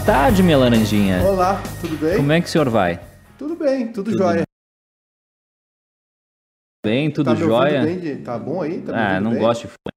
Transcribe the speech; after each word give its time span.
boa 0.00 0.06
tarde, 0.06 0.42
minha 0.42 0.56
laranjinha. 0.56 1.22
Olá, 1.22 1.62
tudo 1.80 1.96
bem? 1.98 2.16
Como 2.16 2.32
é 2.32 2.40
que 2.40 2.46
o 2.46 2.50
senhor 2.50 2.68
vai? 2.70 2.98
Tudo 3.38 3.54
bem, 3.54 3.92
tudo, 3.92 4.10
jóia. 4.16 4.44
Bem, 6.84 7.12
tudo 7.12 7.30
tá 7.30 7.36
jóia? 7.36 7.82
bem 7.82 8.00
de- 8.00 8.16
Tá 8.22 8.38
bom 8.38 8.62
aí? 8.62 8.80
Tá 8.80 9.16
ah, 9.16 9.20
não 9.20 9.32
bem? 9.32 9.40
gosto 9.40 9.62
de 9.62 9.68
fone. 9.68 9.90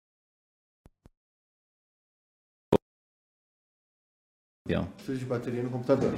Preciso 4.95 5.19
de 5.19 5.25
bateria 5.25 5.63
no 5.63 5.69
computador. 5.69 6.13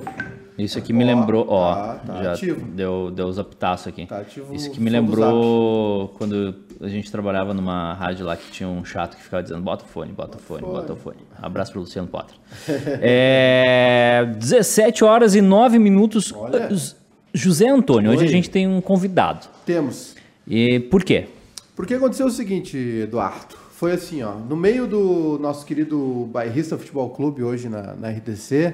Isso 0.57 0.77
aqui 0.77 0.93
me 0.93 1.03
Ó, 1.03 1.07
lembrou, 1.07 1.45
ó, 1.49 1.75
tá- 1.75 1.93
tá 2.07 2.23
já 2.23 2.31
ativo. 2.33 2.65
deu 2.71 3.11
deu 3.11 3.27
os 3.27 3.37
apitaços 3.37 3.87
aqui. 3.87 4.05
Tá 4.05 4.19
ativo 4.19 4.53
Isso 4.55 4.71
que 4.71 4.79
me 4.81 4.89
lembrou 4.89 6.09
quando 6.17 6.55
a 6.81 6.87
gente 6.87 7.11
trabalhava 7.11 7.53
numa 7.53 7.93
rádio 7.93 8.25
lá 8.25 8.37
que 8.37 8.49
tinha 8.51 8.67
um 8.69 8.83
chato 8.85 9.17
que 9.17 9.23
ficava 9.23 9.43
dizendo 9.43 9.61
bota 9.61 9.83
o 9.83 9.87
fone, 9.87 10.11
bota 10.13 10.37
o 10.37 10.39
fone, 10.41 10.61
bota 10.61 10.93
o 10.93 10.95
fone. 10.95 11.17
Abraço 11.41 11.71
pro 11.71 11.81
Luciano 11.81 12.07
Potter. 12.07 12.35
é, 13.01 14.25
17 14.37 15.03
horas 15.03 15.35
e 15.35 15.41
9 15.41 15.77
minutos. 15.79 16.33
Olha. 16.33 16.73
Z- 16.73 16.95
José 17.33 17.67
Antônio, 17.67 18.11
hoje 18.11 18.21
Oi. 18.21 18.27
a 18.27 18.31
gente 18.31 18.49
tem 18.49 18.65
um 18.65 18.79
convidado. 18.79 19.47
Temos. 19.65 20.15
E 20.47 20.79
por 20.79 21.03
quê? 21.03 21.27
Porque 21.75 21.93
aconteceu 21.95 22.27
o 22.27 22.31
seguinte, 22.31 22.77
Eduardo. 22.77 23.55
Foi 23.71 23.91
assim, 23.91 24.23
ó. 24.23 24.35
No 24.35 24.55
meio 24.55 24.87
do 24.87 25.37
nosso 25.41 25.65
querido 25.65 26.29
Bairrista 26.31 26.77
Futebol 26.77 27.09
Clube, 27.09 27.43
hoje 27.43 27.67
na, 27.67 27.93
na 27.95 28.09
RDC, 28.09 28.73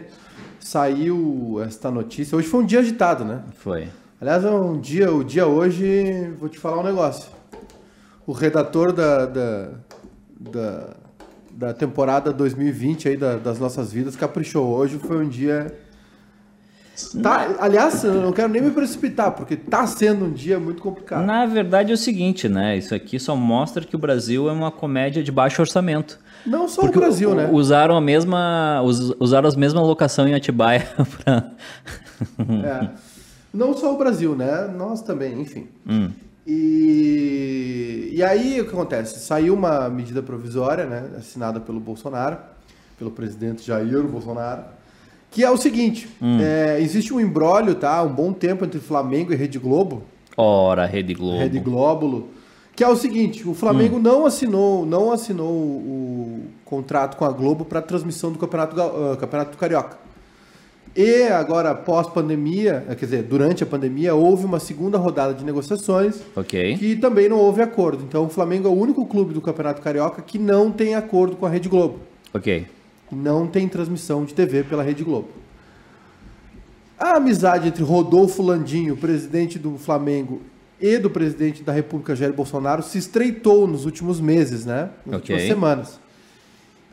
saiu 0.61 1.61
esta 1.65 1.91
notícia. 1.91 2.37
Hoje 2.37 2.47
foi 2.47 2.61
um 2.63 2.65
dia 2.65 2.79
agitado, 2.79 3.25
né? 3.25 3.41
Foi. 3.57 3.89
Aliás, 4.19 4.43
é 4.45 4.49
um 4.51 4.79
dia, 4.79 5.11
o 5.11 5.23
dia 5.23 5.47
hoje, 5.47 6.31
vou 6.39 6.47
te 6.47 6.59
falar 6.59 6.79
um 6.79 6.83
negócio. 6.83 7.29
O 8.25 8.31
redator 8.31 8.93
da, 8.93 9.25
da, 9.25 9.69
da, 10.39 10.89
da 11.51 11.73
temporada 11.73 12.31
2020 12.31 13.09
aí 13.09 13.17
da- 13.17 13.37
das 13.37 13.59
nossas 13.59 13.91
vidas 13.91 14.15
caprichou. 14.15 14.67
Hoje 14.67 14.99
foi 14.99 15.25
um 15.25 15.27
dia. 15.27 15.75
Tá, 17.23 17.55
aliás, 17.59 18.03
eu 18.03 18.13
não 18.21 18.31
quero 18.31 18.49
nem 18.49 18.61
me 18.61 18.69
precipitar, 18.69 19.31
porque 19.31 19.55
tá 19.55 19.87
sendo 19.87 20.25
um 20.25 20.31
dia 20.31 20.59
muito 20.59 20.83
complicado. 20.83 21.25
Na 21.25 21.47
verdade 21.47 21.89
é 21.89 21.95
o 21.95 21.97
seguinte, 21.97 22.47
né? 22.47 22.77
Isso 22.77 22.93
aqui 22.93 23.17
só 23.19 23.35
mostra 23.35 23.83
que 23.83 23.95
o 23.95 23.99
Brasil 23.99 24.47
é 24.47 24.51
uma 24.51 24.69
comédia 24.71 25.23
de 25.23 25.31
baixo 25.31 25.61
orçamento. 25.63 26.19
Não 26.45 26.67
só 26.67 26.83
o 26.85 26.91
Brasil, 26.91 27.35
né? 27.35 27.49
Usaram 27.51 27.95
a 27.95 28.01
mesma, 28.01 28.81
us- 28.83 29.13
usaram 29.19 29.47
as 29.47 29.55
mesmas 29.55 29.83
locação 29.83 30.27
em 30.27 30.33
Atibaia 30.33 30.87
pra... 31.23 31.51
É. 32.63 32.89
Não 33.53 33.75
só 33.75 33.93
o 33.93 33.97
Brasil, 33.97 34.35
né? 34.35 34.67
Nós 34.75 35.01
também, 35.01 35.39
enfim. 35.41 35.67
Hum. 35.87 36.09
E, 36.47 38.11
e 38.13 38.23
aí 38.23 38.59
o 38.61 38.65
que 38.65 38.71
acontece? 38.73 39.19
Saiu 39.19 39.53
uma 39.53 39.89
medida 39.89 40.21
provisória, 40.23 40.85
né? 40.85 41.03
Assinada 41.17 41.59
pelo 41.59 41.79
Bolsonaro, 41.79 42.37
pelo 42.97 43.11
presidente 43.11 43.65
Jair 43.65 44.03
Bolsonaro, 44.03 44.63
que 45.29 45.43
é 45.43 45.49
o 45.49 45.57
seguinte: 45.57 46.07
Hum. 46.21 46.39
é, 46.41 46.79
existe 46.81 47.13
um 47.13 47.19
embrólio, 47.19 47.75
tá? 47.75 48.01
Um 48.03 48.13
bom 48.13 48.33
tempo 48.33 48.65
entre 48.65 48.79
Flamengo 48.79 49.33
e 49.33 49.35
Rede 49.35 49.59
Globo, 49.59 50.03
Ora, 50.37 50.85
Rede 50.85 51.13
Globo. 51.13 51.39
Rede 51.39 51.59
Glóbulo, 51.59 52.29
que 52.75 52.83
é 52.83 52.87
o 52.87 52.95
seguinte: 52.95 53.47
o 53.47 53.53
Flamengo 53.53 53.97
Hum. 53.97 54.01
não 54.01 54.25
assinou, 54.25 54.85
não 54.85 55.11
assinou 55.11 55.49
o 55.51 56.43
contrato 56.65 57.17
com 57.17 57.25
a 57.25 57.31
Globo 57.31 57.65
para 57.65 57.81
transmissão 57.81 58.31
do 58.31 58.39
Campeonato, 58.39 58.79
ah, 58.81 59.17
Campeonato 59.19 59.57
Carioca. 59.57 59.97
E 60.93 61.23
agora, 61.27 61.73
pós-pandemia, 61.73 62.83
eh, 62.89 62.95
quer 62.95 63.05
dizer, 63.05 63.23
durante 63.23 63.63
a 63.63 63.65
pandemia, 63.65 64.13
houve 64.13 64.43
uma 64.45 64.59
segunda 64.59 64.97
rodada 64.97 65.33
de 65.33 65.45
negociações 65.45 66.19
Ok. 66.35 66.75
que 66.77 66.97
também 66.97 67.29
não 67.29 67.37
houve 67.37 67.61
acordo. 67.61 68.03
Então, 68.03 68.25
o 68.25 68.29
Flamengo 68.29 68.67
é 68.67 68.71
o 68.71 68.73
único 68.73 69.05
clube 69.05 69.33
do 69.33 69.39
Campeonato 69.39 69.81
Carioca 69.81 70.21
que 70.21 70.37
não 70.37 70.69
tem 70.69 70.93
acordo 70.93 71.37
com 71.37 71.45
a 71.45 71.49
Rede 71.49 71.69
Globo. 71.69 71.99
Ok. 72.33 72.67
Não 73.09 73.47
tem 73.47 73.69
transmissão 73.69 74.25
de 74.25 74.33
TV 74.33 74.63
pela 74.63 74.83
Rede 74.83 75.01
Globo. 75.03 75.29
A 76.99 77.15
amizade 77.15 77.69
entre 77.69 77.83
Rodolfo 77.83 78.41
Landinho, 78.43 78.95
presidente 78.97 79.57
do 79.57 79.77
Flamengo, 79.77 80.41
e 80.81 80.97
do 80.97 81.09
presidente 81.09 81.61
da 81.63 81.71
República, 81.71 82.15
Jair 82.15 82.33
Bolsonaro, 82.33 82.81
se 82.81 82.97
estreitou 82.97 83.67
nos 83.67 83.85
últimos 83.85 84.19
meses, 84.19 84.65
né? 84.65 84.89
Nas 85.05 85.17
Ok. 85.21 85.35
últimas 85.35 85.43
semanas. 85.43 85.99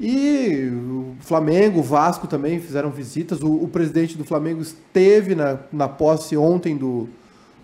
E 0.01 0.71
o 0.73 1.15
Flamengo, 1.21 1.81
o 1.81 1.83
Vasco 1.83 2.29
também 2.29 2.61
fizeram 2.61 2.91
visitas. 2.91 3.41
O, 3.43 3.51
o 3.51 3.67
presidente 3.69 4.17
do 4.17 4.25
Flamengo 4.25 4.61
esteve 4.63 5.35
na, 5.35 5.59
na 5.73 5.89
posse 5.89 6.37
ontem 6.37 6.77
do, 6.77 7.09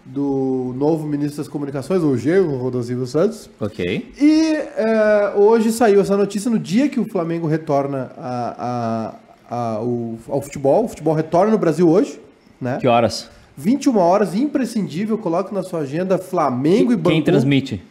do 0.04 0.74
novo 0.76 1.06
ministro 1.06 1.36
das 1.38 1.46
Comunicações, 1.48 2.02
o 2.02 2.16
Diego 2.16 2.56
Rodolfo 2.56 3.06
Santos. 3.06 3.48
Ok. 3.60 4.12
E 4.20 4.52
é, 4.76 5.32
hoje 5.36 5.70
saiu 5.70 6.00
essa 6.00 6.16
notícia 6.16 6.50
no 6.50 6.58
dia 6.58 6.88
que 6.88 6.98
o 6.98 7.04
Flamengo 7.08 7.46
retorna 7.46 8.10
a, 8.18 8.56
a- 8.58 9.14
a- 9.56 9.72
ao, 9.76 10.14
ao 10.28 10.42
futebol. 10.42 10.86
O 10.86 10.88
futebol 10.88 11.14
retorna 11.14 11.52
no 11.52 11.58
Brasil 11.58 11.88
hoje, 11.88 12.20
né? 12.60 12.78
Que 12.80 12.88
horas? 12.88 13.30
21 13.56 13.96
horas, 13.98 14.34
imprescindível. 14.34 15.16
Coloque 15.18 15.54
na 15.54 15.62
sua 15.62 15.80
agenda 15.80 16.18
Flamengo 16.18 16.92
e 16.92 16.96
Bangu. 16.96 17.10
Quem 17.10 17.22
transmite? 17.22 17.82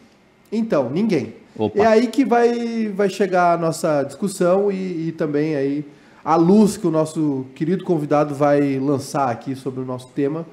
Então, 0.52 0.90
ninguém. 0.90 1.34
Opa. 1.56 1.78
É 1.78 1.86
aí 1.86 2.06
que 2.08 2.24
vai, 2.24 2.88
vai 2.94 3.08
chegar 3.08 3.54
a 3.54 3.56
nossa 3.58 4.02
discussão 4.02 4.70
e, 4.70 5.08
e 5.08 5.12
também 5.12 5.54
aí 5.54 5.84
a 6.24 6.36
luz 6.36 6.76
que 6.76 6.86
o 6.86 6.90
nosso 6.90 7.44
querido 7.54 7.84
convidado 7.84 8.34
vai 8.34 8.78
lançar 8.78 9.28
aqui 9.30 9.54
sobre 9.54 9.80
o 9.80 9.84
nosso 9.84 10.08
tema, 10.08 10.44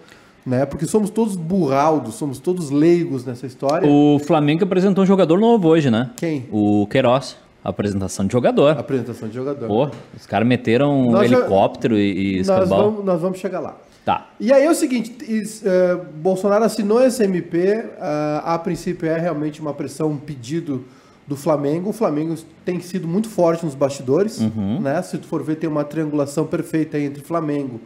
né? 0.46 0.66
Porque 0.66 0.86
somos 0.86 1.10
todos 1.10 1.36
burraldos, 1.36 2.16
somos 2.16 2.40
todos 2.40 2.70
leigos 2.70 3.26
nessa 3.26 3.48
história. 3.48 3.90
O 3.90 4.20
Flamengo 4.20 4.64
apresentou 4.64 5.04
um 5.04 5.08
jogador 5.08 5.40
novo 5.40 5.68
hoje, 5.70 5.90
né? 5.90 6.12
Quem? 6.18 6.46
O 6.52 6.88
Queiroz. 6.90 7.38
Apresentação 7.64 8.26
de 8.26 8.32
jogador. 8.34 8.78
Apresentação 8.78 9.30
de 9.30 9.36
jogador. 9.36 9.68
Pô, 9.68 9.90
os 10.18 10.26
caras 10.26 10.48
meteram 10.48 11.00
um 11.00 11.12
Nós 11.12 11.30
já- 11.30 11.38
helicóptero 11.38 11.96
e, 11.98 12.40
e 12.40 12.44
nós, 12.44 12.68
vamos, 12.68 13.06
nós 13.06 13.22
vamos 13.22 13.38
chegar 13.38 13.60
lá. 13.60 13.78
Tá. 14.04 14.30
E 14.40 14.52
aí 14.52 14.64
é 14.66 14.70
o 14.70 14.74
seguinte, 14.76 15.16
is- 15.28 15.62
eh, 15.64 15.96
Bolsonaro 16.16 16.64
assinou 16.64 17.02
esse 17.04 17.24
MP, 17.24 17.86
ah, 18.00 18.56
a 18.56 18.60
princípio 18.60 19.08
é 19.08 19.18
realmente 19.20 19.62
uma 19.62 19.74
pressão, 19.74 20.10
um 20.10 20.18
pedido 20.18 20.84
do 21.28 21.36
Flamengo. 21.38 21.92
O 21.92 21.94
Flamengo 21.94 22.36
tem 22.66 22.80
sido 22.80 23.08
muito 23.08 23.30
forte 23.30 23.64
nos 23.64 23.76
bastidores, 23.76 24.40
né? 24.82 25.02
Se 25.04 25.18
tu 25.20 25.28
for 25.28 25.44
ver, 25.44 25.56
tem 25.58 25.70
uma 25.70 25.84
triangulação 25.84 26.48
perfeita 26.48 26.98
entre 27.00 27.22
Flamengo, 27.24 27.80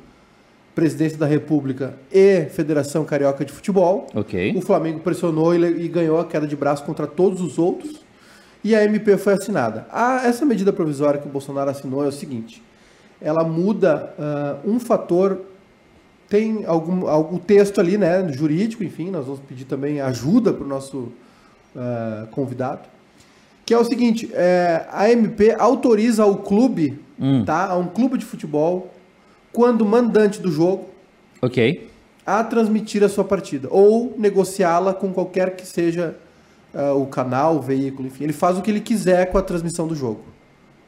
Presidência 0.73 1.17
da 1.17 1.25
República 1.25 1.93
e 2.11 2.45
Federação 2.45 3.03
Carioca 3.05 3.43
de 3.45 3.51
Futebol. 3.51 4.07
Ok. 4.15 4.53
O 4.57 4.61
Flamengo 4.61 4.99
pressionou 5.01 5.53
e, 5.53 5.85
e 5.85 5.87
ganhou 5.87 6.19
a 6.19 6.25
queda 6.25 6.47
de 6.47 6.55
braço 6.55 6.83
contra 6.85 7.05
todos 7.07 7.41
os 7.41 7.57
outros. 7.59 8.03
E 8.63 8.73
a 8.73 8.83
MP 8.83 9.17
foi 9.17 9.33
assinada. 9.33 9.85
A- 9.91 10.21
essa 10.25 10.45
medida 10.45 10.73
provisória 10.73 11.19
que 11.19 11.27
o 11.27 11.31
Bolsonaro 11.31 11.69
assinou 11.69 12.03
é 12.03 12.07
o 12.07 12.11
seguinte: 12.11 12.63
ela 13.21 13.43
muda 13.43 14.13
ah, 14.17 14.55
um 14.65 14.79
fator. 14.79 15.41
Tem 16.27 16.65
algum, 16.65 17.07
algum 17.07 17.37
texto 17.37 17.79
ali, 17.79 17.97
né, 17.97 18.27
jurídico, 18.31 18.83
enfim, 18.83 19.11
nós 19.11 19.25
vamos 19.25 19.41
pedir 19.41 19.65
também 19.65 20.01
ajuda 20.01 20.51
para 20.51 20.63
o 20.63 20.67
nosso 20.67 21.11
ah, 21.75 22.27
convidado. 22.31 22.87
Que 23.65 23.73
é 23.73 23.77
o 23.77 23.83
seguinte: 23.83 24.29
é, 24.33 24.85
a 24.91 25.09
MP 25.11 25.55
autoriza 25.57 26.23
ao 26.23 26.37
clube, 26.37 26.99
tá, 27.45 27.67
a 27.71 27.77
um 27.77 27.87
clube 27.87 28.17
de 28.17 28.25
futebol, 28.25 28.91
quando 29.51 29.85
mandante 29.85 30.41
do 30.41 30.51
jogo, 30.51 30.89
Ok. 31.41 31.89
a 32.25 32.43
transmitir 32.43 33.03
a 33.03 33.09
sua 33.09 33.23
partida 33.23 33.67
ou 33.71 34.13
negociá-la 34.17 34.93
com 34.93 35.11
qualquer 35.13 35.55
que 35.55 35.65
seja 35.65 36.15
ah, 36.73 36.93
o 36.93 37.05
canal, 37.05 37.57
o 37.57 37.61
veículo, 37.61 38.07
enfim. 38.07 38.23
Ele 38.23 38.33
faz 38.33 38.57
o 38.57 38.61
que 38.61 38.71
ele 38.71 38.81
quiser 38.81 39.31
com 39.31 39.37
a 39.37 39.41
transmissão 39.41 39.87
do 39.87 39.95
jogo, 39.95 40.23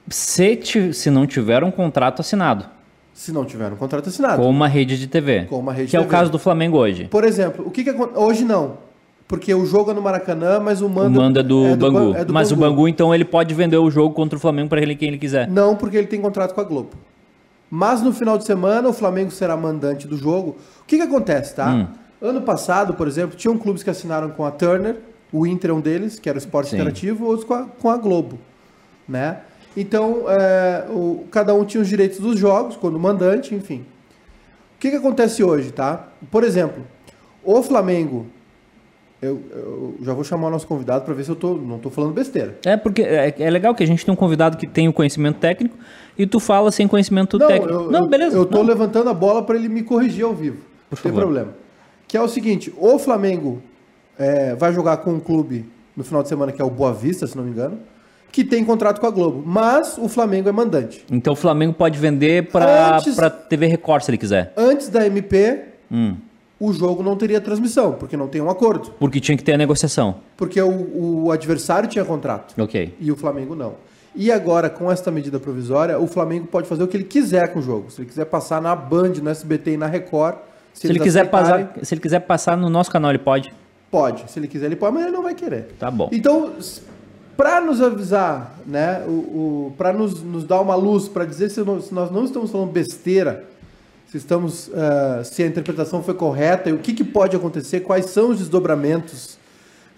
Se, 0.09 0.59
se 0.93 1.09
não 1.09 1.27
tiver 1.27 1.63
um 1.63 1.71
contrato 1.71 2.21
assinado 2.21 2.76
se 3.17 3.31
não 3.31 3.43
tiver 3.43 3.73
um 3.73 3.75
contrato 3.75 4.07
assinado. 4.09 4.39
com 4.39 4.47
uma 4.47 4.67
rede 4.67 4.95
de 4.95 5.07
TV. 5.07 5.45
Com 5.45 5.57
uma 5.57 5.73
rede 5.73 5.89
que 5.89 5.97
é 5.97 5.99
o 5.99 6.03
TV. 6.03 6.11
caso 6.11 6.31
do 6.31 6.37
Flamengo 6.37 6.77
hoje. 6.77 7.05
Por 7.05 7.23
exemplo, 7.23 7.65
o 7.65 7.71
que, 7.71 7.83
que 7.83 7.91
hoje 8.13 8.45
não, 8.45 8.77
porque 9.27 9.51
o 9.55 9.65
jogo 9.65 9.89
é 9.89 9.93
no 9.95 10.03
Maracanã, 10.03 10.59
mas 10.59 10.83
o 10.83 10.85
O 10.85 10.89
mando, 10.89 11.19
manda 11.19 11.41
do, 11.41 11.75
Bangu. 11.75 12.15
é 12.15 12.23
do 12.23 12.31
Mas 12.31 12.51
o 12.51 12.55
Bangu, 12.55 12.87
então, 12.87 13.13
ele 13.15 13.25
pode 13.25 13.55
vender 13.55 13.77
o 13.77 13.89
jogo 13.89 14.13
contra 14.13 14.37
o 14.37 14.39
Flamengo 14.39 14.69
para 14.69 14.79
ele 14.83 14.95
quem 14.95 15.07
ele 15.07 15.17
quiser. 15.17 15.47
Não, 15.49 15.75
porque 15.75 15.97
ele 15.97 16.05
tem 16.05 16.21
contrato 16.21 16.53
com 16.53 16.61
a 16.61 16.63
Globo. 16.63 16.91
Mas 17.71 18.03
no 18.03 18.13
final 18.13 18.37
de 18.37 18.45
semana 18.45 18.87
o 18.87 18.93
Flamengo 18.93 19.31
será 19.31 19.57
mandante 19.57 20.07
do 20.07 20.15
jogo. 20.15 20.55
O 20.81 20.85
que, 20.85 20.97
que 20.97 21.03
acontece, 21.03 21.55
tá? 21.55 21.73
Hum. 21.73 21.87
Ano 22.21 22.41
passado, 22.41 22.93
por 22.93 23.07
exemplo, 23.07 23.35
tinham 23.35 23.57
clubes 23.57 23.81
que 23.81 23.89
assinaram 23.89 24.29
com 24.29 24.45
a 24.45 24.51
Turner, 24.51 24.95
o 25.33 25.47
Inter 25.47 25.71
é 25.71 25.73
um 25.73 25.81
deles, 25.81 26.19
que 26.19 26.29
era 26.29 26.37
o 26.37 26.39
Esporte 26.39 26.69
Sim. 26.69 26.75
Interativo, 26.75 27.25
outros 27.25 27.45
com 27.45 27.55
a, 27.55 27.63
com 27.63 27.89
a 27.89 27.97
Globo, 27.97 28.37
né? 29.09 29.39
Então, 29.79 30.23
é, 30.27 30.85
o- 30.89 31.25
cada 31.29 31.53
um 31.53 31.63
tinha 31.63 31.81
os 31.81 31.87
direitos 31.87 32.19
dos 32.19 32.39
jogos, 32.39 32.75
quando 32.75 32.97
mandante, 32.99 33.53
enfim. 33.53 33.85
O 34.75 34.79
que, 34.79 34.89
que 34.89 34.95
acontece 34.95 35.43
hoje, 35.43 35.71
tá? 35.71 36.07
Por 36.31 36.43
exemplo, 36.43 36.83
o 37.43 37.61
Flamengo, 37.61 38.25
eu, 39.21 39.39
eu 39.51 39.95
já 40.01 40.13
vou 40.13 40.23
chamar 40.23 40.47
o 40.47 40.49
nosso 40.51 40.65
convidado 40.65 41.05
para 41.05 41.13
ver 41.13 41.23
se 41.23 41.29
eu 41.29 41.35
tô, 41.35 41.53
não 41.53 41.77
tô 41.77 41.91
falando 41.91 42.11
besteira. 42.13 42.57
É 42.65 42.75
porque 42.75 43.03
é, 43.03 43.35
é 43.37 43.49
legal 43.51 43.75
que 43.75 43.83
a 43.83 43.87
gente 43.87 44.03
tem 44.03 44.11
um 44.11 44.17
convidado 44.17 44.57
que 44.57 44.65
tem 44.65 44.87
o 44.87 44.93
conhecimento 44.93 45.37
técnico 45.39 45.75
e 46.17 46.25
tu 46.25 46.39
fala 46.39 46.71
sem 46.71 46.87
conhecimento 46.87 47.37
técnico. 47.37 47.71
eu, 47.71 47.91
não, 47.91 48.01
eu- 48.01 48.07
beleza. 48.07 48.35
Eu 48.35 48.45
tô 48.45 48.57
não. 48.57 48.63
levantando 48.65 49.09
a 49.09 49.13
bola 49.13 49.43
para 49.43 49.55
ele 49.57 49.69
me 49.69 49.83
corrigir 49.83 50.25
ao 50.25 50.33
vivo. 50.33 50.57
Por 50.89 50.95
não 50.95 51.03
tem 51.03 51.11
problema. 51.13 51.53
Que 52.07 52.17
é 52.17 52.21
o 52.21 52.27
seguinte: 52.27 52.73
o 52.77 52.97
Flamengo 52.97 53.61
é, 54.17 54.55
vai 54.55 54.73
jogar 54.73 54.97
com 54.97 55.11
um 55.13 55.19
clube 55.19 55.65
no 55.95 56.03
final 56.03 56.21
de 56.23 56.29
semana 56.29 56.51
que 56.51 56.61
é 56.61 56.65
o 56.65 56.69
Boa 56.69 56.93
Vista, 56.93 57.25
se 57.27 57.35
não 57.37 57.43
me 57.43 57.49
engano. 57.51 57.77
Que 58.31 58.43
tem 58.43 58.63
contrato 58.63 58.99
com 58.99 59.07
a 59.07 59.11
Globo. 59.11 59.43
Mas 59.45 59.97
o 59.97 60.07
Flamengo 60.07 60.47
é 60.49 60.51
mandante. 60.51 61.03
Então 61.11 61.33
o 61.33 61.35
Flamengo 61.35 61.73
pode 61.73 61.97
vender 61.97 62.49
para 62.51 62.99
TV 63.49 63.67
Record 63.67 64.03
se 64.03 64.11
ele 64.11 64.17
quiser. 64.17 64.53
Antes 64.55 64.89
da 64.89 65.05
MP, 65.05 65.63
Hum. 65.91 66.15
o 66.59 66.73
jogo 66.73 67.01
não 67.01 67.15
teria 67.15 67.39
transmissão, 67.39 67.93
porque 67.93 68.17
não 68.17 68.27
tem 68.27 68.41
um 68.41 68.49
acordo. 68.49 68.91
Porque 68.99 69.19
tinha 69.19 69.37
que 69.37 69.43
ter 69.43 69.53
a 69.53 69.57
negociação. 69.57 70.15
Porque 70.35 70.61
o, 70.61 71.25
o 71.25 71.31
adversário 71.31 71.87
tinha 71.87 72.03
contrato. 72.03 72.53
Ok. 72.61 72.93
E 72.99 73.11
o 73.11 73.15
Flamengo 73.15 73.55
não. 73.55 73.75
E 74.15 74.31
agora, 74.31 74.67
com 74.69 74.91
esta 74.91 75.11
medida 75.11 75.39
provisória, 75.39 75.99
o 75.99 76.07
Flamengo 76.07 76.47
pode 76.47 76.67
fazer 76.67 76.83
o 76.83 76.87
que 76.87 76.97
ele 76.97 77.03
quiser 77.03 77.53
com 77.53 77.59
o 77.59 77.61
jogo. 77.61 77.91
Se 77.91 78.01
ele 78.01 78.09
quiser 78.09 78.25
passar 78.25 78.59
na 78.59 78.75
Band, 78.75 79.13
no 79.21 79.29
SBT 79.29 79.71
e 79.73 79.77
na 79.77 79.85
Record. 79.85 80.37
Se, 80.73 80.87
ele 80.87 80.93
eles 80.93 81.03
quiser 81.03 81.21
aceitarem, 81.21 81.65
passar, 81.67 81.85
se 81.85 81.93
ele 81.93 82.01
quiser 82.01 82.19
passar 82.21 82.57
no 82.57 82.69
nosso 82.69 82.89
canal, 82.91 83.11
ele 83.11 83.19
pode. 83.19 83.53
Pode. 83.91 84.29
Se 84.31 84.39
ele 84.39 84.47
quiser, 84.47 84.65
ele 84.65 84.75
pode, 84.75 84.93
mas 84.95 85.03
ele 85.03 85.11
não 85.11 85.23
vai 85.23 85.35
querer. 85.35 85.69
Tá 85.79 85.89
bom. 85.91 86.09
Então, 86.11 86.51
para 87.37 87.61
nos 87.61 87.81
avisar, 87.81 88.57
né, 88.65 89.03
o, 89.07 89.11
o, 89.69 89.73
para 89.77 89.93
nos, 89.93 90.21
nos 90.23 90.43
dar 90.43 90.59
uma 90.59 90.75
luz, 90.75 91.07
para 91.07 91.23
dizer 91.23 91.49
se, 91.49 91.61
não- 91.61 91.79
se 91.79 91.93
nós 91.93 92.09
não 92.11 92.25
estamos 92.25 92.49
falando 92.51 92.71
besteira, 92.71 93.45
se 94.11 94.17
estamos, 94.17 94.71
ah, 94.73 95.21
se 95.23 95.43
a 95.43 95.47
interpretação 95.47 96.01
foi 96.01 96.13
correta 96.15 96.69
e 96.69 96.73
o 96.73 96.79
que, 96.79 96.93
que 96.93 97.03
pode 97.03 97.35
acontecer, 97.35 97.81
quais 97.81 98.07
são 98.07 98.31
os 98.31 98.39
desdobramentos 98.39 99.37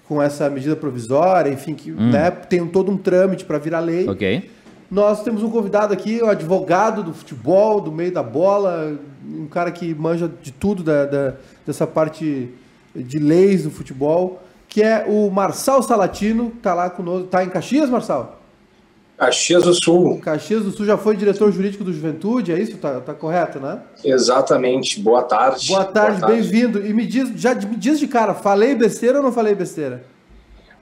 com 0.07 0.21
essa 0.21 0.50
medida 0.50 0.75
provisória, 0.75 1.50
enfim, 1.51 1.74
que 1.75 1.91
né, 1.91 2.30
tem 2.31 2.65
todo 2.68 2.91
um 2.91 2.97
trâmite 2.97 3.45
para 3.45 3.57
virar 3.59 3.80
lei. 3.80 4.09
Ok. 4.09 4.50
Nós 4.92 5.21
temos 5.24 5.44
um 5.44 5.50
convidado 5.51 5.94
aqui, 5.94 6.19
um 6.24 6.27
advogado 6.30 7.03
do 7.03 7.13
futebol, 7.13 7.80
do 7.80 7.92
meio 7.92 8.12
da 8.12 8.24
bola, 8.24 8.97
um 9.24 9.45
cara 9.45 9.71
que 9.71 9.94
manja 9.94 10.30
de 10.42 10.51
tudo 10.51 10.81
da, 10.83 11.06
da- 11.06 11.33
dessa 11.65 11.85
parte 11.85 12.50
de 12.95 13.19
leis 13.19 13.63
do 13.63 13.69
futebol, 13.69 14.42
que 14.69 14.83
é 14.83 15.04
o 15.07 15.30
Marçal 15.31 15.81
Salatino, 15.81 16.54
tá 16.62 16.74
lá 16.75 16.89
conosco, 16.89 17.27
tá 17.27 17.44
em 17.44 17.50
Caxias, 17.50 17.89
Marçal? 17.89 18.39
Caxias 19.18 19.63
do 19.63 19.74
Sul, 19.74 20.18
Caxias 20.19 20.63
do 20.63 20.71
Sul 20.71 20.86
já 20.86 20.98
foi 20.98 21.18
diretor 21.18 21.51
jurídico 21.51 21.83
do 21.83 21.92
Juventude, 21.92 22.54
é 22.54 22.60
isso? 22.60 22.77
Tá, 22.77 23.01
tá 23.01 23.13
correto, 23.13 23.60
né? 23.60 23.81
exatamente. 24.06 25.01
Boa 25.01 25.24
tarde. 25.24 25.68
Boa 25.68 25.83
tarde, 25.83 26.25
bem-vindo. 26.25 26.86
E 26.86 26.94
me 26.94 27.06
diz, 27.06 27.30
já 27.36 27.54
me 27.54 27.75
diz 27.75 28.00
de 28.00 28.07
cara, 28.07 28.33
falei 28.33 28.75
besteira 28.75 29.18
ou 29.18 29.24
não 29.24 29.31
falei 29.31 29.54
besteira? 29.54 30.06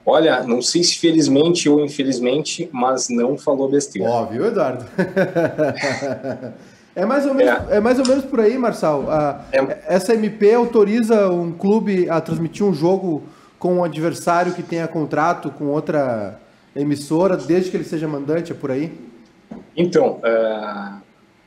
Olha, 0.06 0.42
não 0.44 0.62
sei 0.62 0.84
se 0.84 0.96
felizmente 0.98 1.68
ou 1.68 1.84
infelizmente, 1.84 2.68
mas 2.72 3.08
não 3.08 3.36
falou 3.36 3.68
besteira. 3.68 4.08
Óbvio, 4.08 4.46
Eduardo. 4.46 4.84
é, 6.94 7.04
mais 7.04 7.26
ou 7.26 7.34
menos, 7.34 7.70
é. 7.70 7.80
mais 7.80 7.98
ou 7.98 8.06
menos 8.06 8.24
por 8.24 8.38
aí, 8.40 8.56
Marçal. 8.56 9.10
A- 9.10 9.44
É. 9.50 9.78
Essa 9.88 10.14
MP 10.14 10.54
autoriza 10.54 11.28
um 11.30 11.50
clube 11.52 12.08
a 12.08 12.20
transmitir 12.20 12.64
um 12.64 12.72
jogo 12.72 13.24
com 13.58 13.76
um 13.76 13.84
adversário 13.84 14.54
que 14.54 14.62
tenha 14.62 14.86
contrato 14.86 15.50
com 15.50 15.66
outra 15.66 16.40
emissora, 16.74 17.36
desde 17.36 17.70
que 17.70 17.76
ele 17.76 17.84
seja 17.84 18.06
mandante, 18.06 18.52
é 18.52 18.54
por 18.54 18.70
aí? 18.70 18.92
Então, 19.76 20.20
é, 20.22 20.92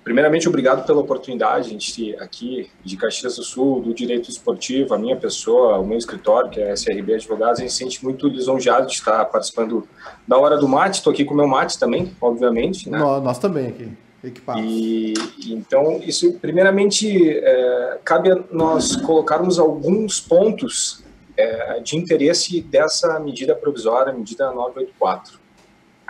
primeiramente, 0.03 0.47
obrigado 0.47 0.85
pela 0.85 0.99
oportunidade, 0.99 1.67
a 1.67 1.71
gente 1.71 2.15
aqui 2.17 2.69
de 2.83 2.97
Caxias 2.97 3.37
do 3.37 3.43
Sul, 3.43 3.81
do 3.81 3.93
Direito 3.93 4.29
Esportivo, 4.29 4.93
a 4.93 4.97
minha 4.97 5.15
pessoa, 5.15 5.79
o 5.79 5.85
meu 5.85 5.97
escritório, 5.97 6.49
que 6.49 6.59
é 6.59 6.71
a 6.71 6.73
SRB 6.73 7.15
Advogados, 7.15 7.59
a 7.59 7.61
gente 7.61 7.71
se 7.71 7.79
sente 7.79 8.03
muito 8.03 8.27
lisonjeado 8.27 8.87
de 8.87 8.93
estar 8.93 9.23
participando 9.25 9.87
da 10.27 10.37
Hora 10.37 10.57
do 10.57 10.67
Mate, 10.67 10.97
estou 10.97 11.13
aqui 11.13 11.23
com 11.23 11.33
o 11.33 11.37
meu 11.37 11.47
mate 11.47 11.79
também, 11.79 12.11
obviamente, 12.19 12.89
né? 12.89 12.99
Nós, 12.99 13.23
nós 13.23 13.39
também 13.39 13.67
aqui, 13.67 13.89
equipados. 14.23 14.63
E 14.65 15.13
então, 15.47 15.97
isso, 16.03 16.33
primeiramente, 16.33 17.29
é, 17.37 17.99
cabe 18.03 18.31
a 18.31 18.39
nós 18.51 18.95
colocarmos 18.97 19.59
alguns 19.59 20.19
pontos 20.19 21.03
é, 21.41 21.79
de 21.79 21.97
interesse 21.97 22.61
dessa 22.61 23.19
medida 23.19 23.55
provisória, 23.55 24.13
medida 24.13 24.51
984. 24.51 25.39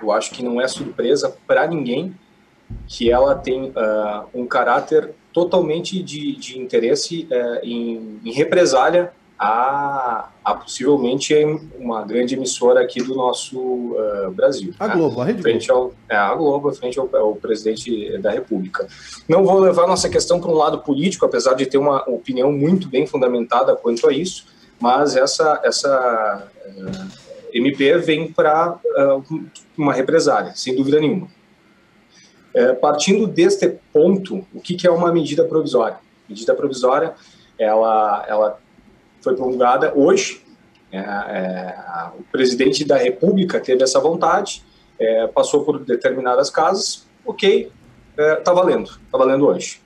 Eu 0.02 0.12
acho 0.12 0.32
que 0.32 0.44
não 0.44 0.60
é 0.60 0.68
surpresa 0.68 1.36
para 1.46 1.68
ninguém 1.68 2.16
que 2.88 3.12
ela 3.12 3.36
tem 3.36 3.72
ah, 3.76 4.26
um 4.34 4.46
caráter 4.46 5.14
totalmente 5.34 6.02
de, 6.02 6.36
de 6.36 6.60
interesse 6.60 7.28
eh, 7.32 7.62
em, 7.64 8.20
em 8.24 8.32
represália 8.32 9.14
a, 9.40 10.30
a 10.44 10.54
possivelmente 10.54 11.34
uma 11.80 12.04
grande 12.04 12.36
emissora 12.36 12.82
aqui 12.82 13.02
do 13.02 13.16
nosso 13.16 13.96
ah, 13.98 14.30
Brasil. 14.30 14.74
A 14.80 14.90
né? 14.90 14.96
Globo, 14.96 15.22
a 15.22 15.26
Rede 15.26 15.42
Globo. 15.42 15.50
frente 15.50 15.72
ao, 15.72 15.94
é, 16.10 16.16
a 16.16 16.36
Globo, 16.36 16.74
frente 16.74 17.00
ao, 17.00 17.16
ao 17.16 17.36
presidente 17.36 18.18
da 18.20 18.30
República. 18.30 18.88
Não 19.28 19.46
vou 19.46 19.60
levar 19.60 19.88
nossa 19.88 20.10
questão 20.10 20.40
para 20.40 20.52
um 20.52 20.56
lado 20.56 20.80
político, 20.80 21.26
apesar 21.26 21.54
de 21.54 21.66
ter 21.66 21.78
uma 21.78 22.08
opinião 22.10 22.52
muito 22.52 22.90
bem 22.90 23.08
fundamentada 23.08 23.76
quanto 23.76 24.08
a 24.08 24.14
isso, 24.14 24.46
mas 24.82 25.16
essa, 25.16 25.62
essa 25.64 26.48
eh, 26.66 27.58
MP 27.58 27.98
vem 28.00 28.34
para 28.34 28.80
uma 29.78 29.94
represália, 29.94 30.54
sem 30.56 30.76
dúvida 30.76 31.00
nenhuma. 31.00 31.28
Eh, 32.54 32.74
partindo 32.74 33.28
deste 33.28 33.78
ponto, 33.94 34.46
o 34.52 34.60
que, 34.60 34.76
que 34.76 34.88
é 34.88 34.92
uma 34.92 35.14
medida 35.14 35.46
provisória? 35.46 36.00
Medida 36.28 36.56
provisória, 36.56 37.14
ela, 37.60 38.26
ela 38.28 38.60
foi 39.22 39.36
promulgada 39.36 39.94
hoje, 39.96 40.44
é, 40.92 40.98
é, 40.98 41.76
o 42.20 42.24
presidente 42.24 42.84
da 42.84 42.98
República 42.98 43.62
teve 43.62 43.82
essa 43.84 44.00
vontade, 44.00 44.62
passou 45.34 45.64
por 45.64 45.80
determinadas 45.80 46.50
casas, 46.50 47.08
ok, 47.26 47.72
está 48.18 48.54
valendo, 48.54 48.92
está 49.06 49.18
valendo 49.18 49.48
hoje. 49.48 49.82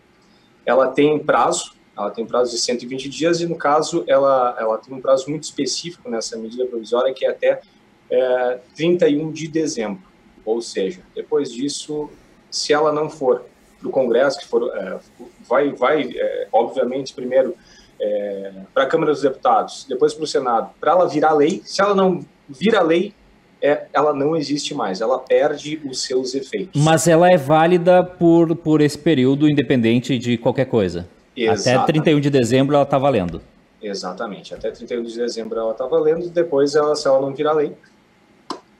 Ela 0.65 0.87
tem 0.87 1.19
prazo, 1.19 1.74
ela 1.97 2.11
tem 2.11 2.25
prazo 2.25 2.51
de 2.51 2.57
120 2.59 3.09
dias 3.09 3.41
e, 3.41 3.45
no 3.45 3.55
caso, 3.55 4.03
ela, 4.07 4.55
ela 4.59 4.77
tem 4.77 4.93
um 4.93 5.01
prazo 5.01 5.29
muito 5.29 5.43
específico 5.43 6.09
nessa 6.09 6.37
medida 6.37 6.65
provisória, 6.65 7.13
que 7.13 7.25
é 7.25 7.29
até 7.29 7.61
é, 8.09 8.59
31 8.75 9.31
de 9.31 9.47
dezembro. 9.47 10.03
Ou 10.43 10.61
seja, 10.61 11.01
depois 11.15 11.51
disso, 11.51 12.09
se 12.51 12.73
ela 12.73 12.91
não 12.91 13.09
for 13.09 13.45
para 13.79 13.87
o 13.87 13.91
Congresso, 13.91 14.39
que 14.39 14.47
for, 14.47 14.71
é, 14.75 14.99
vai, 15.47 15.71
vai 15.71 16.09
é, 16.15 16.47
obviamente, 16.51 17.13
primeiro 17.13 17.55
é, 17.99 18.51
para 18.73 18.83
a 18.83 18.87
Câmara 18.87 19.11
dos 19.11 19.21
Deputados, 19.21 19.85
depois 19.87 20.13
para 20.13 20.23
o 20.23 20.27
Senado, 20.27 20.71
para 20.79 20.91
ela 20.91 21.07
virar 21.07 21.33
lei, 21.33 21.61
se 21.63 21.81
ela 21.81 21.95
não 21.95 22.25
vira 22.49 22.81
lei, 22.81 23.13
é, 23.61 23.87
ela 23.93 24.13
não 24.13 24.35
existe 24.35 24.75
mais, 24.75 25.01
ela 25.01 25.17
perde 25.17 25.81
os 25.85 26.03
seus 26.03 26.35
efeitos. 26.35 26.81
Mas 26.83 27.07
ela 27.07 27.31
é 27.31 27.37
válida 27.37 28.03
por, 28.03 28.55
por 28.55 28.81
esse 28.81 28.97
período, 28.97 29.49
independente 29.49 30.19
de 30.19 30.37
qualquer 30.37 30.65
coisa. 30.65 31.07
Até 31.35 31.51
Exatamente. 31.51 31.85
31 31.87 32.19
de 32.21 32.29
dezembro 32.29 32.75
ela 32.75 32.83
está 32.83 32.97
valendo. 32.97 33.41
Exatamente. 33.81 34.53
Até 34.53 34.71
31 34.71 35.03
de 35.03 35.15
dezembro 35.15 35.59
ela 35.59 35.71
está 35.71 35.85
valendo, 35.85 36.29
depois, 36.29 36.75
ela, 36.75 36.95
se 36.95 37.07
ela 37.07 37.19
não 37.19 37.33
virar 37.33 37.53
lei, 37.53 37.73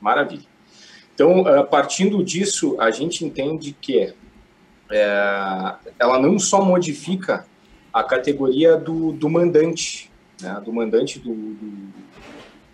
maravilha. 0.00 0.46
Então, 1.14 1.42
uh, 1.42 1.64
partindo 1.66 2.22
disso, 2.24 2.76
a 2.80 2.90
gente 2.90 3.24
entende 3.24 3.76
que 3.80 4.14
é, 4.90 5.74
ela 5.98 6.18
não 6.20 6.38
só 6.38 6.62
modifica 6.62 7.46
a 7.92 8.04
categoria 8.04 8.76
do, 8.76 9.12
do 9.12 9.28
mandante, 9.28 10.10
né, 10.40 10.60
do 10.64 10.72
mandante 10.72 11.18
do, 11.18 11.32
do, 11.34 11.88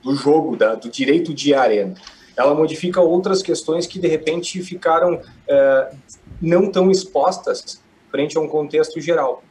do 0.02 0.14
jogo, 0.16 0.56
da, 0.56 0.74
do 0.74 0.90
direito 0.90 1.32
de 1.32 1.54
arena. 1.54 1.94
Ela 2.36 2.54
modifica 2.54 3.00
outras 3.00 3.42
questões 3.42 3.86
que, 3.86 3.98
de 3.98 4.08
repente, 4.08 4.60
ficaram 4.62 5.20
é, 5.46 5.94
não 6.40 6.70
tão 6.70 6.90
expostas 6.90 7.80
frente 8.10 8.36
a 8.36 8.40
um 8.40 8.48
contexto 8.48 9.00
geral, 9.00 9.42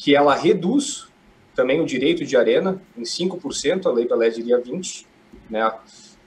que 0.00 0.16
ela 0.16 0.34
reduz 0.34 1.08
também 1.54 1.78
o 1.78 1.84
direito 1.84 2.24
de 2.24 2.34
arena 2.34 2.80
em 2.96 3.02
5%, 3.02 3.84
a 3.84 3.92
lei 3.92 4.06
Pelé 4.06 4.30
diria 4.30 4.58
20%, 4.58 5.04
né? 5.50 5.70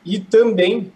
e 0.05 0.19
também 0.19 0.93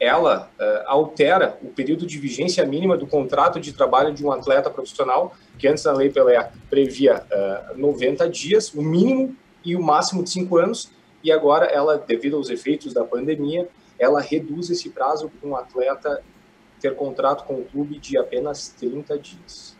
ela 0.00 0.50
uh, 0.58 0.90
altera 0.90 1.56
o 1.62 1.68
período 1.68 2.04
de 2.04 2.18
vigência 2.18 2.66
mínima 2.66 2.96
do 2.96 3.06
contrato 3.06 3.60
de 3.60 3.72
trabalho 3.72 4.12
de 4.12 4.26
um 4.26 4.32
atleta 4.32 4.68
profissional, 4.68 5.36
que 5.56 5.68
antes 5.68 5.86
a 5.86 5.92
lei 5.92 6.10
Pelé 6.10 6.50
previa 6.68 7.24
uh, 7.72 7.78
90 7.78 8.28
dias, 8.28 8.74
o 8.74 8.82
mínimo 8.82 9.36
e 9.64 9.76
o 9.76 9.80
máximo 9.80 10.24
de 10.24 10.30
5 10.30 10.56
anos, 10.58 10.90
e 11.22 11.30
agora 11.30 11.66
ela, 11.66 11.96
devido 11.96 12.36
aos 12.36 12.50
efeitos 12.50 12.92
da 12.92 13.04
pandemia, 13.04 13.68
ela 14.00 14.20
reduz 14.20 14.68
esse 14.68 14.90
prazo 14.90 15.30
para 15.30 15.48
um 15.48 15.54
atleta 15.54 16.20
ter 16.80 16.96
contrato 16.96 17.44
com 17.44 17.54
o 17.54 17.64
clube 17.64 18.00
de 18.00 18.18
apenas 18.18 18.74
30 18.76 19.16
dias. 19.16 19.75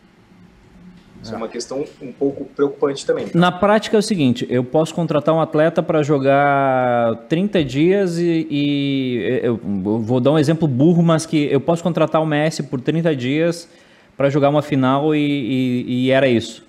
Isso 1.26 1.35
é 1.35 1.37
uma 1.37 1.49
questão 1.49 1.85
um 2.00 2.12
pouco 2.12 2.45
preocupante 2.45 3.04
também. 3.04 3.26
Na 3.35 3.50
prática 3.50 3.97
é 3.97 3.99
o 3.99 4.02
seguinte, 4.02 4.47
eu 4.49 4.62
posso 4.62 4.95
contratar 4.95 5.35
um 5.35 5.40
atleta 5.40 5.83
para 5.83 6.00
jogar 6.02 7.16
30 7.28 7.64
dias 7.64 8.18
e, 8.18 8.47
e 8.49 9.40
eu 9.42 9.56
vou 9.56 10.21
dar 10.21 10.30
um 10.30 10.38
exemplo 10.38 10.68
burro, 10.68 11.02
mas 11.02 11.26
que 11.26 11.50
eu 11.50 11.61
posso 11.61 11.83
contratar 11.83 12.23
o 12.23 12.26
Messi 12.26 12.62
por 12.62 12.80
30 12.80 13.16
dias 13.16 13.68
para 14.16 14.30
jogar 14.30 14.50
uma 14.50 14.62
final 14.62 15.14
e, 15.14 15.18
e, 15.18 16.06
e, 16.06 16.11
era 16.12 16.28
isso. 16.28 16.64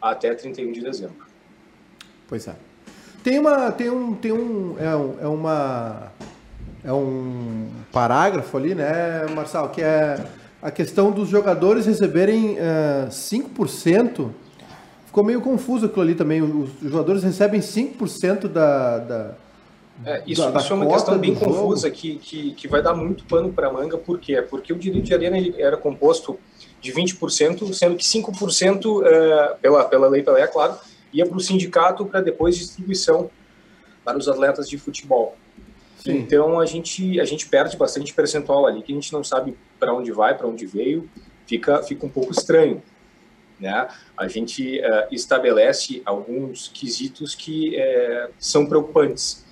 Até 0.00 0.32
31 0.34 0.70
de 0.70 0.80
dezembro. 0.80 1.26
Pois 2.28 2.46
é. 2.46 2.54
Tem 3.24 3.40
uma, 3.40 3.72
tem 3.72 3.90
um, 3.90 4.14
tem 4.14 4.32
um, 4.32 4.76
é, 4.78 4.96
um, 4.96 5.14
é 5.20 5.26
uma, 5.26 6.12
é 6.84 6.92
um 6.92 7.68
parágrafo 7.92 8.56
ali, 8.56 8.72
né, 8.72 9.26
Marçal, 9.34 9.68
que 9.70 9.82
é 9.82 10.24
a 10.60 10.70
questão 10.70 11.10
dos 11.10 11.28
jogadores 11.28 11.86
receberem 11.86 12.54
uh, 12.54 13.08
5%. 13.08 14.30
Ficou 15.06 15.24
meio 15.24 15.40
confuso 15.40 15.86
aquilo 15.86 16.02
ali 16.02 16.14
também. 16.14 16.42
Os 16.42 16.70
jogadores 16.82 17.22
recebem 17.22 17.60
5% 17.60 18.48
da, 18.48 18.98
da, 18.98 19.34
É, 20.04 20.22
isso, 20.26 20.50
da, 20.50 20.60
isso 20.60 20.72
é 20.72 20.76
uma 20.76 20.86
questão 20.86 21.18
bem 21.18 21.34
confusa 21.34 21.90
que, 21.90 22.16
que, 22.16 22.52
que, 22.52 22.68
vai 22.68 22.82
dar 22.82 22.94
muito 22.94 23.24
pano 23.24 23.52
para 23.52 23.72
manga, 23.72 23.96
por 23.96 24.18
quê? 24.18 24.40
Porque 24.42 24.72
o 24.72 24.76
direito 24.76 25.04
de 25.06 25.14
arena 25.14 25.36
era 25.58 25.76
composto 25.76 26.38
de 26.80 26.92
20%, 26.92 27.72
sendo 27.72 27.96
que 27.96 28.04
5%, 28.04 29.06
é, 29.06 29.56
pela, 29.60 29.84
pela 29.84 30.08
lei 30.08 30.22
pela 30.22 30.38
é 30.38 30.46
claro, 30.46 30.76
ia 31.12 31.26
para 31.26 31.36
o 31.36 31.40
sindicato 31.40 32.04
para 32.04 32.20
depois 32.20 32.56
distribuição 32.56 33.30
para 34.04 34.18
os 34.18 34.28
atletas 34.28 34.68
de 34.68 34.78
futebol. 34.78 35.36
Sim. 36.06 36.18
Então 36.18 36.60
a 36.60 36.66
gente, 36.66 37.20
a 37.20 37.24
gente 37.24 37.48
perde 37.48 37.76
bastante 37.76 38.14
percentual 38.14 38.66
ali, 38.66 38.82
que 38.82 38.92
a 38.92 38.94
gente 38.94 39.12
não 39.12 39.24
sabe 39.24 39.56
para 39.78 39.92
onde 39.92 40.12
vai, 40.12 40.36
para 40.36 40.46
onde 40.46 40.64
veio, 40.64 41.08
fica, 41.46 41.82
fica 41.82 42.06
um 42.06 42.08
pouco 42.08 42.32
estranho. 42.32 42.80
Né? 43.58 43.88
A 44.16 44.28
gente 44.28 44.78
uh, 44.80 45.08
estabelece 45.10 46.02
alguns 46.04 46.68
quesitos 46.68 47.34
que 47.34 47.76
uh, 47.76 48.30
são 48.38 48.66
preocupantes. 48.66 49.44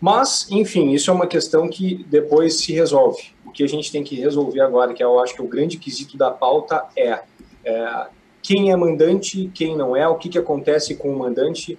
Mas, 0.00 0.46
enfim, 0.50 0.92
isso 0.92 1.10
é 1.10 1.14
uma 1.14 1.26
questão 1.26 1.68
que 1.68 2.06
depois 2.08 2.60
se 2.60 2.72
resolve. 2.72 3.32
O 3.44 3.50
que 3.50 3.64
a 3.64 3.68
gente 3.68 3.90
tem 3.90 4.04
que 4.04 4.14
resolver 4.14 4.60
agora, 4.60 4.94
que 4.94 5.02
eu 5.02 5.18
acho 5.20 5.34
que 5.34 5.40
é 5.40 5.44
o 5.44 5.48
grande 5.48 5.76
quesito 5.76 6.16
da 6.16 6.30
pauta, 6.30 6.86
é, 6.96 7.20
é 7.64 8.06
quem 8.40 8.70
é 8.70 8.76
mandante, 8.76 9.50
quem 9.52 9.76
não 9.76 9.96
é, 9.96 10.06
o 10.06 10.14
que, 10.14 10.28
que 10.28 10.38
acontece 10.38 10.94
com 10.94 11.12
o 11.12 11.18
mandante. 11.18 11.78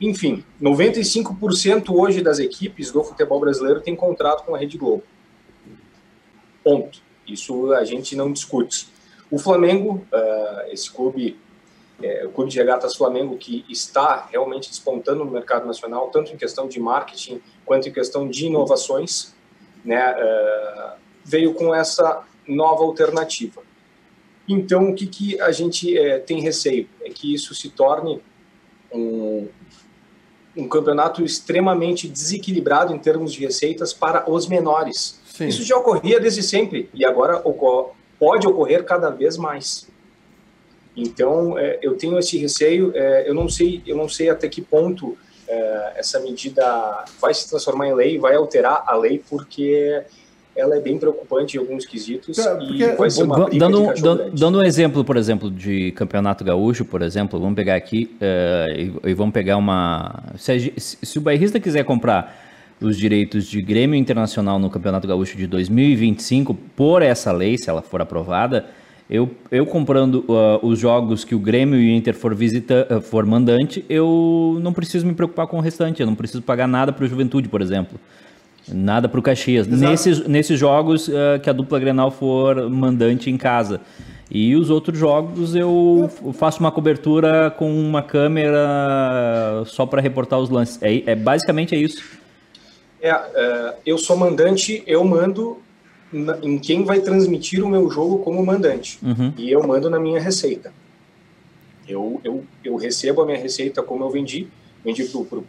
Enfim, 0.00 0.44
95% 0.60 1.90
hoje 1.90 2.20
das 2.20 2.38
equipes 2.38 2.90
do 2.90 3.02
futebol 3.02 3.40
brasileiro 3.40 3.80
tem 3.80 3.96
contrato 3.96 4.44
com 4.44 4.54
a 4.54 4.58
Rede 4.58 4.76
Globo. 4.76 5.02
Ponto. 6.62 7.00
Isso 7.26 7.72
a 7.72 7.84
gente 7.84 8.14
não 8.14 8.30
discute. 8.30 8.88
O 9.30 9.38
Flamengo, 9.38 10.06
uh, 10.12 10.70
esse 10.70 10.90
clube, 10.90 11.38
é, 12.00 12.26
o 12.26 12.30
Clube 12.30 12.50
de 12.50 12.58
Regatas 12.58 12.94
Flamengo, 12.94 13.36
que 13.36 13.64
está 13.68 14.28
realmente 14.30 14.68
despontando 14.68 15.24
no 15.24 15.30
mercado 15.30 15.66
nacional, 15.66 16.08
tanto 16.10 16.32
em 16.32 16.36
questão 16.36 16.68
de 16.68 16.78
marketing 16.78 17.40
quanto 17.64 17.88
em 17.88 17.92
questão 17.92 18.28
de 18.28 18.46
inovações, 18.46 19.34
né, 19.84 20.14
uh, 20.14 20.98
veio 21.24 21.54
com 21.54 21.74
essa 21.74 22.24
nova 22.46 22.84
alternativa. 22.84 23.62
Então, 24.48 24.90
o 24.90 24.94
que, 24.94 25.06
que 25.06 25.40
a 25.40 25.50
gente 25.50 25.96
é, 25.98 26.18
tem 26.18 26.40
receio? 26.40 26.88
É 27.02 27.10
que 27.10 27.34
isso 27.34 27.54
se 27.54 27.70
torne 27.70 28.22
um, 28.92 29.48
um 30.56 30.68
campeonato 30.68 31.22
extremamente 31.22 32.08
desequilibrado 32.08 32.94
em 32.94 32.98
termos 32.98 33.32
de 33.32 33.40
receitas 33.44 33.92
para 33.92 34.28
os 34.30 34.48
menores. 34.48 35.20
Sim. 35.26 35.48
Isso 35.48 35.62
já 35.62 35.76
ocorria 35.76 36.18
desde 36.18 36.42
sempre 36.42 36.88
e 36.94 37.04
agora 37.04 37.42
pode 38.18 38.46
ocorrer 38.46 38.84
cada 38.84 39.10
vez 39.10 39.36
mais. 39.36 39.86
Então, 40.96 41.58
é, 41.58 41.78
eu 41.82 41.94
tenho 41.96 42.18
esse 42.18 42.38
receio. 42.38 42.90
É, 42.94 43.28
eu 43.28 43.34
não 43.34 43.48
sei, 43.48 43.82
eu 43.86 43.96
não 43.96 44.08
sei 44.08 44.30
até 44.30 44.48
que 44.48 44.62
ponto 44.62 45.16
é, 45.46 45.92
essa 45.96 46.18
medida 46.20 47.04
vai 47.20 47.34
se 47.34 47.48
transformar 47.48 47.88
em 47.88 47.94
lei, 47.94 48.18
vai 48.18 48.34
alterar 48.34 48.82
a 48.86 48.96
lei, 48.96 49.22
porque 49.28 50.02
ela 50.56 50.76
é 50.76 50.80
bem 50.80 50.98
preocupante 50.98 51.56
em 51.56 51.60
alguns 51.60 51.84
quesitos 51.84 52.38
é, 52.38 52.58
e 52.62 52.96
vai 52.96 53.10
ser 53.10 53.24
uma 53.24 53.48
dando, 53.50 53.92
dando, 54.00 54.30
dando, 54.30 54.58
um 54.58 54.62
exemplo, 54.62 55.04
por 55.04 55.16
exemplo, 55.16 55.50
de 55.50 55.92
campeonato 55.92 56.42
gaúcho, 56.42 56.84
por 56.84 57.02
exemplo, 57.02 57.38
vamos 57.38 57.54
pegar 57.54 57.74
aqui 57.74 58.16
uh, 58.20 59.00
e, 59.04 59.10
e, 59.10 59.14
vamos 59.14 59.32
pegar 59.32 59.56
uma... 59.56 60.22
Se, 60.36 60.72
se 60.76 61.18
o 61.18 61.20
bairrista 61.20 61.60
quiser 61.60 61.84
comprar 61.84 62.44
os 62.80 62.96
direitos 62.96 63.46
de 63.46 63.60
Grêmio 63.62 63.96
Internacional 63.96 64.58
no 64.58 64.68
Campeonato 64.70 65.06
Gaúcho 65.06 65.36
de 65.36 65.46
2025 65.46 66.54
por 66.74 67.02
essa 67.02 67.32
lei, 67.32 67.56
se 67.56 67.70
ela 67.70 67.82
for 67.82 68.00
aprovada, 68.02 68.66
eu, 69.08 69.30
eu 69.50 69.64
comprando 69.64 70.24
uh, 70.28 70.66
os 70.66 70.78
jogos 70.78 71.24
que 71.24 71.34
o 71.34 71.38
Grêmio 71.38 71.80
e 71.80 71.92
o 71.92 71.96
Inter 71.96 72.14
for, 72.14 72.34
visita, 72.34 72.86
uh, 72.90 73.00
for 73.00 73.24
mandante, 73.24 73.84
eu 73.88 74.58
não 74.60 74.72
preciso 74.72 75.06
me 75.06 75.14
preocupar 75.14 75.46
com 75.46 75.58
o 75.58 75.60
restante, 75.60 76.00
eu 76.00 76.06
não 76.06 76.14
preciso 76.14 76.42
pagar 76.42 76.66
nada 76.66 76.92
para 76.92 77.04
o 77.04 77.08
Juventude, 77.08 77.48
por 77.48 77.62
exemplo. 77.62 77.98
Nada 78.68 79.08
para 79.08 79.20
o 79.20 79.22
Caxias. 79.22 79.66
Nesses, 79.66 80.26
nesses 80.26 80.58
jogos 80.58 81.08
uh, 81.08 81.38
que 81.42 81.48
a 81.48 81.52
dupla 81.52 81.78
Grenal 81.78 82.10
for 82.10 82.68
mandante 82.68 83.30
em 83.30 83.36
casa. 83.36 83.80
E 84.30 84.56
os 84.56 84.70
outros 84.70 84.98
jogos 84.98 85.54
eu 85.54 86.10
faço 86.34 86.58
uma 86.58 86.72
cobertura 86.72 87.50
com 87.50 87.70
uma 87.70 88.02
câmera 88.02 89.62
só 89.66 89.86
para 89.86 90.00
reportar 90.00 90.40
os 90.40 90.50
lances. 90.50 90.82
É, 90.82 91.12
é 91.12 91.14
basicamente 91.14 91.74
é 91.74 91.78
isso. 91.78 92.02
É, 93.00 93.10
é, 93.10 93.74
eu 93.86 93.96
sou 93.98 94.16
mandante, 94.16 94.82
eu 94.84 95.04
mando 95.04 95.58
na, 96.12 96.38
em 96.42 96.58
quem 96.58 96.84
vai 96.84 97.00
transmitir 97.00 97.64
o 97.64 97.68
meu 97.68 97.88
jogo 97.88 98.18
como 98.18 98.44
mandante. 98.44 98.98
Uhum. 99.02 99.32
E 99.38 99.50
eu 99.50 99.62
mando 99.64 99.88
na 99.88 100.00
minha 100.00 100.20
receita. 100.20 100.72
Eu, 101.86 102.20
eu, 102.24 102.44
eu 102.64 102.74
recebo 102.74 103.22
a 103.22 103.26
minha 103.26 103.38
receita 103.38 103.80
como 103.80 104.04
eu 104.04 104.10
vendi. 104.10 104.48
Vendi 104.84 105.04
para 105.04 105.40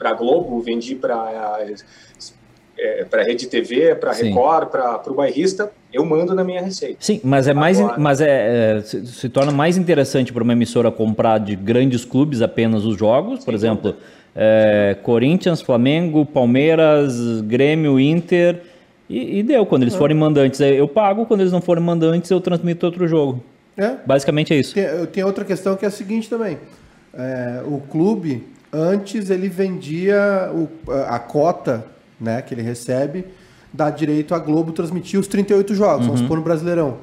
a 0.00 0.12
Globo, 0.12 0.60
vendi 0.60 0.94
para 0.94 1.58
é, 2.78 3.04
para 3.04 3.22
Rede 3.22 3.46
TV, 3.46 3.94
para 3.94 4.12
Record, 4.12 4.68
para 4.68 5.02
o 5.10 5.14
bairrista, 5.14 5.72
eu 5.92 6.04
mando 6.04 6.34
na 6.34 6.44
minha 6.44 6.60
receita. 6.60 6.96
Sim, 7.00 7.20
mas 7.24 7.48
é 7.48 7.54
mais, 7.54 7.80
Agora, 7.80 7.98
mas 7.98 8.20
é, 8.20 8.76
é 8.76 8.82
se, 8.82 9.06
se, 9.06 9.28
torna 9.28 9.50
mais 9.50 9.78
interessante 9.78 10.32
para 10.32 10.42
uma 10.42 10.52
emissora 10.52 10.90
comprar 10.90 11.38
de 11.38 11.56
grandes 11.56 12.04
clubes 12.04 12.42
apenas 12.42 12.84
os 12.84 12.98
jogos, 12.98 13.44
por 13.44 13.54
exemplo, 13.54 13.96
é, 14.34 14.96
Corinthians, 15.02 15.62
Flamengo, 15.62 16.26
Palmeiras, 16.26 17.40
Grêmio, 17.40 17.98
Inter. 17.98 18.60
E, 19.08 19.38
e 19.38 19.42
deu. 19.42 19.64
Quando 19.64 19.82
eles 19.82 19.94
é. 19.94 19.98
forem 19.98 20.16
mandantes, 20.16 20.60
eu 20.60 20.86
pago. 20.86 21.24
Quando 21.24 21.40
eles 21.40 21.52
não 21.52 21.62
forem 21.62 21.82
mandantes, 21.82 22.30
eu 22.30 22.40
transmito 22.40 22.84
outro 22.84 23.08
jogo. 23.08 23.42
É. 23.76 23.94
Basicamente 24.04 24.52
é 24.52 24.58
isso. 24.58 24.74
Tem, 24.74 25.06
tem 25.06 25.24
outra 25.24 25.44
questão 25.44 25.76
que 25.76 25.84
é 25.84 25.88
a 25.88 25.90
seguinte 25.90 26.28
também. 26.28 26.58
É, 27.14 27.62
o 27.64 27.80
clube, 27.80 28.44
antes, 28.76 29.30
ele 29.30 29.48
vendia 29.48 30.50
o, 30.52 30.68
a 31.08 31.18
cota 31.18 31.84
né, 32.20 32.42
que 32.42 32.54
ele 32.54 32.62
recebe, 32.62 33.24
dá 33.72 33.90
direito 33.90 34.34
a 34.34 34.38
Globo 34.38 34.72
transmitir 34.72 35.18
os 35.18 35.26
38 35.26 35.74
jogos, 35.74 36.00
uhum. 36.00 36.06
vamos 36.06 36.20
supor 36.20 36.36
no 36.36 36.42
Brasileirão. 36.42 36.98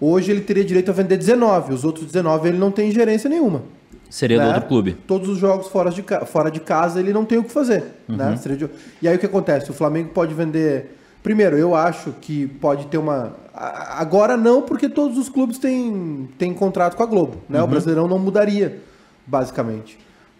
Hoje 0.00 0.30
ele 0.30 0.42
teria 0.42 0.64
direito 0.64 0.90
a 0.90 0.94
vender 0.94 1.16
19, 1.16 1.74
os 1.74 1.84
outros 1.84 2.06
19 2.06 2.48
ele 2.48 2.58
não 2.58 2.70
tem 2.70 2.88
ingerência 2.88 3.28
nenhuma. 3.28 3.62
Seria 4.08 4.38
né? 4.38 4.44
do 4.44 4.54
outro 4.54 4.68
clube. 4.68 4.92
Todos 5.06 5.28
os 5.28 5.38
jogos 5.38 5.68
fora 5.68 5.90
de, 5.90 6.04
fora 6.26 6.50
de 6.50 6.60
casa 6.60 7.00
ele 7.00 7.12
não 7.12 7.24
tem 7.24 7.38
o 7.38 7.44
que 7.44 7.50
fazer. 7.50 7.84
Uhum. 8.08 8.16
Né? 8.16 8.34
De... 8.56 8.70
E 9.02 9.08
aí 9.08 9.16
o 9.16 9.18
que 9.18 9.26
acontece? 9.26 9.70
O 9.70 9.74
Flamengo 9.74 10.10
pode 10.10 10.32
vender. 10.34 10.96
Primeiro, 11.22 11.58
eu 11.58 11.74
acho 11.74 12.14
que 12.20 12.46
pode 12.46 12.86
ter 12.86 12.96
uma. 12.96 13.34
Agora 13.52 14.36
não, 14.36 14.62
porque 14.62 14.88
todos 14.88 15.18
os 15.18 15.28
clubes 15.28 15.58
têm, 15.58 16.28
têm 16.38 16.54
contrato 16.54 16.96
com 16.96 17.02
a 17.02 17.06
Globo. 17.06 17.38
Né? 17.48 17.58
Uhum. 17.58 17.64
O 17.64 17.68
Brasileirão 17.68 18.08
não 18.08 18.18
mudaria, 18.18 18.78
basicamente. 19.26 19.98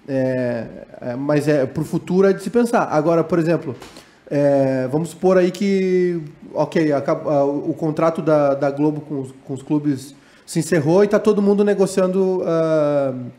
É, 0.09 0.65
é, 1.03 1.17
mas 1.17 1.47
é 1.47 1.67
pro 1.67 1.85
futuro 1.85 2.27
é 2.27 2.33
de 2.33 2.43
se 2.43 2.49
pensar. 2.49 2.85
Agora, 2.85 3.23
por 3.23 3.39
exemplo, 3.39 3.77
é, 4.31 4.89
vamos 4.91 5.11
supor 5.11 5.37
aí 5.37 5.51
que, 5.51 6.23
ok, 6.55 6.93
a, 6.93 7.45
o 7.45 7.75
contrato 7.75 8.23
da, 8.23 8.55
da 8.55 8.71
Globo 8.71 9.03
com 9.03 9.21
os, 9.21 9.35
com 9.45 9.53
os, 9.53 9.63
clubes 9.63 10.15
se 10.47 10.59
encerrou 10.59 11.03
e 11.03 11.05
está 11.05 11.19
todo 11.19 11.43
mundo 11.43 11.63
negociando. 11.63 12.41
Uh, 12.41 13.31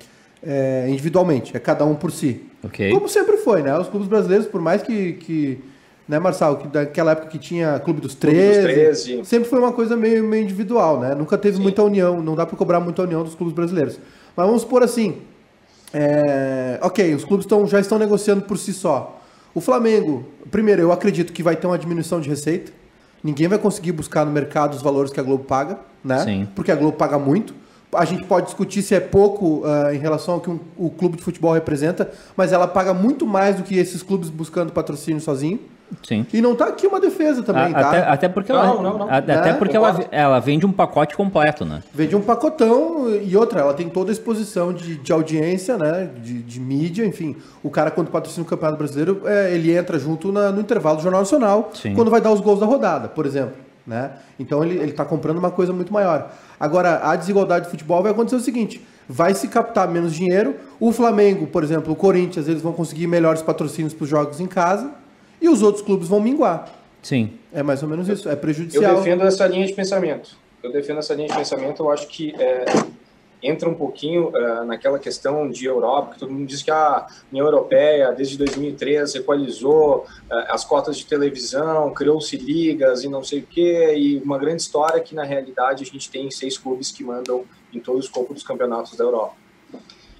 é, 0.41 0.87
individualmente, 0.89 1.55
é 1.55 1.59
cada 1.59 1.85
um 1.85 1.95
por 1.95 2.11
si. 2.11 2.45
Okay. 2.63 2.91
Como 2.91 3.07
sempre 3.07 3.37
foi, 3.37 3.61
né? 3.61 3.77
Os 3.77 3.87
clubes 3.87 4.07
brasileiros, 4.07 4.47
por 4.47 4.61
mais 4.61 4.81
que, 4.81 5.13
que 5.13 5.61
né, 6.07 6.17
Marçal, 6.19 6.57
que 6.57 6.67
daquela 6.67 7.11
época 7.11 7.27
que 7.27 7.37
tinha 7.37 7.79
Clube 7.79 8.01
dos 8.01 8.15
13, 8.15 8.35
Clube 8.37 8.87
dos 8.87 9.03
13. 9.03 9.25
sempre 9.25 9.49
foi 9.49 9.59
uma 9.59 9.71
coisa 9.71 9.95
meio, 9.95 10.23
meio 10.23 10.43
individual, 10.43 10.99
né? 10.99 11.13
Nunca 11.13 11.37
teve 11.37 11.57
Sim. 11.57 11.63
muita 11.63 11.83
união, 11.83 12.21
não 12.21 12.35
dá 12.35 12.45
para 12.45 12.57
cobrar 12.57 12.79
muita 12.79 13.03
união 13.03 13.23
dos 13.23 13.35
clubes 13.35 13.53
brasileiros. 13.53 13.99
Mas 14.35 14.45
vamos 14.45 14.61
supor 14.61 14.81
assim, 14.81 15.17
é, 15.93 16.79
ok, 16.81 17.15
os 17.15 17.25
clubes 17.25 17.45
tão, 17.45 17.65
já 17.67 17.79
estão 17.79 17.97
negociando 17.97 18.41
por 18.43 18.57
si 18.57 18.73
só. 18.73 19.19
O 19.53 19.61
Flamengo, 19.61 20.25
primeiro, 20.51 20.81
eu 20.81 20.91
acredito 20.91 21.33
que 21.33 21.41
vai 21.41 21.55
ter 21.55 21.67
uma 21.67 21.77
diminuição 21.77 22.21
de 22.21 22.29
receita. 22.29 22.71
Ninguém 23.23 23.47
vai 23.47 23.57
conseguir 23.57 23.91
buscar 23.91 24.25
no 24.25 24.31
mercado 24.31 24.73
os 24.73 24.81
valores 24.81 25.11
que 25.11 25.19
a 25.19 25.23
Globo 25.23 25.43
paga, 25.43 25.79
né? 26.03 26.23
Sim. 26.23 26.47
Porque 26.55 26.71
a 26.71 26.75
Globo 26.75 26.95
paga 26.95 27.17
muito 27.17 27.53
a 27.93 28.05
gente 28.05 28.23
pode 28.25 28.45
discutir 28.45 28.81
se 28.81 28.93
é 28.93 28.99
pouco 28.99 29.63
uh, 29.65 29.93
em 29.93 29.97
relação 29.97 30.35
ao 30.35 30.41
que 30.41 30.49
um, 30.49 30.59
o 30.77 30.89
clube 30.89 31.17
de 31.17 31.23
futebol 31.23 31.53
representa, 31.53 32.11
mas 32.37 32.51
ela 32.51 32.67
paga 32.67 32.93
muito 32.93 33.25
mais 33.25 33.55
do 33.55 33.63
que 33.63 33.75
esses 33.77 34.03
clubes 34.03 34.29
buscando 34.29 34.71
patrocínio 34.71 35.19
sozinho. 35.19 35.59
Sim. 36.03 36.25
E 36.31 36.41
não 36.41 36.53
está 36.53 36.67
aqui 36.67 36.87
uma 36.87 36.99
defesa 36.99 37.41
também, 37.43 37.73
a, 37.73 37.79
tá? 37.79 37.89
Até, 37.89 37.97
até 37.99 38.29
porque, 38.29 38.53
não, 38.53 38.59
ela, 38.59 38.81
não, 38.81 38.97
não. 38.97 39.09
até 39.09 39.49
é, 39.49 39.53
porque 39.53 39.75
ela, 39.75 40.05
ela 40.11 40.39
vende 40.39 40.65
um 40.65 40.71
pacote 40.71 41.15
completo, 41.15 41.65
né? 41.65 41.81
Vende 41.93 42.15
um 42.15 42.21
pacotão 42.21 43.09
e 43.09 43.35
outra, 43.35 43.61
ela 43.61 43.73
tem 43.73 43.89
toda 43.89 44.11
a 44.11 44.13
exposição 44.13 44.73
de, 44.73 44.97
de 44.97 45.11
audiência, 45.11 45.77
né? 45.77 46.09
De, 46.21 46.41
de 46.41 46.59
mídia, 46.59 47.05
enfim. 47.05 47.35
O 47.63 47.69
cara, 47.69 47.91
quando 47.91 48.09
patrocina 48.09 48.43
o 48.43 48.47
Campeonato 48.47 48.77
Brasileiro, 48.77 49.21
é, 49.25 49.53
ele 49.53 49.75
entra 49.75 49.97
junto 49.97 50.31
na, 50.31 50.51
no 50.51 50.61
intervalo 50.61 50.97
do 50.97 51.03
Jornal 51.03 51.21
Nacional, 51.21 51.71
Sim. 51.73 51.93
quando 51.95 52.11
vai 52.11 52.21
dar 52.21 52.31
os 52.31 52.39
gols 52.39 52.59
da 52.59 52.65
rodada, 52.65 53.07
por 53.07 53.25
exemplo. 53.25 53.55
Né? 53.85 54.11
Então 54.37 54.63
ele 54.63 54.83
está 54.83 55.03
comprando 55.03 55.39
uma 55.39 55.49
coisa 55.49 55.73
muito 55.73 55.91
maior. 55.91 56.31
Agora, 56.59 56.99
a 57.03 57.15
desigualdade 57.15 57.65
de 57.65 57.71
futebol 57.71 58.03
vai 58.03 58.11
acontecer 58.11 58.35
o 58.35 58.39
seguinte: 58.39 58.85
vai 59.07 59.33
se 59.33 59.47
captar 59.47 59.87
menos 59.87 60.13
dinheiro. 60.13 60.55
O 60.79 60.91
Flamengo, 60.91 61.47
por 61.47 61.63
exemplo, 61.63 61.91
o 61.91 61.95
Corinthians, 61.95 62.47
eles 62.47 62.61
vão 62.61 62.71
conseguir 62.71 63.07
melhores 63.07 63.41
patrocínios 63.41 63.93
para 63.93 64.03
os 64.03 64.09
jogos 64.09 64.39
em 64.39 64.45
casa 64.45 64.91
e 65.41 65.49
os 65.49 65.61
outros 65.61 65.83
clubes 65.83 66.07
vão 66.07 66.19
minguar. 66.19 66.73
Sim. 67.01 67.33
É 67.53 67.63
mais 67.63 67.81
ou 67.81 67.89
menos 67.89 68.07
isso. 68.07 68.29
É 68.29 68.35
prejudicial. 68.35 68.83
Eu 68.83 68.97
defendo 68.97 69.23
essa 69.23 69.47
linha 69.47 69.65
de 69.65 69.73
pensamento. 69.73 70.37
Eu 70.61 70.71
defendo 70.71 70.99
essa 70.99 71.13
linha 71.13 71.27
de 71.27 71.35
pensamento. 71.35 71.83
Eu 71.83 71.89
acho 71.89 72.07
que 72.07 72.33
é, 72.37 72.65
entra 73.41 73.69
um 73.69 73.73
pouquinho 73.73 74.29
uh, 74.29 74.65
naquela 74.65 74.99
questão 74.99 75.49
de 75.49 75.65
Europa, 75.65 76.13
que 76.13 76.19
todo 76.19 76.31
mundo 76.31 76.45
diz 76.45 76.61
que 76.61 76.71
a 76.71 77.07
União 77.31 77.45
Europeia, 77.45 78.11
desde 78.11 78.37
2013, 78.37 79.19
equalizou 79.19 80.05
uh, 80.05 80.05
as 80.49 80.65
cotas 80.65 80.97
de 80.97 81.05
televisão, 81.05 81.93
criou-se 81.93 82.35
ligas 82.35 83.03
e 83.03 83.09
não 83.09 83.23
sei 83.23 83.39
o 83.39 83.43
quê, 83.43 83.93
e 83.95 84.17
uma 84.17 84.37
grande 84.37 84.61
história 84.61 84.99
que, 84.99 85.15
na 85.15 85.23
realidade, 85.23 85.83
a 85.83 85.85
gente 85.85 86.09
tem 86.09 86.29
seis 86.29 86.57
clubes 86.57 86.91
que 86.91 87.03
mandam 87.03 87.45
em 87.73 87.79
todo 87.79 87.97
o 87.97 87.99
escopo 87.99 88.33
dos 88.33 88.43
campeonatos 88.43 88.97
da 88.97 89.03
Europa. 89.03 89.35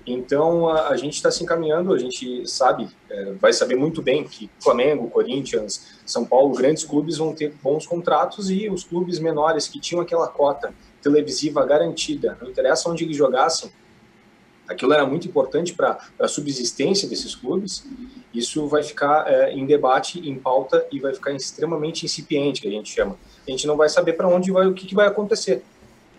Então, 0.06 0.68
a, 0.68 0.90
a 0.90 0.98
gente 0.98 1.16
está 1.16 1.30
se 1.30 1.44
encaminhando, 1.44 1.94
a 1.94 1.98
gente 1.98 2.48
sabe, 2.50 2.90
é, 3.10 3.34
vai 3.34 3.54
saber 3.54 3.76
muito 3.76 4.02
bem 4.02 4.24
que 4.24 4.50
Flamengo, 4.60 5.10
Corinthians, 5.10 6.00
São 6.06 6.26
Paulo, 6.26 6.56
grandes 6.56 6.84
clubes 6.84 7.18
vão 7.18 7.34
ter 7.34 7.54
bons 7.62 7.86
contratos 7.86 8.50
e 8.50 8.70
os 8.70 8.84
clubes 8.84 9.20
menores 9.20 9.68
que 9.68 9.80
tinham 9.80 10.02
aquela 10.02 10.28
cota 10.28 10.74
televisiva 11.02 11.66
garantida, 11.66 12.38
não 12.42 12.50
interessa 12.50 12.90
onde 12.90 13.04
eles 13.04 13.16
jogassem, 13.16 13.72
aquilo 14.70 14.94
era 14.94 15.06
muito 15.06 15.28
importante 15.28 15.74
para 15.74 15.98
a 16.20 16.28
subsistência 16.28 17.10
desses 17.10 17.36
clubes, 17.36 17.84
isso 18.32 18.68
vai 18.68 18.84
ficar 18.84 19.26
é, 19.28 19.52
em 19.52 19.66
debate, 19.66 20.20
em 20.20 20.38
pauta 20.38 20.86
e 20.92 21.00
vai 21.00 21.14
ficar 21.14 21.32
extremamente 21.32 22.06
incipiente, 22.06 22.62
que 22.62 22.68
a 22.68 22.72
gente 22.72 22.92
chama. 22.92 23.18
A 23.48 23.52
gente 23.52 23.66
não 23.66 23.76
vai 23.76 23.90
saber 23.90 24.14
para 24.14 24.28
onde 24.28 24.52
vai, 24.52 24.68
o 24.68 24.74
que, 24.74 24.86
que, 24.86 24.94
vai 24.94 25.08
acontecer. 25.08 25.64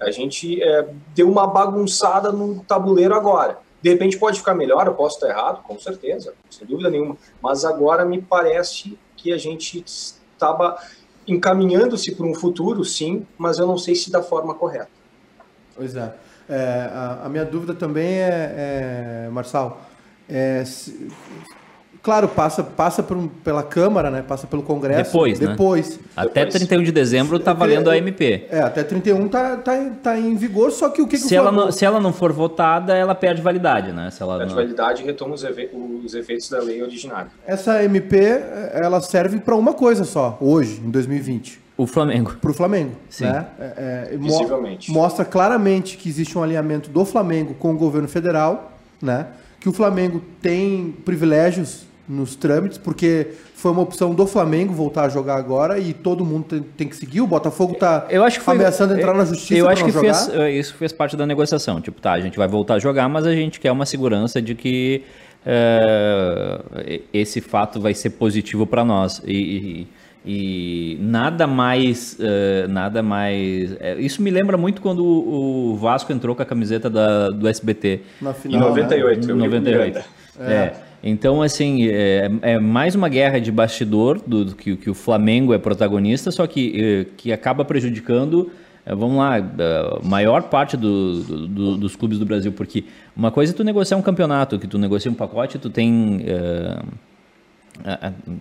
A 0.00 0.10
gente 0.10 0.60
é, 0.60 0.88
deu 1.14 1.30
uma 1.30 1.46
bagunçada 1.46 2.32
no 2.32 2.64
tabuleiro 2.64 3.14
agora. 3.14 3.58
De 3.82 3.90
repente 3.90 4.18
pode 4.18 4.38
ficar 4.38 4.54
melhor, 4.54 4.86
eu 4.86 4.94
posso 4.94 5.16
estar 5.16 5.28
errado, 5.28 5.62
com 5.62 5.78
certeza, 5.78 6.34
sem 6.50 6.66
dúvida 6.66 6.90
nenhuma. 6.90 7.16
Mas 7.42 7.64
agora 7.64 8.04
me 8.04 8.20
parece 8.20 8.98
que 9.16 9.32
a 9.32 9.38
gente 9.38 9.82
estava 9.86 10.78
encaminhando-se 11.26 12.14
para 12.14 12.26
um 12.26 12.34
futuro, 12.34 12.84
sim, 12.84 13.26
mas 13.38 13.58
eu 13.58 13.66
não 13.66 13.78
sei 13.78 13.94
se 13.94 14.10
da 14.10 14.22
forma 14.22 14.54
correta. 14.54 14.88
Pois 15.74 15.94
é. 15.96 16.14
é 16.48 16.90
a, 16.92 17.22
a, 17.24 17.28
minha 17.28 17.44
dúvida 17.44 17.74
também 17.74 18.18
é, 18.18 19.26
é 19.26 19.28
Marçal, 19.30 19.80
é, 20.28 20.64
Claro, 22.02 22.28
passa, 22.28 22.62
passa 22.62 23.02
por, 23.02 23.28
pela 23.44 23.62
Câmara, 23.62 24.10
né? 24.10 24.24
Passa 24.26 24.46
pelo 24.46 24.62
Congresso. 24.62 25.12
Depois, 25.12 25.38
depois. 25.38 25.90
Né? 25.98 26.04
Até 26.16 26.46
depois. 26.46 26.64
31 26.64 26.82
de 26.82 26.92
dezembro 26.92 27.38
tá 27.38 27.52
valendo 27.52 27.90
a 27.90 27.96
MP. 27.96 28.46
É, 28.50 28.60
até 28.60 28.82
31 28.82 29.28
tá, 29.28 29.56
tá, 29.58 29.90
tá 30.02 30.18
em 30.18 30.34
vigor, 30.34 30.70
só 30.72 30.88
que 30.88 31.02
o 31.02 31.06
que, 31.06 31.18
se 31.18 31.28
que 31.28 31.36
ela 31.36 31.52
não, 31.52 31.70
Se 31.70 31.84
ela 31.84 32.00
não 32.00 32.12
for 32.12 32.32
votada, 32.32 32.96
ela 32.96 33.14
perde 33.14 33.42
validade, 33.42 33.92
né? 33.92 34.10
Se 34.10 34.22
ela 34.22 34.38
perde 34.38 34.54
não... 34.54 34.62
validade 34.62 35.02
e 35.02 35.06
retoma 35.06 35.34
os, 35.34 35.44
efe, 35.44 35.68
os 36.04 36.14
efeitos 36.14 36.48
da 36.48 36.60
lei 36.60 36.82
originária. 36.82 37.30
Essa 37.46 37.84
MP, 37.84 38.16
ela 38.72 39.00
serve 39.02 39.38
para 39.38 39.54
uma 39.54 39.74
coisa 39.74 40.04
só, 40.04 40.38
hoje, 40.40 40.80
em 40.82 40.90
2020. 40.90 41.60
O 41.76 41.86
Flamengo. 41.86 42.34
Para 42.40 42.50
o 42.50 42.54
Flamengo. 42.54 42.92
Sim. 43.10 43.24
Né? 43.24 43.46
É, 43.58 44.08
é, 44.12 44.16
Visivelmente. 44.16 44.90
Mostra 44.90 45.24
claramente 45.24 45.96
que 45.98 46.08
existe 46.08 46.36
um 46.36 46.42
alinhamento 46.42 46.90
do 46.90 47.04
Flamengo 47.04 47.54
com 47.54 47.72
o 47.72 47.76
governo 47.76 48.08
federal, 48.08 48.72
né? 49.00 49.28
Que 49.58 49.68
o 49.68 49.72
Flamengo 49.72 50.22
tem 50.40 50.94
privilégios 51.04 51.89
nos 52.10 52.34
trâmites, 52.34 52.76
porque 52.76 53.28
foi 53.54 53.70
uma 53.70 53.82
opção 53.82 54.12
do 54.12 54.26
Flamengo 54.26 54.72
voltar 54.72 55.04
a 55.04 55.08
jogar 55.08 55.36
agora 55.36 55.78
e 55.78 55.92
todo 55.92 56.24
mundo 56.24 56.44
tem, 56.44 56.60
tem 56.60 56.88
que 56.88 56.96
seguir. 56.96 57.20
O 57.20 57.26
Botafogo 57.26 57.74
está 57.74 58.08
ameaçando 58.46 58.94
entrar 58.94 59.14
na 59.14 59.24
justiça 59.24 59.54
Eu 59.54 59.68
acho 59.68 59.84
que 59.84 59.92
fez, 59.92 60.28
eh, 60.28 60.50
isso 60.50 60.74
fez 60.74 60.92
parte 60.92 61.16
da 61.16 61.24
negociação. 61.24 61.80
Tipo, 61.80 62.00
tá, 62.00 62.12
a 62.12 62.20
gente 62.20 62.36
vai 62.36 62.48
voltar 62.48 62.74
a 62.74 62.78
jogar, 62.80 63.08
mas 63.08 63.26
a 63.26 63.32
gente 63.32 63.60
quer 63.60 63.70
uma 63.70 63.86
segurança 63.86 64.42
de 64.42 64.56
que 64.56 65.04
uh, 65.46 67.00
esse 67.12 67.40
fato 67.40 67.80
vai 67.80 67.94
ser 67.94 68.10
positivo 68.10 68.66
para 68.66 68.84
nós. 68.84 69.22
E, 69.24 69.86
e, 70.24 70.96
e, 70.96 70.98
nada 71.00 71.46
mais, 71.46 72.18
uh, 72.18 72.68
nada 72.68 73.04
mais. 73.04 73.70
isso 73.98 74.20
me 74.20 74.30
lembra 74.30 74.56
muito 74.56 74.82
quando 74.82 75.04
o 75.04 75.76
Vasco 75.76 76.12
entrou 76.12 76.34
com 76.34 76.42
a 76.42 76.46
camiseta 76.46 76.90
da, 76.90 77.28
do 77.28 77.46
SBT. 77.46 78.00
Na 78.20 78.34
final, 78.34 78.62
em 78.62 78.64
98. 78.70 79.26
Né? 79.28 79.32
Em 79.32 79.36
98. 79.36 80.04
É. 80.40 80.52
é. 80.52 80.89
Então, 81.02 81.40
assim, 81.40 81.88
é, 81.88 82.30
é, 82.42 82.58
mais 82.58 82.94
uma 82.94 83.08
guerra 83.08 83.40
de 83.40 83.50
bastidor 83.50 84.20
do, 84.26 84.44
do 84.44 84.54
que, 84.54 84.76
que, 84.76 84.90
o 84.90 84.94
Flamengo 84.94 85.54
é 85.54 85.58
protagonista, 85.58 86.30
só 86.30 86.46
que, 86.46 86.72
é, 86.78 87.06
que 87.16 87.32
acaba 87.32 87.64
prejudicando, 87.64 88.50
é, 88.84 88.94
vamos 88.94 89.16
lá, 89.16 89.36
a 89.36 90.06
maior 90.06 90.42
parte 90.44 90.76
do, 90.76 91.22
do, 91.22 91.76
dos 91.78 91.96
clubes 91.96 92.18
do 92.18 92.26
Brasil, 92.26 92.52
porque 92.52 92.84
uma 93.16 93.30
coisa 93.30 93.52
é 93.52 93.56
tu 93.56 93.64
negociar 93.64 93.96
um 93.96 94.02
campeonato, 94.02 94.58
que 94.58 94.66
tu 94.66 94.78
negocia 94.78 95.10
um 95.10 95.14
pacote, 95.14 95.58
tu 95.58 95.70
tem... 95.70 96.22
É, 96.26 96.78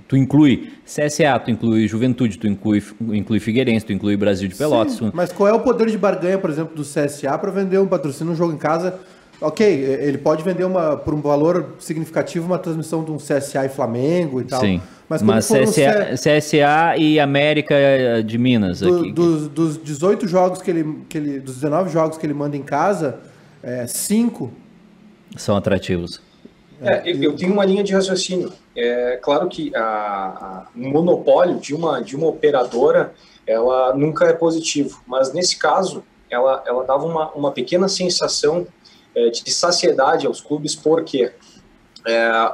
tu 0.06 0.18
inclui 0.18 0.74
CSA, 0.84 1.40
tu 1.40 1.50
inclui 1.50 1.88
Juventude, 1.88 2.38
tu 2.38 2.46
inclui, 2.46 2.84
inclui 3.14 3.40
Figueirense, 3.40 3.86
tu 3.86 3.94
inclui 3.94 4.18
Brasil 4.18 4.50
de 4.50 4.56
Pelotas. 4.56 4.96
Sim, 4.96 5.12
mas 5.14 5.32
qual 5.32 5.48
é 5.48 5.54
o 5.54 5.62
poder 5.62 5.90
de 5.90 5.98
barganha, 5.98 6.38
por 6.38 6.50
exemplo, 6.50 6.76
do 6.76 6.82
CSA 6.82 7.38
para 7.38 7.50
vender 7.50 7.80
um 7.80 7.88
patrocínio, 7.88 8.34
um 8.34 8.36
jogo 8.36 8.52
em 8.52 8.58
casa 8.58 9.00
Ok, 9.42 9.66
ele 9.66 10.18
pode 10.18 10.44
vender 10.44 10.66
uma, 10.66 10.98
por 10.98 11.14
um 11.14 11.22
valor 11.22 11.76
significativo 11.80 12.46
uma 12.46 12.60
transmissão 12.60 13.04
de 13.04 13.12
um 13.12 13.18
CSA 13.18 13.66
e 13.66 13.70
Flamengo 13.70 14.42
e 14.42 14.44
tal. 14.44 14.60
Sim. 14.60 14.82
Mas, 15.08 15.22
Mas 15.22 15.48
CSA, 15.48 15.62
um 15.62 16.18
C... 16.18 16.40
CSA 16.40 16.98
e 16.98 17.20
América 17.20 17.76
de 18.24 18.38
Minas. 18.38 18.82
Do, 18.82 19.00
aqui. 19.00 19.12
Dos, 19.12 19.48
dos 19.48 19.78
18 19.82 20.28
jogos 20.28 20.62
que 20.62 20.70
ele, 20.70 21.04
que 21.08 21.18
ele. 21.18 21.40
Dos 21.40 21.56
19 21.56 21.90
jogos 21.90 22.18
que 22.18 22.26
ele 22.26 22.34
manda 22.34 22.58
em 22.58 22.62
casa, 22.62 23.20
é, 23.64 23.88
5 23.88 24.52
são 25.38 25.56
atrativos. 25.56 26.22
É, 26.82 27.04
eu 27.10 27.36
tenho 27.36 27.54
uma 27.54 27.66
linha 27.66 27.84
de 27.84 27.94
raciocínio. 27.94 28.52
É 28.76 29.18
claro 29.22 29.50
que 29.50 29.76
a, 29.76 29.82
a, 29.82 30.68
monopólio 30.74 31.60
de 31.60 31.74
uma, 31.74 32.02
de 32.02 32.16
uma 32.16 32.28
operadora 32.28 33.14
ela 33.46 33.96
nunca 33.96 34.26
é 34.26 34.34
positivo, 34.34 35.02
mas 35.08 35.34
nesse 35.34 35.58
caso 35.58 36.04
ela, 36.30 36.64
ela 36.66 36.86
dava 36.86 37.06
uma, 37.06 37.32
uma 37.32 37.52
pequena 37.52 37.88
sensação 37.88 38.60
é, 38.60 38.68
de 39.30 39.52
saciedade 39.52 40.26
aos 40.26 40.40
clubes, 40.40 40.76
porque 40.76 41.32
é, 42.06 42.54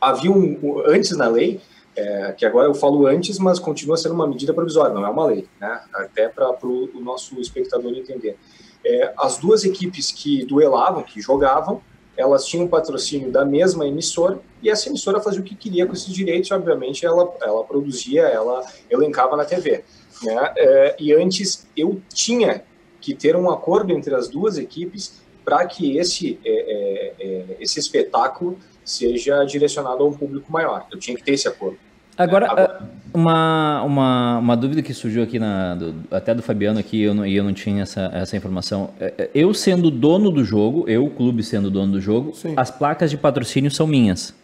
havia 0.00 0.30
um, 0.30 0.82
antes 0.86 1.16
na 1.16 1.28
lei, 1.28 1.60
é, 1.96 2.32
que 2.32 2.44
agora 2.44 2.68
eu 2.68 2.74
falo 2.74 3.06
antes, 3.06 3.38
mas 3.38 3.58
continua 3.58 3.96
sendo 3.96 4.14
uma 4.14 4.26
medida 4.26 4.52
provisória, 4.52 4.94
não 4.94 5.04
é 5.04 5.08
uma 5.08 5.26
lei, 5.26 5.48
né? 5.60 5.80
até 5.94 6.28
para 6.28 6.50
o 6.50 7.00
nosso 7.00 7.40
espectador 7.40 7.92
entender. 7.92 8.36
É, 8.84 9.12
as 9.18 9.38
duas 9.38 9.64
equipes 9.64 10.12
que 10.12 10.44
duelavam, 10.44 11.02
que 11.02 11.20
jogavam, 11.20 11.80
elas 12.16 12.46
tinham 12.46 12.66
patrocínio 12.66 13.30
da 13.30 13.44
mesma 13.44 13.86
emissora 13.86 14.40
e 14.62 14.70
essa 14.70 14.88
emissora 14.88 15.20
fazia 15.20 15.40
o 15.40 15.44
que 15.44 15.54
queria 15.54 15.86
com 15.86 15.92
esses 15.92 16.12
direitos, 16.12 16.50
obviamente 16.50 17.04
ela, 17.04 17.34
ela 17.42 17.64
produzia, 17.64 18.22
ela 18.22 18.64
elencava 18.88 19.36
na 19.36 19.44
TV. 19.44 19.84
Né? 20.22 20.52
É, 20.56 20.96
e 20.98 21.12
antes 21.12 21.66
eu 21.76 22.00
tinha 22.12 22.62
que 23.00 23.14
ter 23.14 23.36
um 23.36 23.50
acordo 23.50 23.92
entre 23.92 24.14
as 24.14 24.28
duas 24.28 24.56
equipes 24.56 25.20
para 25.46 25.64
que 25.64 25.96
esse, 25.96 26.40
é, 26.44 26.50
é, 26.50 27.14
é, 27.20 27.44
esse 27.60 27.78
espetáculo 27.78 28.58
seja 28.84 29.44
direcionado 29.44 30.02
a 30.02 30.06
um 30.06 30.12
público 30.12 30.52
maior. 30.52 30.84
Eu 30.90 30.98
tinha 30.98 31.16
que 31.16 31.22
ter 31.22 31.34
esse 31.34 31.46
acordo. 31.46 31.78
Agora, 32.18 32.50
Agora... 32.50 32.90
Uma, 33.14 33.82
uma, 33.82 34.38
uma 34.38 34.56
dúvida 34.56 34.82
que 34.82 34.92
surgiu 34.92 35.22
aqui, 35.22 35.38
na, 35.38 35.76
do, 35.76 35.94
até 36.10 36.34
do 36.34 36.42
Fabiano 36.42 36.80
aqui, 36.80 37.00
eu 37.00 37.14
não, 37.14 37.24
e 37.24 37.36
eu 37.36 37.44
não 37.44 37.52
tinha 37.52 37.82
essa, 37.82 38.10
essa 38.12 38.36
informação. 38.36 38.90
Eu 39.32 39.54
sendo 39.54 39.90
dono 39.90 40.30
do 40.30 40.44
jogo, 40.44 40.84
eu, 40.88 41.04
o 41.04 41.10
clube 41.10 41.42
sendo 41.42 41.70
dono 41.70 41.92
do 41.92 42.00
jogo, 42.00 42.34
Sim. 42.34 42.54
as 42.56 42.70
placas 42.70 43.10
de 43.10 43.16
patrocínio 43.16 43.70
são 43.70 43.86
minhas. 43.86 44.34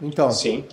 Então. 0.00 0.30
Sim. 0.30 0.64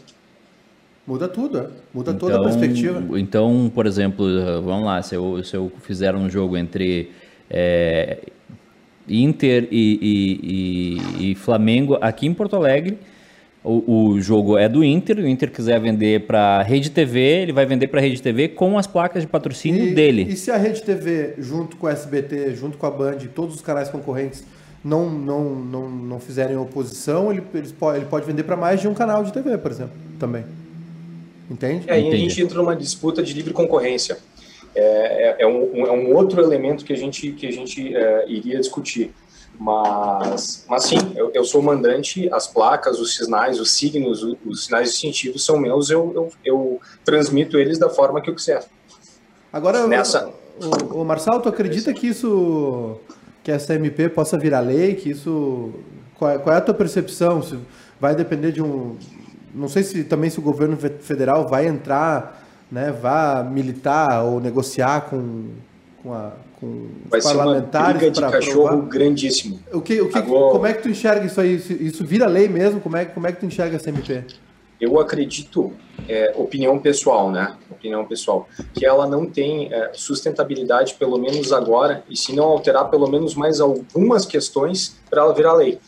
Muda 1.05 1.27
tudo, 1.27 1.59
é. 1.59 1.69
muda 1.93 2.11
então, 2.11 2.15
toda 2.17 2.33
a 2.33 2.37
então, 2.37 2.43
perspectiva. 2.45 3.19
Então, 3.19 3.71
por 3.73 3.85
exemplo, 3.85 4.25
vamos 4.63 4.85
lá, 4.85 5.01
se 5.03 5.13
eu, 5.13 5.43
se 5.43 5.55
eu 5.55 5.71
fizer 5.81 6.15
um 6.15 6.27
jogo 6.27 6.57
entre 6.57 7.11
é, 7.49 8.17
Inter 9.07 9.67
e, 9.71 9.99
e, 10.01 11.25
e, 11.27 11.31
e, 11.31 11.35
Flamengo 11.35 11.97
aqui 12.01 12.25
em 12.25 12.33
Porto 12.33 12.55
Alegre. 12.55 12.97
O, 13.63 14.09
o 14.09 14.21
jogo 14.21 14.59
é 14.59 14.69
do 14.69 14.83
Inter, 14.83 15.17
o 15.17 15.27
Inter 15.27 15.51
quiser 15.51 15.79
vender 15.79 16.27
para 16.27 16.59
a 16.59 16.61
Rede 16.61 16.91
TV, 16.91 17.19
ele 17.19 17.51
vai 17.51 17.65
vender 17.65 17.87
para 17.87 17.99
a 17.99 18.03
Rede 18.03 18.21
TV 18.21 18.49
com 18.49 18.77
as 18.77 18.85
placas 18.85 19.23
de 19.23 19.27
patrocínio 19.27 19.87
e, 19.87 19.95
dele. 19.95 20.27
E 20.29 20.35
se 20.35 20.51
a 20.51 20.57
Rede 20.57 20.83
TV, 20.83 21.33
junto 21.39 21.75
com 21.75 21.87
o 21.87 21.89
SBT, 21.89 22.53
junto 22.53 22.77
com 22.77 22.85
a 22.85 22.91
Band, 22.91 23.17
todos 23.33 23.55
os 23.55 23.61
canais 23.61 23.89
concorrentes, 23.89 24.43
não, 24.83 25.09
não, 25.09 25.55
não, 25.55 25.89
não 25.89 26.19
fizerem 26.19 26.55
oposição, 26.55 27.31
ele, 27.31 27.41
ele, 27.55 27.69
pode, 27.69 27.97
ele 27.97 28.05
pode 28.05 28.27
vender 28.27 28.43
para 28.43 28.55
mais 28.55 28.79
de 28.79 28.87
um 28.87 28.93
canal 28.93 29.23
de 29.23 29.33
TV, 29.33 29.57
por 29.57 29.71
exemplo, 29.71 29.93
também. 30.19 30.45
Entende? 31.49 31.85
É, 31.87 31.99
e 31.99 32.13
a 32.13 32.17
gente 32.17 32.41
entra 32.41 32.57
numa 32.59 32.75
disputa 32.75 33.23
de 33.23 33.33
livre 33.33 33.51
concorrência. 33.51 34.17
É, 34.75 34.81
é, 34.81 35.35
é, 35.39 35.47
um, 35.47 35.85
é 35.85 35.91
um 35.91 36.13
outro 36.13 36.41
elemento 36.41 36.83
que 36.83 36.91
a 36.91 36.97
gente, 36.97 37.31
que 37.31 37.47
a 37.47 37.51
gente 37.51 37.95
é, 37.95 38.25
iria 38.27 38.59
discutir. 38.59 39.13
Mas, 39.57 40.65
mas 40.69 40.83
sim, 40.83 40.97
eu, 41.15 41.31
eu, 41.33 41.45
sou 41.45 41.61
mandante, 41.61 42.29
as 42.33 42.45
placas, 42.45 42.99
os 42.99 43.15
sinais, 43.15 43.57
os 43.59 43.71
signos, 43.71 44.21
os, 44.21 44.35
os 44.45 44.65
sinais 44.65 44.91
distintivos 44.91 45.45
são 45.45 45.57
meus, 45.57 45.89
eu, 45.89 46.11
eu, 46.13 46.29
eu, 46.43 46.81
transmito 47.05 47.57
eles 47.57 47.77
da 47.79 47.89
forma 47.89 48.21
que 48.21 48.29
eu 48.29 48.35
quiser. 48.35 48.65
Agora, 49.53 49.87
Nessa... 49.87 50.29
o, 50.91 51.01
o 51.01 51.05
Marçal, 51.05 51.39
tu 51.41 51.47
acredita 51.47 51.93
que 51.93 52.07
isso, 52.07 52.97
que 53.43 53.49
essa 53.49 53.75
MP 53.75 54.09
possa 54.09 54.37
virar 54.37 54.59
lei, 54.59 54.95
que 54.95 55.09
isso, 55.09 55.73
qual 56.15 56.31
é, 56.31 56.37
qual 56.37 56.53
é 56.53 56.57
a 56.57 56.61
tua 56.61 56.73
percepção? 56.73 57.41
Vai 57.97 58.13
depender 58.13 58.51
de 58.51 58.61
um, 58.61 58.97
não 59.55 59.69
sei 59.69 59.83
se 59.83 60.03
também 60.03 60.29
se 60.29 60.37
o 60.37 60.41
governo 60.41 60.75
federal 60.75 61.47
vai 61.47 61.65
entrar 61.65 62.44
né, 62.71 62.91
vá 62.91 63.43
militar 63.43 64.23
ou 64.23 64.39
negociar 64.39 65.01
com, 65.01 65.49
com, 66.01 66.13
a, 66.13 66.31
com 66.59 66.87
Vai 67.09 67.19
os 67.19 67.25
parlamentares. 67.25 68.01
Ser 68.01 68.05
uma 68.05 68.11
briga 68.11 68.11
de 68.11 68.21
cachorro 68.21 68.67
aprovar. 68.67 68.87
grandíssimo. 68.87 69.59
O 69.71 69.81
que, 69.81 70.01
o 70.01 70.09
que, 70.09 70.17
Agora... 70.17 70.51
Como 70.51 70.65
é 70.65 70.73
que 70.73 70.81
tu 70.81 70.89
enxerga 70.89 71.25
isso 71.25 71.39
aí? 71.39 71.55
Isso 71.55 72.05
vira 72.05 72.27
lei 72.27 72.47
mesmo? 72.47 72.79
Como 72.81 72.97
é, 72.97 73.05
como 73.05 73.27
é 73.27 73.31
que 73.31 73.39
tu 73.39 73.45
enxerga 73.45 73.75
essa 73.75 73.89
MP? 73.89 74.23
Eu 74.79 74.99
acredito, 74.99 75.71
é, 76.07 76.33
opinião 76.35 76.77
pessoal, 76.79 77.31
né? 77.31 77.55
Opinião 77.71 78.05
pessoal, 78.05 78.47
que 78.73 78.85
ela 78.85 79.07
não 79.07 79.25
tem 79.25 79.73
é, 79.73 79.91
sustentabilidade, 79.93 80.95
pelo 80.95 81.17
menos 81.17 81.53
agora, 81.53 82.03
e 82.09 82.17
se 82.17 82.35
não 82.35 82.43
alterar 82.43 82.89
pelo 82.89 83.09
menos 83.09 83.35
mais 83.35 83.61
algumas 83.61 84.25
questões 84.25 84.99
para 85.09 85.21
ela 85.21 85.33
virar 85.33 85.53
lei. 85.53 85.79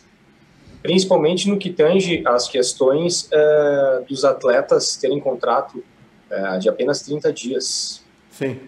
Principalmente 0.81 1.49
no 1.49 1.57
que 1.57 1.69
tange 1.69 2.23
as 2.25 2.47
questões 2.47 3.27
é, 3.31 4.03
dos 4.07 4.23
atletas 4.23 4.95
terem 4.95 5.19
contrato 5.19 5.83
é, 6.29 6.57
de 6.57 6.69
apenas 6.69 7.01
30 7.01 7.31
dias. 7.33 8.01
Sim. 8.31 8.59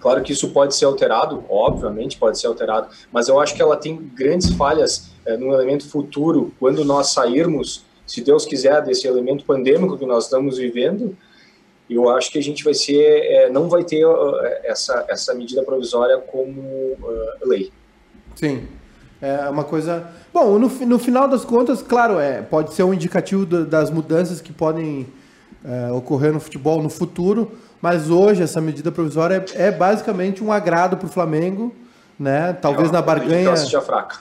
Claro 0.00 0.22
que 0.22 0.32
isso 0.32 0.50
pode 0.50 0.74
ser 0.74 0.86
alterado, 0.86 1.44
obviamente 1.48 2.16
pode 2.16 2.38
ser 2.38 2.46
alterado, 2.46 2.88
mas 3.12 3.28
eu 3.28 3.38
acho 3.38 3.54
que 3.54 3.60
ela 3.60 3.76
tem 3.76 3.96
grandes 4.14 4.50
falhas 4.50 5.10
é, 5.26 5.36
no 5.36 5.52
elemento 5.52 5.86
futuro, 5.88 6.54
quando 6.58 6.84
nós 6.84 7.12
sairmos 7.12 7.84
se 8.10 8.20
Deus 8.22 8.44
quiser, 8.44 8.82
desse 8.82 9.06
elemento 9.06 9.44
pandêmico 9.44 9.96
que 9.96 10.04
nós 10.04 10.24
estamos 10.24 10.58
vivendo, 10.58 11.16
eu 11.88 12.08
acho 12.08 12.32
que 12.32 12.38
a 12.38 12.42
gente 12.42 12.64
vai 12.64 12.74
ser, 12.74 13.04
é, 13.04 13.48
não 13.48 13.68
vai 13.68 13.84
ter 13.84 14.04
uh, 14.04 14.34
essa, 14.64 15.04
essa 15.08 15.32
medida 15.32 15.62
provisória 15.62 16.18
como 16.18 16.60
uh, 16.60 16.98
lei. 17.42 17.70
Sim, 18.34 18.66
é 19.22 19.48
uma 19.48 19.62
coisa. 19.62 20.10
Bom, 20.34 20.58
no, 20.58 20.68
no 20.68 20.98
final 20.98 21.28
das 21.28 21.44
contas, 21.44 21.82
claro, 21.82 22.18
é, 22.18 22.42
pode 22.42 22.74
ser 22.74 22.82
um 22.82 22.92
indicativo 22.92 23.46
das 23.46 23.90
mudanças 23.90 24.40
que 24.40 24.52
podem 24.52 25.06
é, 25.64 25.92
ocorrer 25.92 26.32
no 26.32 26.40
futebol 26.40 26.82
no 26.82 26.90
futuro, 26.90 27.52
mas 27.80 28.10
hoje 28.10 28.42
essa 28.42 28.60
medida 28.60 28.90
provisória 28.92 29.44
é, 29.54 29.66
é 29.66 29.70
basicamente 29.70 30.42
um 30.42 30.52
agrado 30.52 30.96
para 30.96 31.06
o 31.06 31.10
Flamengo, 31.10 31.74
né? 32.18 32.52
Talvez 32.52 32.90
é 32.90 32.92
na 32.92 33.02
barganha. 33.02 33.56
fraca. 33.56 34.18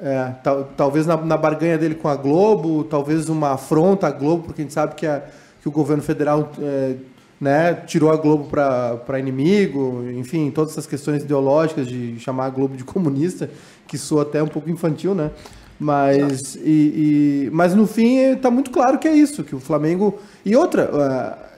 É, 0.00 0.32
tal, 0.44 0.68
talvez 0.76 1.06
na, 1.06 1.16
na, 1.16 1.36
barganha 1.36 1.76
dele 1.76 1.96
com 1.96 2.06
a 2.06 2.14
Globo, 2.14 2.84
talvez 2.84 3.28
uma 3.28 3.54
afronta 3.54 4.06
à 4.06 4.10
Globo, 4.10 4.44
porque 4.44 4.62
a 4.62 4.64
gente 4.64 4.72
sabe 4.72 4.94
que, 4.94 5.04
a, 5.04 5.22
que 5.60 5.68
o 5.68 5.72
governo 5.72 6.02
federal 6.02 6.52
é, 6.60 6.94
né, 7.40 7.74
tirou 7.74 8.12
a 8.12 8.16
Globo 8.16 8.48
para 8.48 9.18
inimigo, 9.18 10.04
enfim, 10.14 10.52
todas 10.52 10.72
essas 10.72 10.86
questões 10.86 11.24
ideológicas 11.24 11.88
de 11.88 12.18
chamar 12.20 12.46
a 12.46 12.50
Globo 12.50 12.76
de 12.76 12.84
comunista, 12.84 13.50
que 13.88 13.98
soa 13.98 14.22
até 14.22 14.40
um 14.40 14.46
pouco 14.46 14.70
infantil, 14.70 15.14
né? 15.14 15.30
Mas, 15.78 16.56
e, 16.56 17.46
e 17.46 17.50
mas 17.52 17.74
no 17.74 17.86
fim 17.86 18.16
está 18.32 18.50
muito 18.50 18.70
claro 18.70 18.98
que 18.98 19.06
é 19.06 19.14
isso, 19.14 19.44
que 19.44 19.54
o 19.54 19.60
Flamengo. 19.60 20.18
E 20.44 20.56
outra, 20.56 20.90
uh, 20.92 21.48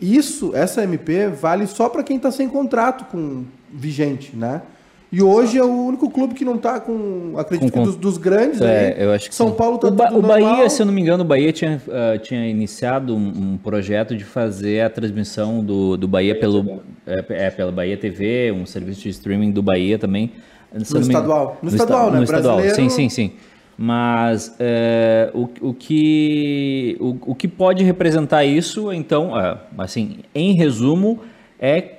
isso, 0.00 0.52
essa 0.54 0.82
MP, 0.82 1.28
vale 1.28 1.66
só 1.66 1.88
para 1.88 2.02
quem 2.02 2.16
está 2.16 2.30
sem 2.30 2.48
contrato 2.48 3.04
com 3.06 3.44
vigente, 3.72 4.36
né? 4.36 4.62
E 5.10 5.22
hoje 5.22 5.56
é 5.56 5.62
o 5.62 5.86
único 5.86 6.10
clube 6.10 6.34
que 6.34 6.44
não 6.44 6.56
está 6.56 6.80
com, 6.80 7.34
acredito 7.36 7.72
com, 7.72 7.80
que 7.80 7.86
dos, 7.86 7.96
dos 7.96 8.18
grandes, 8.18 8.60
é, 8.60 8.96
eu 8.98 9.12
acho 9.12 9.28
que 9.28 9.34
São 9.34 9.50
sim. 9.50 9.54
Paulo 9.54 9.76
está 9.76 9.86
o, 9.86 9.90
ba 9.92 10.12
o 10.12 10.20
Bahia, 10.20 10.68
se 10.68 10.82
eu 10.82 10.86
não 10.86 10.92
me 10.92 11.00
engano, 11.00 11.22
o 11.22 11.26
Bahia 11.26 11.52
tinha, 11.52 11.80
uh, 11.86 12.18
tinha 12.18 12.48
iniciado 12.48 13.14
um, 13.14 13.52
um, 13.52 13.56
projeto 13.56 14.16
de 14.16 14.24
fazer 14.24 14.80
a 14.80 14.90
transmissão 14.90 15.64
do, 15.64 15.96
do 15.96 16.08
Bahia 16.08 16.34
pelo, 16.34 16.80
é, 17.06 17.24
é, 17.28 17.50
pela 17.50 17.70
Bahia 17.70 17.96
TV, 17.96 18.50
um 18.50 18.66
serviço 18.66 19.02
de 19.02 19.10
streaming 19.10 19.52
do 19.52 19.62
Bahia 19.62 20.00
também. 20.00 20.32
No 20.72 20.82
estadual. 20.82 21.58
No, 21.62 21.70
no 21.70 21.76
estadual, 21.76 22.10
né? 22.10 22.16
No 22.18 22.24
estadual, 22.24 22.60
sim, 22.70 22.88
sim, 22.88 23.08
sim. 23.08 23.32
Mas 23.76 24.54
é, 24.58 25.30
o, 25.34 25.48
o, 25.60 25.74
que, 25.74 26.96
o, 27.00 27.32
o 27.32 27.34
que 27.34 27.48
pode 27.48 27.82
representar 27.82 28.44
isso, 28.44 28.92
então, 28.92 29.38
é, 29.38 29.58
assim, 29.78 30.18
em 30.34 30.54
resumo, 30.54 31.20
é 31.58 31.94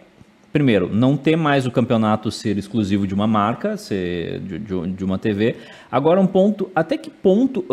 primeiro, 0.55 0.89
não 0.89 1.17
ter 1.17 1.35
mais 1.35 1.67
o 1.67 1.71
campeonato 1.71 2.31
ser 2.31 2.57
exclusivo 2.57 3.05
de 3.05 3.13
uma 3.13 3.27
marca, 3.27 3.75
ser 3.75 4.39
de, 4.39 4.57
de, 4.57 4.88
de 4.93 5.03
uma 5.03 5.19
TV. 5.19 5.57
Agora, 5.91 6.21
um 6.21 6.25
ponto, 6.25 6.71
até 6.73 6.97
que 6.97 7.09
ponto 7.09 7.65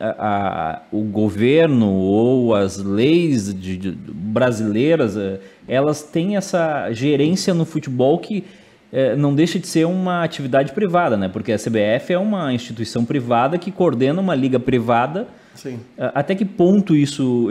a, 0.00 0.08
a, 0.08 0.82
o 0.90 1.02
governo 1.02 1.92
ou 1.92 2.54
as 2.54 2.78
leis 2.78 3.52
de, 3.52 3.90
brasileiras, 3.90 5.14
uh, 5.14 5.38
elas 5.68 6.02
têm 6.02 6.38
essa 6.38 6.90
gerência 6.90 7.52
no 7.52 7.66
futebol 7.66 8.18
que 8.18 8.44
uh, 8.92 9.16
não 9.16 9.34
deixa 9.34 9.58
de 9.58 9.66
ser 9.66 9.86
uma 9.86 10.22
atividade 10.22 10.72
privada, 10.72 11.16
né? 11.16 11.28
Porque 11.28 11.52
a 11.52 11.58
CBF 11.58 12.12
é 12.12 12.18
uma 12.18 12.52
instituição 12.52 13.04
privada 13.04 13.58
que 13.58 13.70
coordena 13.70 14.20
uma 14.20 14.34
liga 14.34 14.58
privada. 14.58 15.28
Sim. 15.54 15.80
Até 15.98 16.34
que 16.34 16.44
ponto 16.44 16.94
isso 16.94 17.48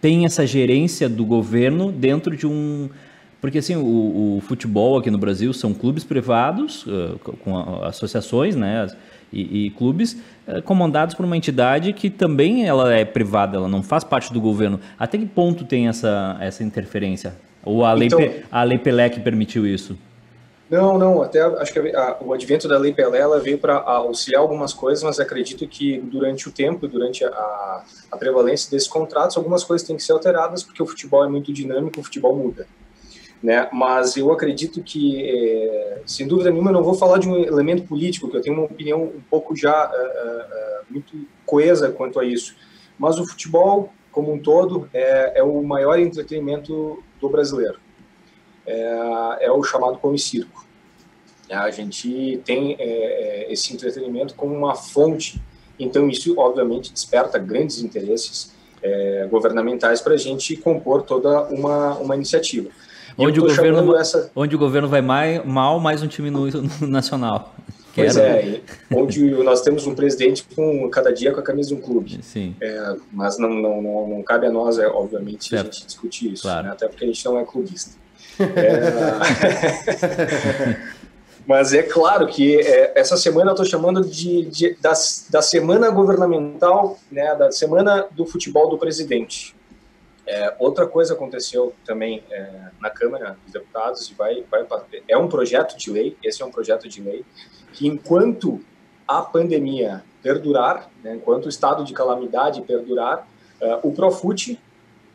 tem 0.00 0.24
essa 0.24 0.44
gerência 0.44 1.08
do 1.08 1.24
governo 1.24 1.92
dentro 1.92 2.36
de 2.36 2.46
um 2.46 2.88
porque 3.44 3.58
assim, 3.58 3.76
o, 3.76 4.38
o, 4.38 4.40
futebol 4.40 4.96
aqui 4.96 5.10
no 5.10 5.18
Brasil 5.18 5.52
são 5.52 5.74
clubes 5.74 6.02
privados, 6.02 6.86
uh, 6.86 7.18
com 7.40 7.84
associações, 7.84 8.56
né? 8.56 8.86
E, 9.30 9.66
e 9.66 9.70
clubes 9.72 10.16
uh, 10.48 10.62
comandados 10.62 11.14
por 11.14 11.26
uma 11.26 11.36
entidade 11.36 11.92
que 11.92 12.08
também 12.08 12.64
ela 12.64 12.94
é 12.94 13.04
privada, 13.04 13.58
ela 13.58 13.68
não 13.68 13.82
faz 13.82 14.02
parte 14.02 14.32
do 14.32 14.40
governo. 14.40 14.80
Até 14.98 15.18
que 15.18 15.26
ponto 15.26 15.62
tem 15.66 15.88
essa, 15.88 16.38
essa 16.40 16.64
interferência? 16.64 17.36
Ou 17.64 17.84
a 17.84 17.92
lei, 17.92 18.06
então, 18.06 18.20
a 18.50 18.62
lei 18.62 18.78
Pelé 18.78 19.08
que 19.08 19.20
permitiu 19.20 19.66
isso? 19.66 19.96
Não, 20.70 20.98
não, 20.98 21.22
até 21.22 21.40
acho 21.40 21.72
que 21.72 21.78
a, 21.94 22.16
o 22.20 22.32
advento 22.32 22.66
da 22.66 22.78
Lei 22.78 22.92
Pelé 22.92 23.18
ela 23.18 23.38
veio 23.38 23.58
para 23.58 23.76
auxiliar 23.76 24.40
algumas 24.40 24.72
coisas, 24.72 25.04
mas 25.04 25.20
acredito 25.20 25.68
que 25.68 25.98
durante 25.98 26.48
o 26.48 26.52
tempo, 26.52 26.88
durante 26.88 27.22
a, 27.24 27.84
a 28.10 28.16
prevalência 28.16 28.70
desses 28.70 28.88
contratos, 28.88 29.36
algumas 29.36 29.62
coisas 29.62 29.86
têm 29.86 29.94
que 29.94 30.02
ser 30.02 30.12
alteradas, 30.12 30.62
porque 30.62 30.82
o 30.82 30.86
futebol 30.86 31.24
é 31.24 31.28
muito 31.28 31.52
dinâmico, 31.52 32.00
o 32.00 32.02
futebol 32.02 32.34
muda 32.34 32.66
né? 33.44 33.68
Mas 33.70 34.16
eu 34.16 34.32
acredito 34.32 34.82
que, 34.82 35.22
é, 35.22 36.00
sem 36.06 36.26
dúvida 36.26 36.50
nenhuma, 36.50 36.70
eu 36.70 36.74
não 36.74 36.82
vou 36.82 36.94
falar 36.94 37.18
de 37.18 37.28
um 37.28 37.36
elemento 37.36 37.82
político, 37.82 38.30
que 38.30 38.36
eu 38.38 38.40
tenho 38.40 38.56
uma 38.56 38.64
opinião 38.64 39.02
um 39.02 39.20
pouco 39.28 39.54
já 39.54 39.86
uh, 39.86 39.92
uh, 39.92 40.84
muito 40.88 41.14
coesa 41.44 41.90
quanto 41.90 42.18
a 42.18 42.24
isso. 42.24 42.56
Mas 42.98 43.18
o 43.18 43.26
futebol, 43.26 43.92
como 44.14 44.32
um 44.32 44.38
todo, 44.38 44.88
é, 44.94 45.40
é 45.40 45.42
o 45.42 45.62
maior 45.62 45.98
entretenimento 45.98 47.02
do 47.20 47.28
brasileiro. 47.28 47.78
É, 48.64 49.38
é 49.40 49.52
o 49.52 49.62
chamado 49.64 49.98
pão 49.98 50.14
e 50.14 50.18
circo. 50.18 50.64
A 51.50 51.70
gente 51.70 52.40
tem 52.44 52.76
é, 52.78 53.52
esse 53.52 53.74
entretenimento 53.74 54.34
como 54.34 54.54
uma 54.54 54.74
fonte, 54.74 55.42
então 55.78 56.08
isso, 56.08 56.38
obviamente, 56.38 56.92
desperta 56.92 57.38
grandes 57.38 57.82
interesses 57.82 58.54
é, 58.82 59.26
governamentais 59.30 60.00
para 60.00 60.14
a 60.14 60.16
gente 60.16 60.56
compor 60.56 61.02
toda 61.02 61.42
uma, 61.48 61.98
uma 61.98 62.14
iniciativa. 62.14 62.70
Onde 63.18 63.40
o, 63.40 63.42
governo, 63.42 63.96
essa... 63.96 64.30
onde 64.34 64.56
o 64.56 64.58
governo 64.58 64.88
vai 64.88 65.02
mais, 65.02 65.44
mal, 65.44 65.78
mais 65.78 66.02
um 66.02 66.08
time 66.08 66.30
no, 66.30 66.46
no 66.46 66.86
nacional. 66.86 67.54
Pois 67.94 68.16
é, 68.16 68.60
onde 68.92 69.30
nós 69.30 69.62
temos 69.62 69.86
um 69.86 69.94
presidente 69.94 70.44
com 70.54 70.88
cada 70.90 71.12
dia 71.12 71.32
com 71.32 71.38
a 71.40 71.42
camisa 71.42 71.68
de 71.68 71.74
um 71.74 71.80
clube. 71.80 72.18
Sim. 72.22 72.56
É, 72.60 72.96
mas 73.12 73.38
não, 73.38 73.50
não, 73.50 73.80
não, 73.80 74.08
não, 74.08 74.22
cabe 74.22 74.46
a 74.46 74.50
nós, 74.50 74.78
é, 74.78 74.86
obviamente, 74.86 75.48
certo. 75.48 75.68
a 75.68 75.70
gente 75.70 75.86
discutir 75.86 76.32
isso, 76.32 76.42
claro. 76.42 76.66
né? 76.66 76.72
até 76.72 76.88
porque 76.88 77.04
a 77.04 77.06
gente 77.06 77.24
não 77.24 77.38
é 77.38 77.44
clubista. 77.44 77.96
É... 78.40 78.84
mas 81.46 81.72
é 81.72 81.82
claro 81.82 82.26
que 82.26 82.56
é, 82.56 82.92
essa 82.96 83.16
semana 83.16 83.50
eu 83.50 83.54
estou 83.54 83.66
chamando 83.66 84.00
de, 84.04 84.44
de 84.46 84.74
da, 84.80 84.92
da 85.30 85.42
semana 85.42 85.88
governamental, 85.90 86.98
né, 87.12 87.34
da 87.36 87.52
semana 87.52 88.06
do 88.10 88.26
futebol 88.26 88.68
do 88.68 88.78
presidente. 88.78 89.54
É, 90.26 90.54
outra 90.58 90.86
coisa 90.86 91.14
aconteceu 91.14 91.74
também 91.84 92.22
é, 92.30 92.70
na 92.80 92.88
Câmara 92.88 93.36
dos 93.44 93.52
Deputados 93.52 94.10
e 94.10 94.14
vai, 94.14 94.42
vai 94.50 94.66
é 95.06 95.18
um 95.18 95.28
projeto 95.28 95.76
de 95.76 95.90
lei, 95.90 96.16
esse 96.22 96.42
é 96.42 96.46
um 96.46 96.50
projeto 96.50 96.88
de 96.88 97.02
lei 97.02 97.24
que 97.74 97.86
enquanto 97.86 98.60
a 99.06 99.20
pandemia 99.20 100.02
perdurar, 100.22 100.90
né, 101.02 101.14
enquanto 101.14 101.46
o 101.46 101.48
estado 101.50 101.84
de 101.84 101.92
calamidade 101.92 102.62
perdurar, 102.62 103.28
uh, 103.60 103.86
o 103.86 103.92
Profut, 103.92 104.58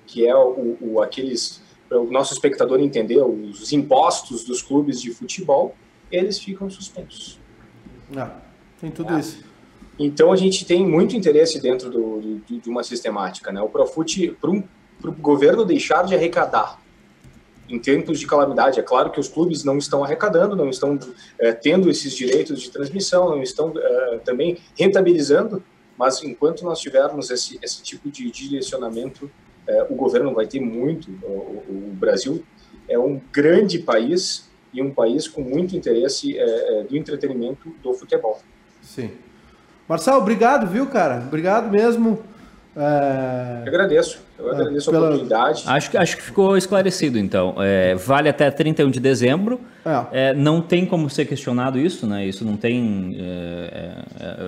que 0.06 0.28
é 0.28 0.36
o, 0.36 0.78
o 0.80 1.02
aqueles 1.02 1.62
para 1.88 2.00
o 2.00 2.12
nosso 2.12 2.34
espectador 2.34 2.80
entender 2.80 3.18
os 3.18 3.74
impostos 3.74 4.44
dos 4.44 4.62
clubes 4.62 5.02
de 5.02 5.12
futebol, 5.12 5.76
eles 6.12 6.38
ficam 6.38 6.70
suspensos. 6.70 7.40
Ah, 8.16 8.38
tem 8.80 8.92
tudo 8.92 9.16
é. 9.16 9.20
isso. 9.20 9.44
Então 9.98 10.32
a 10.32 10.36
gente 10.36 10.66
tem 10.66 10.86
muito 10.86 11.16
interesse 11.16 11.60
dentro 11.60 11.90
do, 11.90 12.22
do, 12.22 12.60
de 12.60 12.70
uma 12.70 12.84
sistemática, 12.84 13.52
né? 13.52 13.60
O 13.60 13.68
Profut 13.68 14.38
para 14.40 14.52
um 14.52 14.64
para 15.02 15.10
o 15.10 15.14
governo 15.14 15.66
deixar 15.66 16.04
de 16.04 16.16
arrecadar 16.16 16.80
em 17.70 17.80
tempos 17.80 18.20
de 18.20 18.26
calamidade. 18.26 18.80
É 18.80 18.84
claro 18.84 19.12
que 19.12 19.20
os 19.20 19.28
clubes 19.28 19.64
não 19.64 19.78
estão 19.78 20.04
arrecadando, 20.04 20.56
não 20.56 20.70
estão 20.70 21.00
é, 21.38 21.52
tendo 21.52 21.90
esses 21.90 22.14
direitos 22.14 22.62
de 22.62 22.72
transmissão, 22.72 23.30
não 23.30 23.44
estão 23.44 23.72
é, 23.78 24.20
também 24.26 24.58
rentabilizando, 24.78 25.64
mas 25.98 26.24
enquanto 26.24 26.64
nós 26.64 26.80
tivermos 26.80 27.30
esse, 27.30 27.60
esse 27.62 27.84
tipo 27.84 28.10
de 28.10 28.32
direcionamento, 28.32 29.30
é, 29.68 29.84
o 29.84 29.96
governo 29.96 30.34
vai 30.34 30.48
ter 30.48 30.60
muito. 30.60 31.12
O, 31.24 31.64
o, 31.68 31.92
Brasil 31.94 32.44
é 32.88 32.98
um 32.98 33.22
grande 33.32 33.80
país 33.80 34.50
e 34.74 34.82
um 34.82 34.92
país 34.92 35.28
com 35.28 35.42
muito 35.42 35.76
interesse 35.76 36.38
é, 36.38 36.42
é, 36.42 36.84
do 36.84 36.98
entretenimento 36.98 37.70
do 37.84 37.94
futebol. 37.94 38.40
Sim. 38.82 39.12
Marcelo, 39.88 40.20
obrigado, 40.20 40.68
viu, 40.68 40.88
cara? 40.88 41.24
Obrigado 41.28 41.70
mesmo. 41.70 42.24
É... 42.76 43.64
Eu 43.64 43.68
agradeço, 43.68 44.22
eu 44.38 44.52
agradeço 44.52 44.92
pela... 44.92 45.06
a 45.06 45.10
oportunidade. 45.10 45.64
Acho 45.66 45.92
que, 45.92 45.98
acho 45.98 46.18
que 46.18 46.24
ficou 46.24 46.56
esclarecido, 46.56 47.18
então. 47.18 47.56
É, 47.58 47.96
vale 47.96 48.30
até 48.30 48.50
31 48.50 48.90
de 48.90 49.00
dezembro. 49.00 49.60
É. 49.86 50.30
é. 50.30 50.34
não 50.34 50.62
tem 50.62 50.86
como 50.86 51.10
ser 51.10 51.26
questionado 51.26 51.80
isso, 51.80 52.06
né? 52.08 52.26
Isso 52.26 52.46
não 52.46 52.56
tem. 52.56 53.18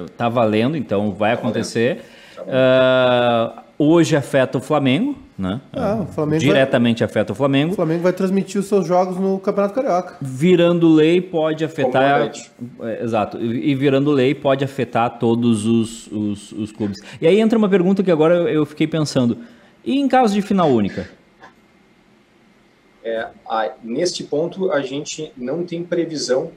Está 0.05 0.27
é, 0.27 0.29
valendo, 0.29 0.77
então 0.77 1.12
vai 1.12 1.36
tá 1.36 1.39
acontecer. 1.41 2.03
Tá 2.36 3.63
hoje 3.77 4.15
afeta 4.15 4.60
o 4.60 4.62
Flamengo, 4.62 5.17
né? 5.41 5.60
É, 5.73 5.93
o 5.95 6.06
Flamengo 6.06 6.39
Diretamente 6.39 6.99
vai, 6.99 7.06
afeta 7.10 7.34
o 7.34 7.36
Flamengo. 7.36 7.73
O 7.73 7.75
Flamengo 7.75 8.04
vai 8.04 8.13
transmitir 8.13 8.62
os 8.62 8.67
seus 8.67 8.86
jogos 8.86 9.17
no 9.17 9.39
Campeonato 9.39 9.73
Carioca. 9.73 10.17
Virando 10.21 10.88
lei 10.88 11.19
pode 11.19 11.65
afetar. 11.65 12.32
É, 12.82 13.04
exato. 13.04 13.43
E 13.43 13.73
virando 13.73 14.12
lei 14.12 14.36
pode 14.36 14.63
afetar 14.63 15.17
todos 15.17 15.65
os, 15.65 16.08
os, 16.08 16.51
os, 16.51 16.71
clubes. 16.71 16.99
E 17.19 17.25
aí 17.25 17.39
entra 17.39 17.58
uma 17.58 17.67
pergunta 17.67 18.04
que 18.04 18.12
agora 18.12 18.36
eu 18.51 18.65
fiquei 18.65 18.88
pensando. 18.88 19.39
E 19.84 19.99
em 19.99 20.08
caso 20.08 20.34
de 20.34 20.41
final 20.43 20.69
única? 20.69 21.10
É, 23.04 23.27
a, 23.49 23.71
neste 23.84 24.23
ponto, 24.23 24.71
a 24.71 24.82
gente 24.82 25.32
não 25.36 25.63
tem 25.63 25.84
previsão 25.84 26.51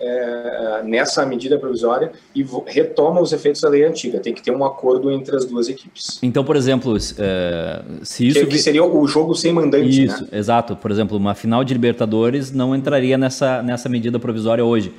é, 0.00 0.82
nessa 0.84 1.24
medida 1.26 1.58
provisória 1.58 2.12
e 2.34 2.46
retoma 2.66 3.20
os 3.20 3.32
efeitos 3.32 3.60
da 3.60 3.68
lei 3.68 3.84
antiga. 3.84 4.20
Tem 4.20 4.32
que 4.32 4.42
ter 4.42 4.50
um 4.50 4.64
acordo 4.64 5.10
entre 5.10 5.36
as 5.36 5.44
duas 5.44 5.68
equipes. 5.68 6.18
Então, 6.22 6.44
por 6.44 6.56
exemplo, 6.56 6.96
é, 7.18 7.82
se 8.02 8.28
isso. 8.28 8.40
Que, 8.40 8.46
que, 8.46 8.58
seria 8.58 8.84
o 8.84 9.06
jogo 9.06 9.34
sem 9.34 9.52
mandante. 9.52 10.04
Isso, 10.04 10.22
né? 10.22 10.28
exato. 10.32 10.76
Por 10.76 10.90
exemplo, 10.90 11.16
uma 11.16 11.34
final 11.34 11.64
de 11.64 11.72
Libertadores 11.72 12.52
não 12.52 12.74
entraria 12.74 13.18
nessa, 13.18 13.62
nessa 13.62 13.88
medida 13.88 14.18
provisória 14.18 14.64
hoje. 14.64 14.92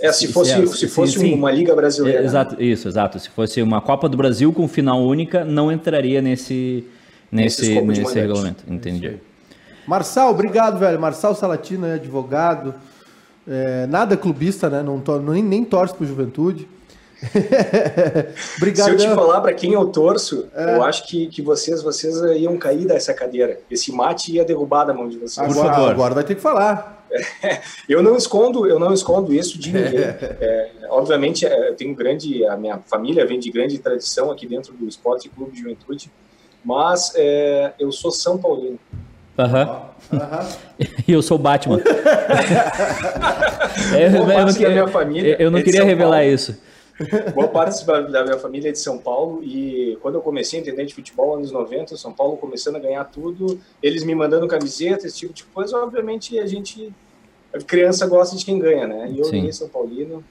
É, 0.00 0.12
se 0.12 0.28
fosse, 0.28 0.66
se, 0.68 0.78
se 0.78 0.88
fosse 0.88 1.18
sim, 1.18 1.34
uma 1.34 1.50
Liga 1.50 1.74
Brasileira. 1.74 2.20
É, 2.20 2.24
exato, 2.24 2.62
isso, 2.62 2.86
exato. 2.86 3.18
Se 3.18 3.28
fosse 3.30 3.60
uma 3.60 3.80
Copa 3.80 4.08
do 4.08 4.16
Brasil 4.16 4.52
com 4.52 4.68
final 4.68 5.02
única, 5.02 5.44
não 5.44 5.72
entraria 5.72 6.22
nesse, 6.22 6.84
nesse, 7.30 7.80
nesse, 7.80 8.02
nesse 8.02 8.14
regulamento. 8.14 8.62
Entendi. 8.68 9.16
Marçal, 9.86 10.30
obrigado, 10.30 10.78
velho. 10.78 11.00
Marçal 11.00 11.34
Salatino, 11.34 11.86
advogado. 11.86 12.74
É, 13.46 13.86
nada 13.86 14.16
clubista, 14.16 14.70
né? 14.70 14.82
Não 14.82 15.00
to, 15.00 15.18
nem, 15.18 15.42
nem 15.42 15.64
torce 15.64 15.94
pro 15.94 16.06
Juventude. 16.06 16.68
Obrigado. 18.56 18.86
Se 18.86 18.90
eu 18.90 18.96
te 18.96 19.08
falar 19.14 19.40
para 19.40 19.54
quem 19.54 19.72
eu 19.72 19.86
torço, 19.86 20.48
é. 20.54 20.76
eu 20.76 20.82
acho 20.82 21.06
que, 21.06 21.28
que 21.28 21.40
vocês, 21.40 21.82
vocês 21.82 22.16
iam 22.36 22.56
cair 22.56 22.86
dessa 22.86 23.14
cadeira. 23.14 23.60
Esse 23.70 23.92
mate 23.92 24.32
ia 24.32 24.44
derrubar 24.44 24.84
da 24.84 24.92
mão 24.92 25.08
de 25.08 25.18
vocês. 25.18 25.38
Agora, 25.38 25.90
agora 25.90 26.14
vai 26.14 26.24
ter 26.24 26.34
que 26.34 26.40
falar. 26.40 27.06
eu 27.88 28.02
não 28.02 28.16
escondo, 28.16 28.66
eu 28.66 28.78
não 28.78 28.92
escondo 28.92 29.32
isso 29.32 29.58
de 29.58 29.72
ninguém. 29.72 30.02
É, 30.40 30.70
obviamente, 30.88 31.46
é, 31.46 31.68
eu 31.68 31.74
tenho 31.74 31.94
grande, 31.94 32.44
a 32.46 32.56
minha 32.56 32.78
família 32.78 33.24
vem 33.26 33.38
de 33.38 33.50
grande 33.50 33.78
tradição 33.78 34.30
aqui 34.30 34.46
dentro 34.46 34.72
do 34.72 34.88
Esporte 34.88 35.28
Clube 35.28 35.52
de 35.52 35.60
Juventude, 35.60 36.10
mas 36.64 37.12
é, 37.14 37.72
eu 37.78 37.92
sou 37.92 38.10
São 38.10 38.38
Paulino. 38.38 38.78
Aham. 39.38 39.64
Uhum. 39.64 39.92
E 41.06 41.12
eu 41.12 41.22
sou 41.22 41.38
o 41.38 41.40
Batman. 41.40 41.80
é, 43.96 44.06
eu, 44.06 44.28
eu, 44.28 44.46
não, 44.46 44.52
queria, 44.52 44.88
família 44.88 45.36
eu 45.40 45.50
não 45.50 45.58
é 45.58 45.62
queria 45.62 45.84
revelar 45.84 46.18
Paulo. 46.18 46.34
isso. 46.34 46.58
Boa 47.34 47.48
parte 47.48 47.84
da 47.86 48.24
minha 48.24 48.38
família 48.38 48.68
é 48.68 48.72
de 48.72 48.78
São 48.78 48.98
Paulo 48.98 49.42
e 49.42 49.96
quando 50.02 50.16
eu 50.16 50.20
comecei 50.20 50.58
a 50.58 50.62
entender 50.62 50.84
de 50.84 50.94
futebol, 50.94 51.36
anos 51.36 51.50
90, 51.50 51.96
São 51.96 52.12
Paulo 52.12 52.36
começando 52.36 52.76
a 52.76 52.78
ganhar 52.78 53.04
tudo, 53.04 53.58
eles 53.82 54.04
me 54.04 54.14
mandando 54.14 54.46
camiseta, 54.46 55.06
esse 55.06 55.18
tipo 55.18 55.32
de 55.32 55.44
coisa, 55.44 55.78
obviamente 55.78 56.38
a 56.38 56.46
gente, 56.46 56.92
a 57.54 57.58
criança 57.58 58.06
gosta 58.06 58.36
de 58.36 58.44
quem 58.44 58.58
ganha, 58.58 58.86
né? 58.86 59.10
E 59.10 59.18
eu 59.18 59.24
Sim. 59.24 59.50
São 59.52 59.68
Paulino, 59.68 60.22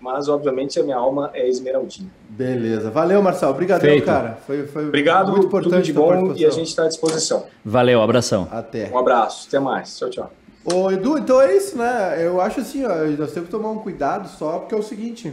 mas 0.00 0.28
obviamente 0.28 0.78
a 0.78 0.82
minha 0.82 0.96
alma 0.96 1.30
é 1.34 1.48
esmeraldina. 1.48 2.08
Beleza. 2.28 2.90
Valeu, 2.90 3.22
Marcelo. 3.22 3.52
Obrigado, 3.52 3.82
cara. 4.04 4.38
Foi, 4.46 4.66
foi 4.66 4.86
Obrigado, 4.86 5.32
muito 5.32 5.46
importante. 5.46 5.74
Tudo 5.74 5.84
de 5.84 5.92
bom 5.92 6.32
e 6.34 6.46
a 6.46 6.50
gente 6.50 6.68
está 6.68 6.84
à 6.84 6.88
disposição. 6.88 7.46
Valeu, 7.64 8.00
abração. 8.00 8.48
Até. 8.50 8.90
Um 8.92 8.98
abraço. 8.98 9.48
Até 9.48 9.58
mais. 9.58 9.96
Tchau, 9.98 10.10
tchau. 10.10 10.32
Ô, 10.64 10.90
Edu, 10.90 11.18
então 11.18 11.40
é 11.40 11.56
isso, 11.56 11.76
né? 11.76 12.24
Eu 12.24 12.40
acho 12.40 12.60
assim, 12.60 12.84
ó, 12.84 12.88
nós 13.18 13.32
temos 13.32 13.48
que 13.48 13.50
tomar 13.50 13.70
um 13.70 13.78
cuidado 13.78 14.28
só, 14.28 14.58
porque 14.58 14.74
é 14.74 14.78
o 14.78 14.82
seguinte. 14.82 15.32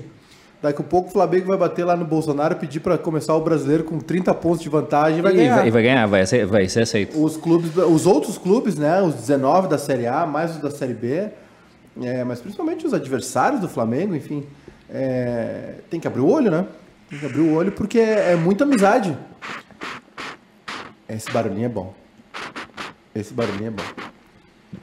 Daqui 0.62 0.82
a 0.82 0.86
pouco 0.86 1.10
o 1.10 1.12
Flamengo 1.12 1.48
vai 1.48 1.58
bater 1.58 1.84
lá 1.84 1.96
no 1.96 2.06
Bolsonaro 2.06 2.56
pedir 2.56 2.80
para 2.80 2.98
começar 2.98 3.36
o 3.36 3.42
brasileiro 3.42 3.84
com 3.84 4.00
30 4.00 4.34
pontos 4.34 4.62
de 4.62 4.70
vantagem 4.70 5.20
e 5.20 5.22
vai 5.22 5.34
ganhar. 5.34 5.58
E 5.58 5.60
vai, 5.60 5.72
vai 5.72 5.84
ganhar, 5.84 6.06
vai 6.08 6.26
ser, 6.26 6.46
vai 6.46 6.68
ser 6.68 6.82
aceito. 6.82 7.22
Os 7.22 7.38
clubes, 7.38 7.76
os 7.78 8.08
outros 8.08 8.38
clubes, 8.38 8.78
né? 8.78 9.02
Os 9.02 9.14
19 9.14 9.68
da 9.68 9.78
Série 9.78 10.08
A, 10.08 10.26
mais 10.26 10.56
os 10.56 10.58
da 10.62 10.72
Série 10.72 10.94
B, 10.94 11.30
é, 12.02 12.24
mas 12.24 12.42
principalmente 12.42 12.86
os 12.86 12.94
adversários 12.94 13.62
do 13.62 13.70
Flamengo, 13.70 14.16
enfim, 14.16 14.44
é, 14.90 15.76
tem 15.90 16.00
que 16.00 16.08
abrir 16.08 16.22
o 16.22 16.30
olho, 16.30 16.52
né? 16.52 16.66
Tem 17.10 17.20
que 17.20 17.26
abrir 17.26 17.42
o 17.42 17.54
olho 17.54 17.72
porque 17.72 18.00
é, 18.00 18.34
é 18.34 18.36
muita 18.36 18.64
amizade. 18.64 19.18
Esse 21.08 21.32
barulhinho 21.32 21.66
é 21.66 21.70
bom. 21.70 21.94
Esse 23.14 23.34
barulhinho 23.34 23.68
é 23.68 23.72
bom. 23.72 23.84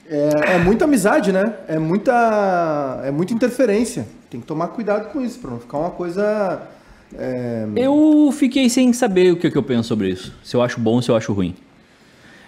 É, 0.08 0.54
é, 0.54 0.58
muita 0.58 0.84
amizade, 0.84 1.32
né? 1.32 1.54
É 1.68 1.78
muita, 1.78 3.02
é 3.04 3.10
muita 3.10 3.34
interferência. 3.34 4.06
Tem 4.30 4.40
que 4.40 4.46
tomar 4.46 4.68
cuidado 4.68 5.12
com 5.12 5.20
isso, 5.20 5.38
para 5.38 5.50
não 5.50 5.60
ficar 5.60 5.78
uma 5.78 5.90
coisa. 5.90 6.62
É... 7.14 7.66
Eu 7.76 8.30
fiquei 8.32 8.70
sem 8.70 8.92
saber 8.92 9.32
o 9.32 9.36
que, 9.36 9.50
que, 9.50 9.58
eu 9.58 9.62
penso 9.62 9.88
sobre 9.88 10.08
isso. 10.08 10.34
Se 10.42 10.56
eu 10.56 10.62
acho 10.62 10.80
bom 10.80 11.02
se 11.02 11.10
eu 11.10 11.16
acho 11.16 11.32
ruim. 11.32 11.54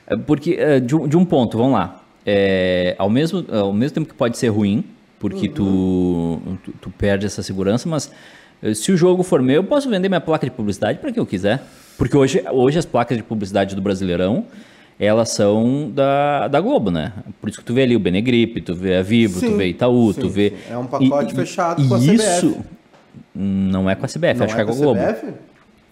É, 0.06 0.16
porque, 0.16 0.56
é, 0.58 0.80
de, 0.80 0.96
de 1.08 1.16
um 1.16 1.24
ponto, 1.24 1.58
vamos 1.58 1.74
lá. 1.74 2.03
É, 2.26 2.94
ao, 2.98 3.10
mesmo, 3.10 3.44
ao 3.50 3.72
mesmo 3.72 3.94
tempo 3.94 4.08
que 4.08 4.14
pode 4.14 4.38
ser 4.38 4.48
ruim, 4.48 4.84
porque 5.18 5.48
uhum. 5.48 5.52
tu, 5.54 6.56
tu, 6.64 6.72
tu, 6.82 6.90
perde 6.90 7.26
essa 7.26 7.42
segurança, 7.42 7.88
mas 7.88 8.10
eh, 8.62 8.74
se 8.74 8.92
o 8.92 8.96
jogo 8.96 9.22
for 9.22 9.42
meu, 9.42 9.56
eu 9.56 9.64
posso 9.64 9.88
vender 9.88 10.08
minha 10.08 10.20
placa 10.20 10.46
de 10.46 10.50
publicidade 10.50 10.98
para 10.98 11.12
quem 11.12 11.20
eu 11.20 11.26
quiser. 11.26 11.62
Porque 11.96 12.16
hoje, 12.16 12.42
hoje 12.50 12.78
as 12.78 12.84
placas 12.84 13.16
de 13.16 13.22
publicidade 13.22 13.74
do 13.74 13.80
Brasileirão, 13.80 14.44
elas 14.98 15.30
são 15.30 15.90
da, 15.90 16.48
da 16.48 16.60
Globo, 16.60 16.90
né? 16.90 17.12
Por 17.40 17.48
isso 17.48 17.58
que 17.58 17.64
tu 17.64 17.74
vê 17.74 17.82
ali 17.82 17.96
o 17.96 18.00
Benegripe, 18.00 18.60
tu 18.60 18.74
vê 18.74 18.96
a 18.96 19.02
Vivo, 19.02 19.38
sim, 19.38 19.50
tu 19.50 19.56
vê 19.56 19.68
Itaú, 19.68 20.12
sim, 20.12 20.20
tu 20.20 20.28
vê... 20.28 20.50
Sim. 20.50 20.72
É 20.72 20.78
um 20.78 20.86
pacote 20.86 21.32
e, 21.32 21.36
fechado 21.36 21.82
e, 21.82 21.88
com 21.88 21.94
a 21.94 21.98
CBF. 21.98 22.14
Isso 22.14 22.64
não 23.34 23.88
é 23.88 23.94
com 23.94 24.06
a 24.06 24.08
CBF, 24.08 24.34
não 24.34 24.44
acho 24.44 24.54
é 24.54 24.56
que 24.56 24.60
é 24.60 24.64
com 24.64 24.72
a 24.72 24.74
Globo. 24.74 25.00
CBF? 25.00 25.26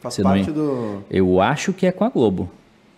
Faz 0.01 0.17
parte 0.19 0.47
não... 0.49 0.55
do... 0.55 1.05
Eu 1.11 1.41
acho 1.41 1.73
que 1.73 1.87
é 1.87 1.93
com 1.93 2.05
a 2.05 2.09
Globo. 2.09 2.51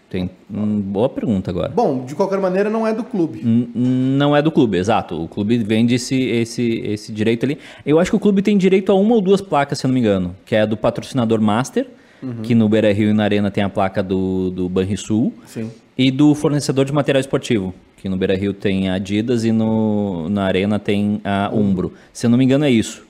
Tem 0.09 0.31
uma 0.49 0.81
boa 0.81 1.09
pergunta 1.09 1.51
agora. 1.51 1.71
Bom, 1.71 2.05
de 2.05 2.15
qualquer 2.15 2.39
maneira, 2.39 2.71
não 2.71 2.87
é 2.87 2.93
do 2.93 3.03
clube. 3.03 3.41
N 3.45 3.69
não 3.75 4.37
é 4.37 4.41
do 4.41 4.51
clube, 4.51 4.77
exato. 4.79 5.21
O 5.21 5.27
clube 5.27 5.59
vende 5.59 5.95
esse, 5.95 6.15
esse, 6.15 6.81
esse 6.85 7.13
direito 7.13 7.45
ali. 7.45 7.59
Eu 7.85 7.99
acho 7.99 8.11
que 8.11 8.17
o 8.17 8.21
clube 8.21 8.41
tem 8.41 8.57
direito 8.57 8.93
a 8.93 8.95
uma 8.95 9.15
ou 9.15 9.21
duas 9.21 9.41
placas, 9.41 9.79
se 9.79 9.87
eu 9.87 9.89
não 9.89 9.95
me 9.95 10.01
engano, 10.01 10.37
que 10.45 10.55
é 10.55 10.67
do 10.67 10.77
patrocinador 10.77 11.41
Master, 11.41 11.87
uhum. 12.23 12.43
que 12.43 12.55
no 12.55 12.69
Beira 12.69 12.93
Rio 12.93 13.11
e 13.11 13.13
na 13.13 13.25
Arena 13.25 13.51
tem 13.51 13.65
a 13.65 13.69
placa 13.69 14.03
do, 14.03 14.51
do 14.51 14.69
Banrisul, 14.69 15.33
Sim. 15.47 15.71
e 15.99 16.11
do 16.11 16.35
fornecedor 16.35 16.85
de 16.85 16.93
material 16.93 17.21
esportivo, 17.21 17.75
que 17.97 18.09
no 18.09 18.17
Beira 18.17 18.37
Rio 18.37 18.55
tem 18.55 18.89
a 18.89 18.95
Adidas 18.95 19.45
e 19.45 19.51
no, 19.51 20.29
na 20.29 20.45
Arena 20.45 20.79
tem 20.79 21.21
a 21.25 21.51
Umbro. 21.53 21.93
Se 22.13 22.27
eu 22.27 22.31
não 22.31 22.39
me 22.39 22.45
engano, 22.45 22.65
é 22.65 22.71
isso 22.71 23.05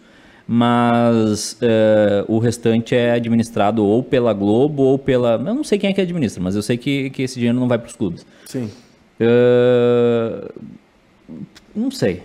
mas 0.46 1.54
uh, 1.54 2.24
o 2.28 2.38
restante 2.38 2.94
é 2.94 3.12
administrado 3.12 3.84
ou 3.84 4.02
pela 4.02 4.32
Globo 4.32 4.82
ou 4.82 4.98
pela. 4.98 5.34
Eu 5.34 5.54
não 5.54 5.64
sei 5.64 5.78
quem 5.78 5.90
é 5.90 5.92
que 5.92 6.00
administra, 6.00 6.42
mas 6.42 6.54
eu 6.54 6.62
sei 6.62 6.76
que, 6.76 7.10
que 7.10 7.22
esse 7.22 7.36
dinheiro 7.36 7.58
não 7.58 7.68
vai 7.68 7.78
para 7.78 7.88
os 7.88 7.96
clubes. 7.96 8.26
Sim. 8.44 8.70
Uh, 9.20 10.52
não 11.74 11.90
sei. 11.90 12.22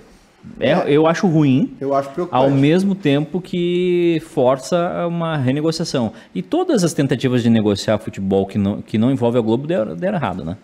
É, 0.60 0.72
é, 0.72 0.86
eu 0.88 1.06
acho 1.08 1.28
ruim. 1.28 1.76
Eu 1.80 1.94
acho 1.94 2.28
Ao 2.32 2.50
mesmo 2.50 2.96
tempo 2.96 3.42
que 3.42 4.22
força 4.28 5.06
uma 5.08 5.38
renegociação. 5.38 6.14
E 6.34 6.42
todas 6.42 6.84
as 6.84 6.94
tentativas 6.94 7.44
de 7.44 7.50
negociar 7.50 7.98
futebol 8.00 8.46
que 8.46 8.58
não, 8.58 8.82
que 8.82 8.98
não 8.98 9.12
envolve 9.12 9.38
a 9.38 9.42
Globo 9.42 9.68
deram, 9.68 9.96
deram 9.96 10.18
errado, 10.18 10.44
né? 10.44 10.58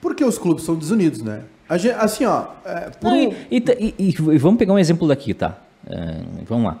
Porque 0.00 0.24
os 0.24 0.38
clubes 0.38 0.64
são 0.64 0.74
desunidos, 0.74 1.22
né? 1.22 1.42
Gente, 1.72 1.94
assim, 1.98 2.24
ó. 2.24 2.46
É, 2.64 2.90
não, 3.02 3.16
e, 3.16 3.34
e, 3.50 3.94
e, 3.98 4.08
e 4.08 4.38
vamos 4.38 4.58
pegar 4.58 4.72
um 4.72 4.78
exemplo 4.78 5.06
daqui, 5.06 5.34
tá? 5.34 5.58
É, 5.90 6.20
vamos 6.46 6.64
lá. 6.64 6.80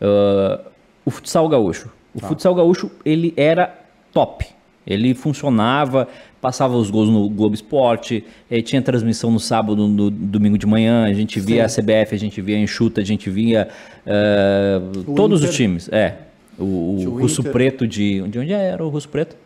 Uh, 0.00 0.68
o 1.04 1.10
futsal 1.10 1.48
gaúcho. 1.48 1.90
O 2.14 2.20
tá. 2.20 2.28
futsal 2.28 2.54
gaúcho, 2.54 2.90
ele 3.04 3.32
era 3.36 3.78
top. 4.12 4.46
Ele 4.86 5.14
funcionava, 5.14 6.08
passava 6.40 6.76
os 6.76 6.90
gols 6.90 7.10
no 7.10 7.28
Globo 7.28 7.54
Esporte, 7.54 8.24
eh, 8.50 8.62
tinha 8.62 8.80
transmissão 8.80 9.30
no 9.30 9.38
sábado, 9.38 9.86
no 9.86 10.10
domingo 10.10 10.56
de 10.56 10.66
manhã, 10.66 11.04
a 11.04 11.12
gente 11.12 11.38
via 11.40 11.68
Sim. 11.68 11.80
a 11.80 11.84
CBF, 11.84 12.14
a 12.14 12.18
gente 12.18 12.40
via 12.40 12.56
a 12.56 12.60
Enxuta, 12.60 13.02
a 13.02 13.04
gente 13.04 13.28
via 13.28 13.68
uh, 14.06 15.02
todos 15.14 15.40
Inter. 15.40 15.50
os 15.50 15.56
times. 15.56 15.88
É, 15.92 16.14
o, 16.58 16.64
o 16.64 17.20
Russo 17.20 17.42
Inter. 17.42 17.52
Preto 17.52 17.86
de... 17.86 18.22
De 18.28 18.38
onde 18.38 18.52
era 18.52 18.82
o 18.82 18.88
Russo 18.88 19.08
Preto? 19.10 19.36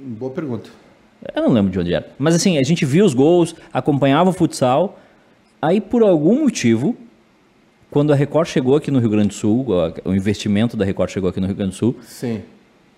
Boa 0.00 0.30
pergunta. 0.30 0.70
Eu 1.34 1.42
não 1.42 1.52
lembro 1.52 1.72
de 1.72 1.78
onde 1.78 1.92
era. 1.92 2.06
Mas 2.16 2.36
assim, 2.36 2.58
a 2.58 2.62
gente 2.62 2.84
via 2.84 3.04
os 3.04 3.14
gols, 3.14 3.56
acompanhava 3.72 4.30
o 4.30 4.32
futsal, 4.32 4.98
aí 5.60 5.80
por 5.80 6.02
algum 6.02 6.42
motivo 6.42 6.96
quando 7.94 8.12
a 8.12 8.16
Record 8.16 8.48
chegou 8.48 8.74
aqui 8.74 8.90
no 8.90 8.98
Rio 8.98 9.08
Grande 9.08 9.28
do 9.28 9.34
Sul, 9.34 9.66
o 10.04 10.12
investimento 10.12 10.76
da 10.76 10.84
Record 10.84 11.12
chegou 11.12 11.30
aqui 11.30 11.38
no 11.38 11.46
Rio 11.46 11.54
Grande 11.54 11.70
do 11.70 11.76
Sul, 11.76 11.94
Sim. 12.02 12.42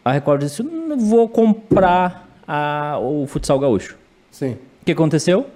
a 0.03 0.11
Record 0.11 0.41
disse: 0.41 0.63
vou 0.97 1.29
comprar 1.29 2.27
a, 2.49 2.99
o 2.99 3.27
futsal 3.27 3.59
gaúcho. 3.59 3.95
Sim. 4.31 4.53
O 4.53 4.87
que 4.87 4.93
aconteceu? 4.93 5.49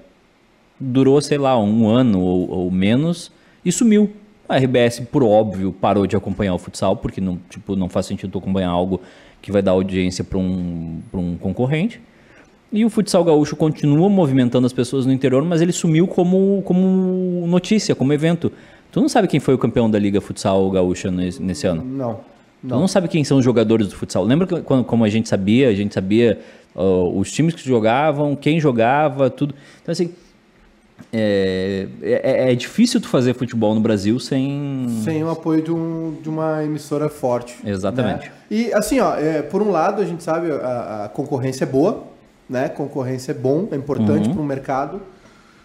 Durou, 0.79 1.19
sei 1.23 1.39
lá, 1.39 1.59
um 1.59 1.89
ano 1.89 2.21
ou, 2.21 2.51
ou 2.51 2.71
menos 2.71 3.33
e 3.65 3.73
sumiu. 3.73 4.13
A 4.47 4.59
RBS, 4.59 5.01
por 5.11 5.23
óbvio, 5.23 5.73
parou 5.73 6.07
de 6.07 6.15
acompanhar 6.15 6.53
o 6.53 6.59
futsal, 6.59 6.95
porque 6.97 7.19
não, 7.19 7.39
tipo, 7.49 7.75
não 7.75 7.89
faz 7.89 8.05
sentido 8.05 8.37
acompanhar 8.37 8.69
algo 8.69 9.01
que 9.41 9.51
vai 9.51 9.63
dar 9.63 9.71
audiência 9.71 10.23
para 10.23 10.37
um, 10.37 11.01
pra 11.11 11.19
um 11.19 11.39
concorrente. 11.39 11.99
E 12.71 12.85
o 12.85 12.91
futsal 12.91 13.25
gaúcho 13.25 13.57
continua 13.57 14.09
movimentando 14.11 14.67
as 14.67 14.73
pessoas 14.73 15.07
no 15.07 15.13
interior, 15.13 15.43
mas 15.45 15.63
ele 15.63 15.73
sumiu 15.73 16.07
como, 16.07 16.63
como 16.63 17.47
notícia, 17.47 17.95
como 17.95 18.13
evento. 18.13 18.53
Tu 18.91 19.01
não 19.01 19.09
sabe 19.09 19.29
quem 19.29 19.39
foi 19.39 19.55
o 19.55 19.59
campeão 19.59 19.91
da 19.91 19.99
Liga 19.99 20.21
Futsal 20.21 20.71
Gaúcha 20.71 21.11
nesse, 21.11 21.43
nesse 21.43 21.67
ano? 21.67 21.85
Não. 21.85 22.21
Tu 22.63 22.69
não 22.69 22.87
sabe 22.87 23.09
quem 23.09 23.25
são 23.25 23.39
os 23.39 23.45
jogadores 23.45 23.89
do 23.89 23.97
futsal. 23.97 24.23
Lembra 24.23 24.47
que, 24.47 24.61
quando, 24.61 24.85
como 24.85 25.03
a 25.03 25.09
gente 25.09 25.29
sabia? 25.29 25.71
A 25.71 25.75
gente 25.75 25.95
sabia 25.95 26.39
uh, 26.75 27.19
os 27.19 27.33
times 27.33 27.55
que 27.55 27.67
jogavam, 27.67 28.37
quem 28.37 28.61
jogava, 28.61 29.31
tudo. 29.31 29.55
Então, 29.81 29.93
assim, 29.93 30.13
é, 31.11 31.87
é, 32.03 32.53
é, 32.53 32.55
difícil 32.55 33.01
tu 33.01 33.09
fazer 33.09 33.33
futebol 33.33 33.75
no 33.75 33.81
Brasil 33.81 34.21
sem... 34.21 34.87
Sem 35.03 35.25
o 35.25 35.31
apoio 35.31 35.63
de, 35.63 35.73
um, 35.73 36.19
de 36.21 36.29
uma 36.29 36.63
emissora 36.63 37.09
forte. 37.09 37.57
Exatamente. 37.65 38.27
Né? 38.27 38.33
E, 38.51 38.73
assim, 38.75 39.01
ó, 39.01 39.15
é, 39.17 39.41
por 39.41 39.63
um 39.63 39.71
lado, 39.71 40.03
a 40.03 40.05
gente 40.05 40.23
sabe 40.23 40.51
a, 40.53 41.05
a 41.05 41.09
concorrência 41.09 41.65
é 41.65 41.67
boa, 41.67 42.05
né? 42.47 42.69
Concorrência 42.69 43.33
é 43.33 43.35
bom, 43.35 43.69
é 43.73 43.77
importante 43.77 44.29
uhum. 44.29 44.35
para 44.35 44.43
o 44.43 44.45
mercado. 44.45 45.01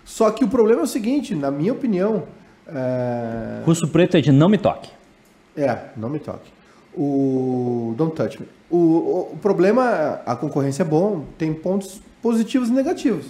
Só 0.05 0.31
que 0.31 0.45
o 0.45 0.47
problema 0.47 0.79
é 0.79 0.83
o 0.85 0.87
seguinte, 0.87 1.35
na 1.35 1.51
minha 1.51 1.73
opinião... 1.73 2.23
É... 2.67 3.61
Curso 3.63 3.87
preto 3.87 4.17
é 4.17 4.21
de 4.21 4.31
não 4.31 4.49
me 4.49 4.57
toque. 4.57 4.89
É, 5.55 5.89
não 5.95 6.09
me 6.09 6.19
toque. 6.19 6.51
O 6.93 7.93
Don't 7.97 8.15
Touch 8.15 8.41
Me. 8.41 8.47
O, 8.69 8.77
o, 8.77 9.33
o 9.33 9.37
problema, 9.37 10.21
a 10.25 10.35
concorrência 10.35 10.83
é 10.83 10.85
bom, 10.85 11.25
tem 11.37 11.53
pontos 11.53 12.01
positivos 12.21 12.69
e 12.69 12.71
negativos. 12.71 13.27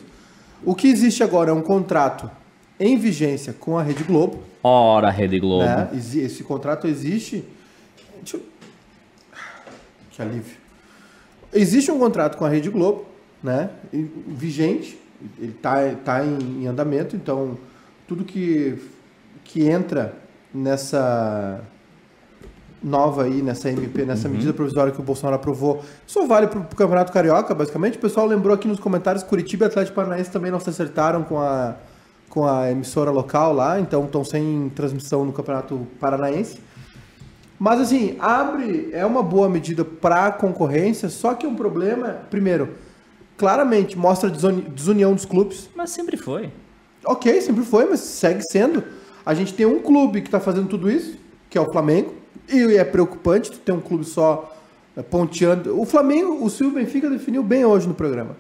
O 0.64 0.74
que 0.74 0.88
existe 0.88 1.24
agora 1.24 1.52
é 1.52 1.54
um 1.54 1.62
contrato 1.62 2.30
em 2.80 2.98
vigência 2.98 3.54
com 3.54 3.78
a 3.78 3.84
Rede 3.84 4.04
Globo. 4.04 4.40
Ora, 4.64 5.10
Rede 5.10 5.40
Globo. 5.40 5.66
Né? 5.66 5.90
Esse 5.94 6.44
contrato 6.44 6.88
existe. 6.88 7.44
Deixa 8.18 8.38
eu... 8.38 8.44
Que 10.12 10.22
alívio. 10.22 10.56
Existe 11.54 11.92
um 11.92 12.00
contrato 12.00 12.38
com 12.38 12.46
a 12.46 12.50
Rede 12.50 12.70
Globo, 12.70 13.06
né? 13.44 13.70
Vigente. 13.92 14.98
Ele 15.40 15.52
está 15.52 15.90
tá 16.04 16.26
em, 16.26 16.64
em 16.64 16.68
andamento, 16.68 17.16
então 17.16 17.58
tudo 18.08 18.24
que, 18.24 18.78
que 19.46 19.66
entra 19.66 20.14
nessa 20.54 21.62
nova 22.84 23.24
aí 23.24 23.42
nessa 23.42 23.70
MP, 23.70 24.06
nessa 24.06 24.28
uhum. 24.28 24.34
medida 24.34 24.54
provisória 24.54 24.92
que 24.92 25.00
o 25.00 25.04
Bolsonaro 25.04 25.38
aprovou, 25.38 25.84
só 26.06 26.28
vale 26.28 26.48
para 26.48 26.60
o 26.60 26.66
Campeonato 26.66 27.12
Carioca, 27.12 27.56
basicamente. 27.56 27.98
O 27.98 28.02
pessoal 28.02 28.28
lembrou 28.28 28.54
aqui 28.54 28.68
nos 28.68 28.80
comentários 28.80 29.24
Curitiba 29.24 29.66
e 29.66 29.68
Atlético 29.68 29.96
Paranaense 29.96 30.30
também 30.30 30.52
não 30.52 30.60
se 30.60 30.70
acertaram 30.70 31.24
com 31.24 31.40
a, 31.40 31.76
com 32.30 32.46
a 32.46 32.70
emissora 32.70 33.10
local 33.10 33.54
lá, 33.54 33.80
então 33.80 34.06
estão 34.06 34.24
sem 34.24 34.72
transmissão 34.76 35.26
no 35.26 35.34
Campeonato 35.34 35.88
Paranaense. 36.00 36.60
Mas 37.58 37.80
assim, 37.80 38.18
abre, 38.20 38.90
é 38.92 39.06
uma 39.06 39.24
boa 39.24 39.50
medida 39.50 39.84
para 39.86 40.28
a 40.28 40.32
concorrência, 40.32 41.10
só 41.10 41.34
que 41.34 41.48
um 41.48 41.56
problema, 41.56 42.20
primeiro, 42.30 42.76
claramente 43.38 43.98
mostra 43.98 44.30
desunião 44.30 45.14
dos 45.14 45.26
clubes. 45.26 45.70
Mas 45.74 45.90
sempre 45.90 46.18
foi. 46.18 46.52
Ok, 47.06 47.42
sempre 47.42 47.64
foi, 47.64 47.86
mas 47.86 48.02
segue 48.02 48.42
sendo. 48.44 48.84
A 49.26 49.34
gente 49.34 49.54
tem 49.54 49.66
um 49.66 49.80
clube 49.80 50.22
que 50.22 50.28
está 50.28 50.40
fazendo 50.40 50.68
tudo 50.68 50.90
isso, 50.90 51.18
que 51.50 51.58
é 51.58 51.62
o 51.62 51.72
Flamengo, 51.72 52.14
e 52.48 52.78
é 52.78 52.84
preocupante 52.84 53.52
tu 53.52 53.58
ter 53.58 53.72
um 53.72 53.82
clube 53.82 54.06
só 54.06 54.56
é, 54.96 55.02
ponteando. 55.02 55.80
O 55.80 55.86
Flamengo, 55.86 56.46
o 56.46 56.50
Silvio 56.50 56.76
Benfica 56.76 57.10
definiu 57.10 57.42
bem 57.42 57.66
hoje 57.66 57.88
no 57.88 57.94
programa. 57.94 58.38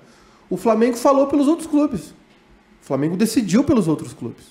O 0.50 0.58
Flamengo 0.58 0.95
falou 0.95 1.28
pelos 1.28 1.48
outros 1.48 1.67
clubes. 1.67 2.12
O 2.82 2.86
Flamengo 2.86 3.17
decidiu 3.17 3.63
pelos 3.63 3.88
outros 3.88 4.13
clubes. 4.13 4.45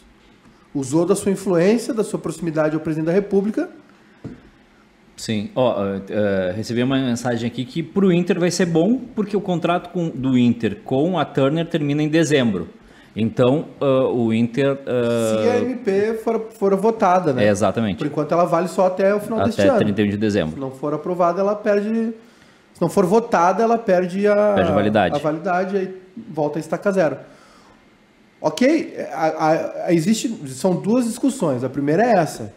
Usou 0.75 1.07
da 1.07 1.14
sua 1.14 1.31
influência, 1.31 1.94
da 1.94 2.03
sua 2.03 2.18
proximidade 2.18 2.75
ao 2.75 2.81
presidente 2.81 3.07
da 3.07 3.12
República. 3.12 3.70
Sim. 5.16 5.51
Ó, 5.55 5.81
oh, 5.81 5.97
uh, 5.97 6.57
recebi 6.57 6.83
uma 6.83 6.99
mensagem 6.99 7.49
aqui 7.49 7.64
que 7.64 7.81
para 7.81 8.05
o 8.05 8.12
Inter 8.12 8.40
vai 8.40 8.51
ser 8.51 8.66
bom, 8.66 8.99
porque 9.14 9.37
o 9.37 9.40
contrato 9.40 9.90
com, 9.90 10.09
do 10.09 10.37
Inter 10.37 10.81
com 10.85 11.16
a 11.16 11.25
Turner 11.25 11.66
termina 11.68 12.03
em 12.03 12.09
dezembro. 12.09 12.68
Então, 13.16 13.66
uh, 13.81 14.12
o 14.12 14.35
Inter. 14.35 14.72
Uh... 14.72 15.42
Se 15.42 15.48
a 15.48 15.59
MP 15.61 16.14
for, 16.24 16.48
for 16.50 16.74
votada, 16.74 17.33
né? 17.33 17.44
É, 17.44 17.48
exatamente. 17.48 17.98
Por 17.98 18.07
enquanto, 18.07 18.33
ela 18.33 18.44
vale 18.44 18.66
só 18.66 18.87
até 18.87 19.14
o 19.14 19.20
final 19.20 19.38
até 19.38 19.46
deste 19.46 19.62
ano. 19.62 19.77
Até 19.77 19.85
31 19.85 20.11
de 20.11 20.16
dezembro. 20.16 20.55
Se 20.55 20.61
não 20.61 20.72
for 20.72 20.92
aprovada, 20.94 21.40
ela 21.40 21.55
perde. 21.55 22.12
Se 22.72 22.81
não 22.81 22.88
for 22.88 23.07
votada, 23.07 23.62
ela 23.62 23.79
perde 23.79 24.27
a, 24.27 24.55
perde 24.55 24.70
a 24.70 24.74
validade. 24.74 25.14
A 25.14 25.18
validade 25.18 25.77
e 25.77 26.20
volta 26.29 26.59
a 26.59 26.61
estaca 26.61 26.90
zero. 26.90 27.18
Ok, 28.40 28.96
a, 29.12 29.27
a, 29.27 29.87
a, 29.87 29.94
existe, 29.94 30.29
são 30.48 30.74
duas 30.74 31.05
discussões. 31.05 31.62
A 31.62 31.68
primeira 31.68 32.03
é 32.03 32.18
essa. 32.18 32.53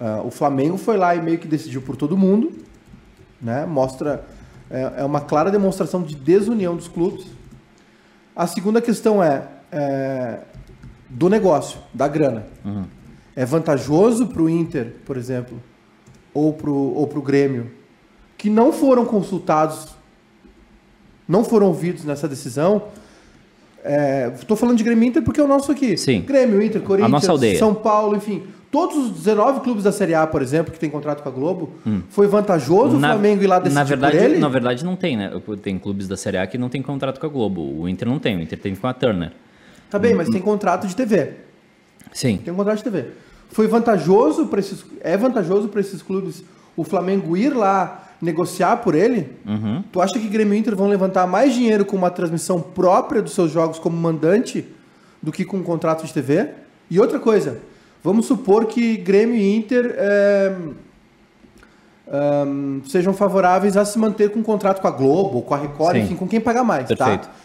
Uh, 0.00 0.26
o 0.26 0.30
Flamengo 0.32 0.76
foi 0.76 0.96
lá 0.96 1.14
e 1.14 1.22
meio 1.22 1.38
que 1.38 1.46
decidiu 1.46 1.80
por 1.80 1.96
todo 1.96 2.16
mundo. 2.16 2.52
Né? 3.40 3.64
Mostra. 3.66 4.24
É, 4.68 4.94
é 4.98 5.04
uma 5.04 5.20
clara 5.20 5.50
demonstração 5.50 6.02
de 6.02 6.16
desunião 6.16 6.74
dos 6.74 6.88
clubes. 6.88 7.26
A 8.34 8.46
segunda 8.46 8.80
questão 8.80 9.22
é 9.22 9.42
é, 9.72 10.40
do 11.08 11.28
negócio, 11.28 11.78
da 11.92 12.06
grana. 12.06 12.46
Uhum. 12.64 12.84
É 13.34 13.44
vantajoso 13.46 14.26
para 14.26 14.42
o 14.42 14.48
Inter, 14.48 14.94
por 15.06 15.16
exemplo, 15.16 15.60
ou 16.34 16.52
para 16.52 16.70
ou 16.70 17.10
o 17.10 17.22
Grêmio, 17.22 17.70
que 18.36 18.50
não 18.50 18.72
foram 18.72 19.06
consultados, 19.06 19.88
não 21.26 21.42
foram 21.42 21.68
ouvidos 21.68 22.04
nessa 22.04 22.28
decisão. 22.28 22.82
Estou 24.34 24.56
é, 24.56 24.60
falando 24.60 24.76
de 24.76 24.84
Grêmio 24.84 25.08
Inter 25.08 25.22
porque 25.22 25.40
é 25.40 25.44
o 25.44 25.48
nosso 25.48 25.72
aqui. 25.72 25.96
Sim. 25.96 26.20
Grêmio, 26.20 26.62
Inter, 26.62 26.82
Corinthians, 26.82 27.58
São 27.58 27.74
Paulo, 27.74 28.16
enfim. 28.16 28.42
Todos 28.70 28.96
os 28.96 29.10
19 29.10 29.60
clubes 29.60 29.84
da 29.84 29.92
Série 29.92 30.14
A, 30.14 30.26
por 30.26 30.40
exemplo, 30.40 30.72
que 30.72 30.78
tem 30.78 30.88
contrato 30.88 31.22
com 31.22 31.28
a 31.28 31.32
Globo, 31.32 31.74
hum. 31.86 32.00
foi 32.08 32.26
vantajoso 32.26 32.98
na, 32.98 33.08
o 33.08 33.12
Flamengo 33.12 33.42
ir 33.42 33.46
lá 33.46 33.58
decidir 33.58 33.74
na 33.74 33.84
verdade, 33.84 34.16
por 34.16 34.24
ele? 34.24 34.38
Na 34.38 34.48
verdade, 34.48 34.84
não 34.84 34.96
tem, 34.96 35.14
né? 35.14 35.30
Tem 35.62 35.78
clubes 35.78 36.08
da 36.08 36.16
Série 36.16 36.38
A 36.38 36.46
que 36.46 36.56
não 36.56 36.70
tem 36.70 36.80
contrato 36.80 37.20
com 37.20 37.26
a 37.26 37.28
Globo. 37.28 37.60
O 37.60 37.86
Inter 37.86 38.08
não 38.08 38.18
tem, 38.18 38.36
o 38.36 38.40
Inter 38.40 38.58
tem 38.58 38.74
com 38.74 38.86
a 38.86 38.94
Turner. 38.94 39.32
Tá 39.92 39.98
bem, 39.98 40.14
mas 40.14 40.30
tem 40.30 40.40
contrato 40.40 40.86
de 40.86 40.96
TV. 40.96 41.32
Sim. 42.14 42.38
Tem 42.42 42.50
um 42.50 42.56
contrato 42.56 42.78
de 42.78 42.84
TV. 42.84 43.08
Foi 43.50 43.66
vantajoso 43.66 44.46
para 44.46 44.58
esses. 44.58 44.82
É 45.02 45.18
vantajoso 45.18 45.68
para 45.68 45.82
esses 45.82 46.00
clubes 46.00 46.42
o 46.74 46.82
Flamengo 46.82 47.36
ir 47.36 47.54
lá 47.54 48.08
negociar 48.18 48.78
por 48.78 48.94
ele? 48.94 49.30
Uhum. 49.46 49.84
Tu 49.92 50.00
acha 50.00 50.18
que 50.18 50.26
Grêmio 50.28 50.54
e 50.54 50.58
Inter 50.58 50.74
vão 50.74 50.88
levantar 50.88 51.26
mais 51.26 51.52
dinheiro 51.52 51.84
com 51.84 51.94
uma 51.94 52.10
transmissão 52.10 52.58
própria 52.58 53.20
dos 53.20 53.34
seus 53.34 53.52
jogos 53.52 53.78
como 53.78 53.94
mandante 53.94 54.66
do 55.20 55.30
que 55.30 55.44
com 55.44 55.58
um 55.58 55.62
contrato 55.62 56.06
de 56.06 56.14
TV? 56.14 56.48
E 56.90 56.98
outra 56.98 57.18
coisa, 57.18 57.60
vamos 58.02 58.24
supor 58.24 58.64
que 58.64 58.96
Grêmio 58.96 59.36
e 59.36 59.54
Inter 59.54 59.94
é, 59.98 60.56
é, 62.08 62.44
sejam 62.88 63.12
favoráveis 63.12 63.76
a 63.76 63.84
se 63.84 63.98
manter 63.98 64.30
com 64.30 64.38
um 64.38 64.42
contrato 64.42 64.80
com 64.80 64.88
a 64.88 64.90
Globo, 64.90 65.42
com 65.42 65.52
a 65.52 65.58
Record, 65.58 65.96
Sim. 65.96 66.02
enfim, 66.04 66.16
com 66.16 66.26
quem 66.26 66.40
pagar 66.40 66.64
mais, 66.64 66.88
tá? 66.88 66.96
Perfeito. 66.96 67.26
tá? 67.26 67.41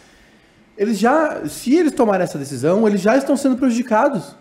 Eles 0.78 0.96
já, 0.96 1.44
se 1.48 1.74
eles 1.74 1.92
tomarem 1.92 2.22
essa 2.22 2.38
decisão, 2.38 2.86
eles 2.86 3.00
já 3.00 3.16
estão 3.16 3.36
sendo 3.36 3.56
prejudicados. 3.56 4.36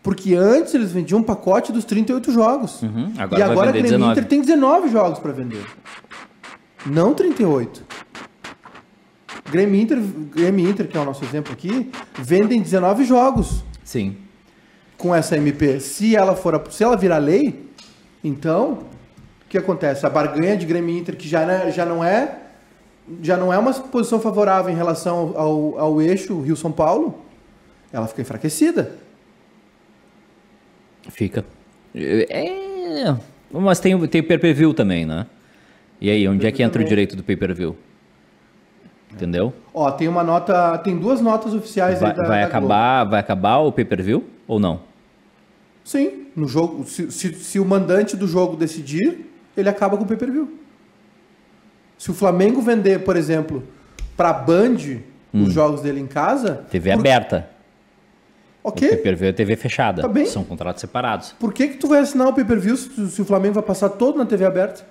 Porque 0.00 0.34
antes 0.34 0.74
eles 0.74 0.92
vendiam 0.92 1.20
um 1.20 1.22
pacote 1.22 1.72
dos 1.72 1.84
38 1.84 2.32
jogos. 2.32 2.82
Uhum, 2.82 3.12
agora 3.18 3.40
e 3.40 3.42
agora 3.42 3.68
a 3.68 3.72
Grêmio 3.72 3.90
19. 3.90 4.12
Inter 4.12 4.24
tem 4.28 4.40
19 4.40 4.88
jogos 4.88 5.18
para 5.18 5.32
vender. 5.32 5.64
Não 6.86 7.14
38. 7.14 7.84
Grêmio 9.50 9.80
Inter, 9.80 9.98
Grêmio 10.00 10.70
Inter, 10.70 10.88
que 10.88 10.96
é 10.96 11.00
o 11.00 11.04
nosso 11.04 11.24
exemplo 11.24 11.52
aqui, 11.52 11.90
vendem 12.18 12.60
19 12.62 13.04
jogos. 13.04 13.64
Sim. 13.84 14.16
Com 14.96 15.14
essa 15.14 15.36
MP. 15.36 15.78
Se 15.78 16.16
ela 16.16 16.34
for, 16.34 16.62
se 16.70 16.82
ela 16.82 16.96
virar 16.96 17.18
lei, 17.18 17.68
então 18.24 18.72
o 19.44 19.48
que 19.48 19.58
acontece? 19.58 20.06
A 20.06 20.10
barganha 20.10 20.56
de 20.56 20.64
Grêmio 20.66 20.96
Inter, 20.96 21.16
que 21.16 21.28
já, 21.28 21.70
já 21.70 21.84
não 21.84 22.02
é 22.02 22.41
já 23.22 23.36
não 23.36 23.52
é 23.52 23.58
uma 23.58 23.72
posição 23.72 24.20
favorável 24.20 24.72
em 24.72 24.76
relação 24.76 25.32
ao, 25.36 25.78
ao 25.78 26.02
eixo 26.02 26.40
Rio-São 26.40 26.70
Paulo, 26.70 27.22
ela 27.92 28.06
fica 28.06 28.22
enfraquecida. 28.22 28.96
Fica. 31.10 31.44
É... 31.94 33.14
Mas 33.50 33.80
tem, 33.80 33.98
tem 34.06 34.20
o 34.20 34.24
pay-per-view 34.24 34.72
também, 34.72 35.04
né? 35.04 35.26
E 36.00 36.10
aí, 36.10 36.26
onde 36.26 36.46
é 36.46 36.52
que 36.52 36.62
entra 36.62 36.74
também. 36.74 36.86
o 36.86 36.88
direito 36.88 37.16
do 37.16 37.22
pay-per-view? 37.22 37.76
Entendeu? 39.12 39.52
Ó, 39.74 39.90
tem 39.90 40.08
uma 40.08 40.24
nota, 40.24 40.78
tem 40.78 40.96
duas 40.96 41.20
notas 41.20 41.52
oficiais 41.52 42.00
vai, 42.00 42.10
aí 42.10 42.16
da, 42.16 42.22
vai 42.22 42.40
da 42.40 42.46
acabar, 42.46 42.96
Globo. 43.00 43.10
vai 43.10 43.20
acabar 43.20 43.58
o 43.58 43.72
pay-per-view 43.72 44.24
ou 44.48 44.58
não? 44.58 44.80
Sim, 45.84 46.28
no 46.34 46.48
jogo, 46.48 46.84
se, 46.86 47.10
se, 47.10 47.34
se 47.34 47.60
o 47.60 47.64
mandante 47.64 48.16
do 48.16 48.26
jogo 48.26 48.56
decidir, 48.56 49.30
ele 49.56 49.68
acaba 49.68 49.96
com 49.96 50.04
o 50.04 50.06
pay-per-view. 50.06 50.61
Se 52.02 52.10
o 52.10 52.14
Flamengo 52.14 52.60
vender, 52.60 53.04
por 53.04 53.16
exemplo, 53.16 53.62
para 54.16 54.32
Band 54.32 54.74
hum. 55.32 55.44
os 55.44 55.52
jogos 55.52 55.82
dele 55.82 56.00
em 56.00 56.06
casa. 56.08 56.66
TV 56.68 56.90
por... 56.90 56.98
aberta. 56.98 57.48
Ok. 58.60 58.88
O 58.88 58.90
pay-per-view 58.90 59.28
é 59.28 59.32
TV 59.32 59.54
fechada. 59.54 60.02
Tá 60.02 60.08
bem. 60.08 60.26
São 60.26 60.42
contratos 60.42 60.80
separados. 60.80 61.32
Por 61.38 61.54
que, 61.54 61.68
que 61.68 61.76
tu 61.76 61.86
vai 61.86 62.00
assinar 62.00 62.26
o 62.26 62.32
pay-per-view 62.32 62.76
se, 62.76 63.08
se, 63.08 63.22
o 63.22 63.24
Flamengo 63.24 63.54
vai 63.54 63.62
passar 63.62 63.88
todo 63.88 64.18
na 64.18 64.26
TV 64.26 64.44
aberta? 64.44 64.84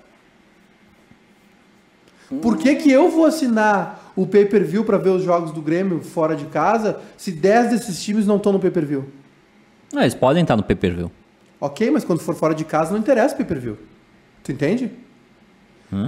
Por 2.40 2.56
que, 2.56 2.76
que 2.76 2.90
eu 2.90 3.10
vou 3.10 3.26
assinar 3.26 4.10
o 4.16 4.26
pay-per-view 4.26 4.82
para 4.82 4.96
ver 4.96 5.10
os 5.10 5.22
jogos 5.22 5.52
do 5.52 5.60
Grêmio 5.60 6.00
fora 6.00 6.34
de 6.34 6.46
casa 6.46 6.98
se 7.18 7.30
10 7.30 7.72
desses 7.72 8.02
times 8.02 8.26
não 8.26 8.38
estão 8.38 8.52
no 8.52 8.58
pay-per-view? 8.58 9.04
Não, 9.92 10.00
eles 10.00 10.14
podem 10.14 10.40
estar 10.40 10.56
no 10.56 10.62
pay-per-view. 10.62 11.12
Ok, 11.60 11.90
mas 11.90 12.04
quando 12.04 12.20
for 12.20 12.34
fora 12.34 12.54
de 12.54 12.64
casa 12.64 12.90
não 12.90 12.98
interessa 12.98 13.34
o 13.34 13.36
pay-per-view. 13.36 13.76
Tu 14.42 14.52
entende? 14.52 14.90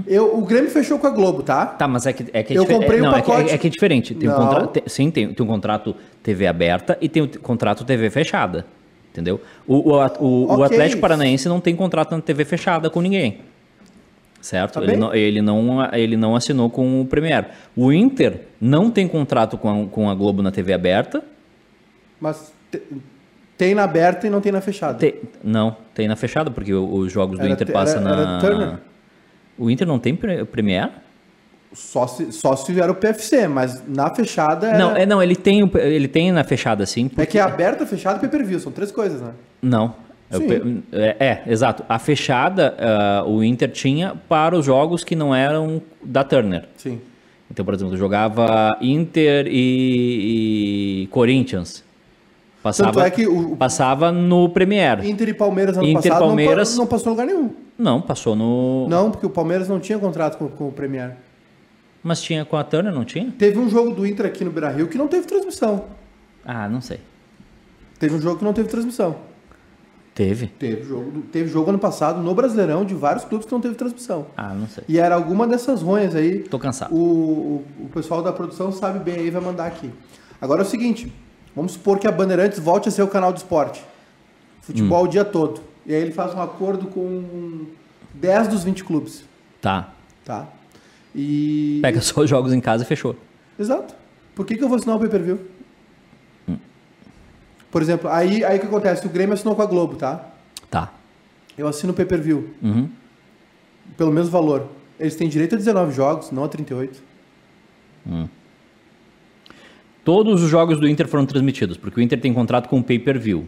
Eu, 0.07 0.39
o 0.39 0.43
Grêmio 0.45 0.71
fechou 0.71 0.99
com 0.99 1.07
a 1.07 1.11
Globo, 1.11 1.43
tá? 1.43 1.67
Tá, 1.67 1.87
mas 1.87 2.07
é 2.07 2.13
que 2.13 2.25
é, 2.33 2.43
que 2.43 2.55
é 2.55 2.57
Eu 2.57 2.63
difer- 2.63 2.79
comprei 2.79 2.99
é, 2.99 3.03
o 3.03 3.05
não, 3.05 3.15
é 3.17 3.21
que- 3.21 3.31
pacote. 3.31 3.51
É, 3.53 3.59
que 3.59 3.67
é 3.67 3.71
diferente. 3.71 4.15
Tem 4.15 4.29
um 4.29 4.35
contra- 4.35 4.67
tem- 4.69 4.83
sim, 4.87 5.11
tem, 5.11 5.33
tem 5.35 5.45
um 5.45 5.49
contrato 5.49 5.95
TV 6.23 6.47
aberta 6.47 6.97
e 7.01 7.09
tem 7.09 7.23
o 7.23 7.27
t- 7.27 7.39
contrato 7.39 7.85
TV 7.85 8.09
fechada. 8.11 8.65
Entendeu? 9.13 9.41
O, 9.67 9.91
o, 9.91 9.95
o- 9.95 9.99
o 10.47 10.53
Ok. 10.53 10.65
Atlético 10.65 11.01
Paranaense 11.01 11.49
não 11.49 11.61
tem 11.61 11.77
contrato 11.77 12.13
na 12.13 12.21
TV 12.21 12.45
fechada 12.45 12.89
com 12.91 13.01
ninguém. 13.01 13.41
Certo? 14.41 14.75
Tá 14.75 14.83
ele, 14.83 14.97
não, 14.97 15.15
ele, 15.15 15.41
não, 15.43 15.89
ele 15.95 16.17
não 16.17 16.35
assinou 16.37 16.69
com 16.69 17.01
o 17.01 17.07
Premier. 17.07 17.47
O 17.77 17.93
Inter 17.93 18.43
não 18.61 18.91
tem 18.91 19.07
contrato 19.09 19.57
com 19.57 19.85
a, 19.85 19.87
com 19.87 20.11
a 20.11 20.15
Globo 20.15 20.43
na 20.43 20.51
TV 20.51 20.73
aberta. 20.73 21.23
Mas 22.21 22.53
te- 22.71 22.83
tem 23.57 23.75
na 23.75 23.85
aberta 23.85 24.27
e 24.27 24.31
não 24.31 24.41
tem 24.41 24.51
na 24.53 24.61
fechada. 24.61 24.99
Te- 24.99 25.15
não, 25.43 25.77
tem 25.95 26.09
na 26.09 26.17
fechada, 26.17 26.51
porque 26.51 26.75
o- 26.75 26.95
os 26.95 27.13
jogos 27.13 27.39
do 27.39 27.45
Era 27.45 27.53
Inter 27.55 27.67
te- 27.67 27.73
passam 27.73 28.01
era- 28.01 28.11
era 28.11 28.25
na. 28.27 28.41
Turner? 28.41 28.79
O 29.59 29.71
Inter 29.71 29.87
não 29.87 29.99
tem 29.99 30.15
pre- 30.17 30.45
Premier? 30.45 30.91
Só 31.73 32.07
se, 32.07 32.31
só 32.33 32.55
se 32.55 32.67
tiver 32.67 32.89
o 32.89 32.95
PFC, 32.95 33.49
mas 33.49 33.83
na 33.89 34.15
fechada 34.15 34.69
era... 34.69 34.79
Não, 34.79 34.97
é, 34.97 35.05
não 35.05 35.21
ele, 35.23 35.35
tem, 35.35 35.69
ele 35.75 36.07
tem 36.07 36.31
na 36.31 36.45
fechada 36.45 36.87
sim. 36.87 37.11
É 37.17 37.27
que 37.27 37.37
é 37.39 37.41
aberta, 37.43 37.85
fechada 37.85 38.19
e 38.19 38.21
pay-per-view, 38.21 38.61
são 38.61 38.71
três 38.71 38.93
coisas, 38.93 39.21
né? 39.21 39.31
Não. 39.61 39.95
Pe- 40.31 40.83
É, 40.93 41.17
é, 41.19 41.43
exato. 41.47 41.85
A 41.89 41.99
fechada, 41.99 42.75
ah, 42.79 43.25
o 43.27 43.43
Inter 43.45 43.71
tinha 43.71 44.15
para 44.29 44.57
os 44.57 44.65
jogos 44.65 45.03
que 45.05 45.15
não 45.17 45.35
eram 45.35 45.83
da 46.03 46.23
Turner. 46.25 46.65
Sim. 46.77 47.01
Então, 47.51 47.65
por 47.65 47.75
exemplo, 47.75 47.97
jogava 47.97 48.77
Inter 48.81 49.47
e, 49.49 51.03
e 51.05 51.07
Corinthians. 51.09 51.85
Passava, 52.65 52.93
Tanto 52.93 53.05
é 53.05 53.11
que 53.11 53.27
o- 53.27 53.55
passava 53.57 54.11
no 54.11 54.49
Premier. 54.49 55.05
Inter 55.05 55.29
e 55.29 55.35
Palmeiras 55.35 55.77
ano 55.77 55.87
Inter 55.87 55.97
passado 55.97 56.13
não 56.13 56.19
pa- 56.21 56.27
Palmeiras- 56.29 56.77
Não, 56.79 56.87
passou 56.87 57.09
em 57.09 57.11
lugar 57.11 57.27
nenhum. 57.27 57.51
Não, 57.79 58.01
passou 58.01 58.35
no. 58.35 58.89
Não, 58.89 59.11
porque 59.11 59.27
o 59.27 59.31
Palmeiras 59.31 59.69
não 59.69 59.79
tinha 59.79 59.99
contrato 59.99 60.39
com, 60.39 60.49
com 60.49 60.69
o 60.69 60.73
Premier. 60.73 61.15
Mas 62.03 62.23
tinha 62.23 62.43
com 62.43 62.57
a 62.57 62.65
Turner, 62.65 62.91
não 62.91 63.05
tinha? 63.05 63.31
Teve 63.39 63.59
um 63.59 63.69
jogo 63.69 63.91
do 63.95 64.07
Inter 64.07 64.25
aqui 64.25 64.43
no 64.47 64.51
Beira-Rio 64.51 64.89
que 64.89 64.97
não 64.97 65.07
teve 65.09 65.27
transmissão. 65.27 65.85
Ah, 66.43 66.67
não 66.67 66.81
sei. 66.81 67.01
Teve 67.99 68.15
um 68.15 68.21
jogo 68.21 68.39
que 68.39 68.45
não 68.45 68.55
teve 68.55 68.67
transmissão. 68.69 69.15
Teve? 70.15 70.47
Teve 70.47 70.85
jogo, 70.85 71.23
teve 71.31 71.49
jogo 71.51 71.69
ano 71.69 71.79
passado 71.79 72.23
no 72.23 72.35
Brasileirão 72.35 72.83
de 72.85 72.95
vários 72.95 73.25
clubes 73.27 73.47
que 73.47 73.53
não 73.53 73.61
teve 73.61 73.75
transmissão. 73.75 74.27
Ah, 74.37 74.55
não 74.55 74.69
sei. 74.69 74.85
E 74.89 74.99
era 74.99 75.15
alguma 75.15 75.47
dessas 75.47 75.83
ronhas 75.83 76.15
aí. 76.17 76.39
Tô 76.39 76.59
cansado. 76.59 76.95
O, 76.95 76.99
o, 76.99 77.65
o 77.85 77.89
pessoal 77.93 78.23
da 78.23 78.33
produção 78.33 78.73
sabe 78.73 79.01
bem 79.01 79.17
aí, 79.17 79.29
vai 79.31 79.43
mandar 79.43 79.67
aqui. 79.67 79.91
Agora 80.41 80.63
é 80.63 80.65
o 80.65 80.67
seguinte: 80.67 81.13
vamos 81.55 81.73
supor 81.73 81.99
que 81.99 82.07
a 82.07 82.13
Bandeirantes 82.13 82.59
volte 82.59 82.89
a 82.89 82.93
ser 82.93 83.03
o 83.03 83.09
canal 83.09 83.33
de 83.33 83.41
esporte. 83.41 83.83
Futebol 84.63 85.03
Hum. 85.03 85.07
o 85.07 85.09
dia 85.09 85.25
todo. 85.25 85.61
E 85.87 85.95
aí 85.95 86.01
ele 86.01 86.13
faz 86.13 86.35
um 86.35 86.41
acordo 86.41 86.87
com 86.87 87.67
10 88.15 88.49
dos 88.49 88.65
20 88.65 88.85
clubes. 88.85 89.25
Tá. 89.61 89.91
Tá? 90.25 90.47
E. 91.15 91.79
Pega 91.83 92.01
só 92.01 92.23
os 92.23 92.31
jogos 92.31 92.53
em 92.53 92.61
casa 92.61 92.83
e 92.85 92.87
fechou. 92.87 93.15
Exato. 93.59 93.95
Por 94.35 94.45
que, 94.47 94.57
que 94.57 94.65
eu 94.65 94.69
vou 94.69 94.77
assinar 94.77 94.97
o 94.97 95.01
pay-per-view? 95.01 95.39
Por 97.71 97.83
exemplo, 97.83 98.09
aí 98.09 98.45
aí 98.45 98.57
o 98.57 98.61
que 98.61 98.67
acontece? 98.67 99.05
O 99.05 99.11
Grêmio 99.11 99.35
assinou 99.35 99.57
com 99.57 99.63
a 99.63 99.67
Globo, 99.67 99.97
tá? 99.97 100.29
Tá. 100.71 100.93
Eu 101.59 101.67
assino 101.67 101.93
o 101.93 101.97
pay-per-view. 101.97 102.55
Uhum. 102.63 102.89
Pelo 103.97 104.13
mesmo 104.13 104.31
valor. 104.31 104.69
Eles 104.99 105.17
têm 105.17 105.29
direito 105.29 105.57
a 105.57 105.59
19 105.59 105.93
jogos, 105.93 106.31
não 106.31 106.45
a 106.45 106.49
38. 106.49 107.03
Todos 110.05 110.43
os 110.43 110.51
jogos 110.51 110.79
do 110.79 110.87
Inter 110.87 111.09
foram 111.09 111.25
transmitidos, 111.27 111.77
porque 111.77 111.99
o 111.99 112.03
Inter 112.03 112.21
tem 112.21 112.33
contrato 112.33 112.69
com 112.69 112.79
o 112.79 112.83
pay-per-view. 112.85 113.45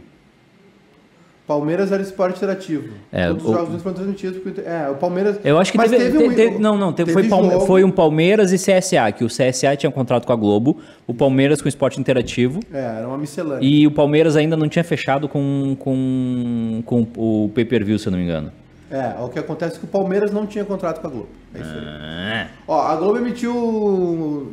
Palmeiras 1.46 1.92
era 1.92 2.02
esporte 2.02 2.38
interativo. 2.38 2.88
É, 3.12 3.28
Todos 3.28 3.44
o- 3.44 3.46
os 3.46 3.52
jogos 3.52 3.68
do 3.68 3.72
Inter 3.74 3.82
foram 3.82 3.94
transmitidos. 3.94 4.38
Porque, 4.42 4.61
é, 4.62 4.88
o 4.90 4.96
Palmeiras. 4.96 5.38
Eu 5.44 5.59
acho 5.59 5.70
que 5.70 5.78
teve, 5.78 5.96
teve 5.96 6.18
um- 6.18 6.28
te- 6.30 6.34
te- 6.34 6.59
não, 6.59 6.76
não, 6.76 6.92
teve, 6.92 7.12
foi, 7.12 7.22
teve 7.22 7.30
Palme- 7.32 7.66
foi 7.66 7.84
um 7.84 7.90
Palmeiras 7.90 8.50
e 8.52 8.59
CSA, 8.59 9.12
que 9.12 9.22
o 9.22 9.28
CSA 9.28 9.76
tinha 9.76 9.92
contrato 9.92 10.26
com 10.26 10.32
a 10.32 10.36
Globo, 10.36 10.78
o 11.07 11.14
Palmeiras 11.14 11.61
com 11.62 11.66
o 11.66 11.68
Esporte 11.68 12.00
Interativo 12.00 12.59
É, 12.72 12.78
era 12.98 13.07
uma 13.07 13.16
miscelânea. 13.16 13.64
e 13.64 13.86
o 13.86 13.92
Palmeiras 13.92 14.34
ainda 14.34 14.57
não 14.57 14.68
tinha 14.68 14.82
fechado 14.82 15.28
com, 15.28 15.76
com, 15.78 16.82
com 16.84 17.07
o 17.16 17.48
pay-per-view, 17.54 17.96
se 18.00 18.09
eu 18.09 18.11
não 18.11 18.18
me 18.18 18.24
engano. 18.24 18.50
É, 18.90 19.14
o 19.22 19.28
que 19.28 19.38
acontece 19.38 19.76
é 19.76 19.78
que 19.78 19.84
o 19.84 19.88
Palmeiras 19.88 20.32
não 20.32 20.46
tinha 20.46 20.64
contrato 20.64 21.00
com 21.00 21.07
a 21.07 21.11
Globo. 21.11 21.28
É 21.54 21.61
isso 21.61 21.70
aí. 21.70 21.84
Ah, 21.86 22.46
Ó, 22.66 22.80
a 22.82 22.96
Globo 22.96 23.18
emitiu 23.18 24.52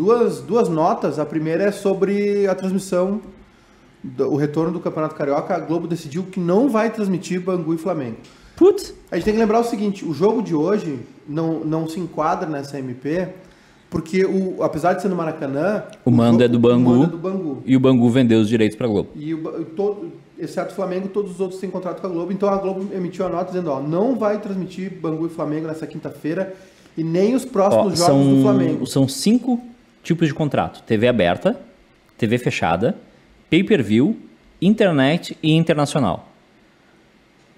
duas, 0.00 0.40
duas 0.40 0.68
notas. 0.68 1.18
A 1.18 1.26
primeira 1.26 1.64
é 1.64 1.70
sobre 1.72 2.46
a 2.46 2.54
transmissão, 2.54 3.20
do, 4.02 4.32
o 4.32 4.36
retorno 4.36 4.72
do 4.72 4.80
Campeonato 4.80 5.14
Carioca. 5.14 5.54
A 5.54 5.58
Globo 5.60 5.86
decidiu 5.86 6.22
que 6.24 6.40
não 6.40 6.70
vai 6.70 6.88
transmitir 6.90 7.40
Bangu 7.40 7.74
e 7.74 7.78
Flamengo. 7.78 8.16
Putz! 8.56 8.94
A 9.10 9.16
gente 9.16 9.24
tem 9.26 9.34
que 9.34 9.40
lembrar 9.40 9.60
o 9.60 9.64
seguinte: 9.64 10.04
o 10.04 10.14
jogo 10.14 10.42
de 10.42 10.54
hoje 10.54 11.00
não, 11.28 11.60
não 11.60 11.86
se 11.86 12.00
enquadra 12.00 12.48
nessa 12.48 12.78
MP, 12.78 13.28
porque 13.90 14.24
o, 14.24 14.62
apesar 14.62 14.94
de 14.94 15.02
ser 15.02 15.08
no 15.08 15.16
Maracanã, 15.16 15.82
O 16.04 16.10
mando 16.10 16.32
jogo- 16.32 16.44
é 16.44 16.48
do 16.48 16.56
O 16.56 16.60
Bangu. 16.60 16.90
mando 16.90 17.04
é 17.04 17.06
do 17.08 17.18
Bangu. 17.18 17.62
E 17.66 17.76
o 17.76 17.80
Bangu 17.80 18.08
vendeu 18.08 18.40
os 18.40 18.48
direitos 18.48 18.76
pra 18.78 18.86
Globo. 18.88 19.10
E 19.14 19.34
o, 19.34 19.64
todo, 19.76 20.12
exceto 20.38 20.72
o 20.72 20.74
Flamengo, 20.74 21.08
todos 21.08 21.32
os 21.32 21.40
outros 21.40 21.60
têm 21.60 21.68
contrato 21.70 22.00
com 22.00 22.06
a 22.06 22.10
Globo. 22.10 22.32
Então 22.32 22.48
a 22.48 22.56
Globo 22.56 22.86
emitiu 22.94 23.26
a 23.26 23.28
nota 23.28 23.46
dizendo: 23.52 23.70
ó, 23.70 23.80
não 23.80 24.16
vai 24.16 24.38
transmitir 24.40 24.92
Bangu 24.98 25.26
e 25.26 25.28
Flamengo 25.28 25.66
nessa 25.66 25.86
quinta-feira 25.86 26.54
e 26.96 27.04
nem 27.04 27.34
os 27.34 27.44
Ó, 27.44 27.48
próximos 27.48 27.98
jogos 27.98 28.26
do 28.26 28.32
são, 28.34 28.42
Flamengo. 28.42 28.86
são 28.86 29.06
cinco 29.08 29.60
tipos 30.02 30.28
de 30.28 30.34
contrato: 30.34 30.82
TV 30.82 31.08
aberta, 31.08 31.60
TV 32.18 32.38
fechada, 32.38 32.96
pay-per-view, 33.48 34.16
internet 34.60 35.36
e 35.42 35.52
internacional. 35.52 36.26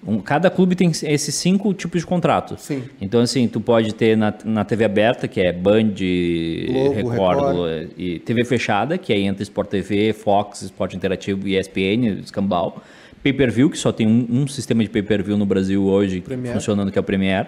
Um- 0.05 0.19
cada 0.19 0.49
clube 0.49 0.75
tem 0.75 0.89
esses 0.91 1.33
cinco 1.35 1.73
tipos 1.73 2.01
de 2.01 2.05
contrato. 2.07 2.55
Sim. 2.57 2.83
Então, 2.99 3.21
assim, 3.21 3.47
tu 3.47 3.61
pode 3.61 3.93
ter 3.95 4.17
na, 4.17 4.33
na 4.43 4.65
TV 4.65 4.83
aberta, 4.83 5.29
que 5.29 5.39
é 5.39 5.53
Band, 5.53 5.93
Globo, 6.67 6.93
Record, 6.93 7.39
Record. 7.39 7.89
e 7.97 8.19
TV 8.19 8.43
fechada, 8.43 8.97
que 8.97 9.13
aí 9.13 9.23
entra 9.23 9.43
Sport 9.43 9.69
TV, 9.69 10.11
Fox, 10.11 10.61
Sport 10.63 10.93
Interativo 10.95 11.47
e 11.47 11.55
ESPN, 11.57 12.19
Escambau. 12.21 12.83
Pay-per-view, 13.23 13.69
que 13.69 13.77
só 13.77 13.93
tem 13.93 14.05
um, 14.05 14.27
um 14.41 14.47
sistema 14.47 14.83
de 14.83 14.89
pay-per-view 14.89 15.37
no 15.37 15.45
Brasil 15.45 15.85
hoje 15.85 16.19
Premier. 16.19 16.53
funcionando, 16.53 16.91
que 16.91 16.97
é 16.97 17.01
o 17.01 17.03
Premier. 17.03 17.47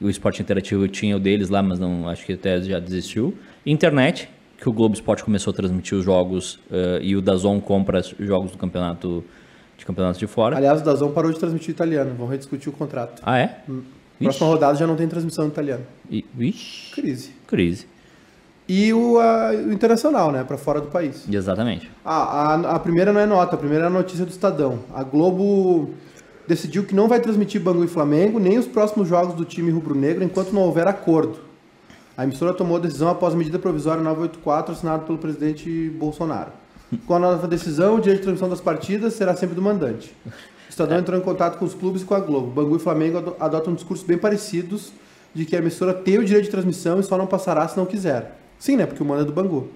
O 0.00 0.08
Esporte 0.08 0.40
Interativo 0.42 0.86
tinha 0.88 1.16
o 1.16 1.18
deles 1.20 1.48
lá, 1.48 1.62
mas 1.62 1.78
não 1.78 2.08
acho 2.08 2.24
que 2.24 2.32
até 2.34 2.60
já 2.62 2.78
desistiu. 2.78 3.34
Internet, 3.66 4.28
que 4.56 4.68
o 4.68 4.72
Globo 4.72 4.94
Esporte 4.94 5.24
começou 5.24 5.52
a 5.52 5.54
transmitir 5.56 5.98
os 5.98 6.04
jogos 6.04 6.60
eh, 6.70 7.00
e 7.02 7.16
o 7.16 7.20
Dazon 7.22 7.60
compra 7.60 8.00
os 8.00 8.14
jogos 8.18 8.50
do 8.52 8.58
campeonato 8.58 9.24
de 9.76 9.84
campeonatos 9.86 10.18
de 10.18 10.26
fora. 10.26 10.56
Aliás, 10.56 10.80
o 10.80 10.84
Dazão 10.84 11.10
parou 11.12 11.32
de 11.32 11.38
transmitir 11.38 11.70
italiano. 11.70 12.12
Vão 12.16 12.26
rediscutir 12.26 12.68
o 12.68 12.72
contrato. 12.72 13.22
Ah, 13.24 13.38
é? 13.38 13.60
Próxima 14.20 14.46
rodada 14.48 14.76
já 14.76 14.86
não 14.86 14.96
tem 14.96 15.06
transmissão 15.06 15.44
em 15.44 15.48
italiano. 15.48 15.84
I- 16.10 16.24
Ixi, 16.38 16.92
Crise. 16.92 17.30
crise. 17.46 17.86
E 18.68 18.92
o, 18.92 19.18
a- 19.18 19.50
o 19.52 19.72
internacional, 19.72 20.30
né? 20.32 20.42
Pra 20.44 20.58
fora 20.58 20.80
do 20.80 20.88
país. 20.88 21.24
Exatamente. 21.32 21.88
Ah, 22.04 22.54
a, 22.54 22.74
a 22.74 22.78
primeira 22.78 23.12
não 23.12 23.20
é 23.20 23.26
nota, 23.26 23.54
a 23.54 23.58
primeira 23.58 23.84
é 23.84 23.86
a 23.86 23.90
notícia 23.90 24.24
do 24.24 24.30
Estadão. 24.30 24.80
A 24.94 25.02
Globo 25.04 25.90
decidiu 26.48 26.82
que 26.84 26.94
não 26.94 27.06
vai 27.06 27.20
transmitir 27.20 27.60
Bangu 27.60 27.84
e 27.84 27.88
Flamengo, 27.88 28.40
nem 28.40 28.58
os 28.58 28.66
próximos 28.66 29.06
jogos 29.06 29.34
do 29.34 29.44
time 29.44 29.70
rubro-negro, 29.70 30.24
enquanto 30.24 30.50
não 30.52 30.62
houver 30.62 30.88
acordo. 30.88 31.40
A 32.16 32.24
emissora 32.24 32.52
tomou 32.54 32.78
a 32.78 32.80
decisão 32.80 33.08
após 33.08 33.34
a 33.34 33.36
medida 33.36 33.58
provisória 33.58 34.02
984, 34.02 34.72
assinada 34.72 35.04
pelo 35.04 35.18
presidente 35.18 35.90
Bolsonaro. 35.90 36.50
Com 37.06 37.14
a 37.14 37.18
nova 37.18 37.46
decisão, 37.46 37.96
o 37.96 38.00
direito 38.00 38.20
de 38.20 38.22
transmissão 38.24 38.48
das 38.48 38.60
partidas 38.60 39.12
será 39.12 39.36
sempre 39.36 39.54
do 39.54 39.62
mandante. 39.62 40.12
O 40.26 40.30
Estadão 40.70 40.98
entrou 40.98 41.18
em 41.18 41.22
contato 41.22 41.58
com 41.58 41.64
os 41.66 41.74
clubes 41.74 42.02
e 42.02 42.04
com 42.04 42.14
a 42.14 42.20
Globo. 42.20 42.48
Bangu 42.50 42.76
e 42.76 42.78
Flamengo 42.78 43.18
ado- 43.18 43.36
adotam 43.38 43.74
discursos 43.74 44.06
bem 44.06 44.16
parecidos 44.18 44.92
de 45.34 45.44
que 45.44 45.54
a 45.54 45.58
emissora 45.58 45.92
tem 45.92 46.18
o 46.18 46.24
direito 46.24 46.46
de 46.46 46.50
transmissão 46.50 46.98
e 46.98 47.02
só 47.02 47.18
não 47.18 47.26
passará 47.26 47.68
se 47.68 47.76
não 47.76 47.84
quiser. 47.84 48.38
Sim, 48.58 48.76
né? 48.76 48.86
Porque 48.86 49.02
o 49.02 49.06
mando 49.06 49.22
é 49.22 49.24
do 49.24 49.32
Bangu 49.32 49.68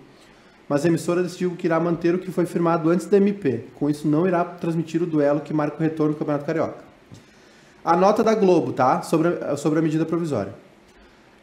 mas 0.72 0.86
a 0.86 0.88
emissora 0.88 1.22
decidiu 1.22 1.50
que 1.50 1.66
irá 1.66 1.78
manter 1.78 2.14
o 2.14 2.18
que 2.18 2.32
foi 2.32 2.46
firmado 2.46 2.88
antes 2.88 3.04
da 3.04 3.18
MP. 3.18 3.66
Com 3.78 3.90
isso, 3.90 4.08
não 4.08 4.26
irá 4.26 4.42
transmitir 4.42 5.02
o 5.02 5.06
duelo 5.06 5.40
que 5.40 5.52
marca 5.52 5.76
o 5.76 5.82
retorno 5.82 6.14
do 6.14 6.18
Campeonato 6.18 6.46
Carioca. 6.46 6.78
A 7.84 7.94
nota 7.94 8.24
da 8.24 8.34
Globo, 8.34 8.72
tá? 8.72 9.02
Sobre 9.02 9.28
a, 9.28 9.54
sobre 9.54 9.80
a 9.80 9.82
medida 9.82 10.06
provisória. 10.06 10.54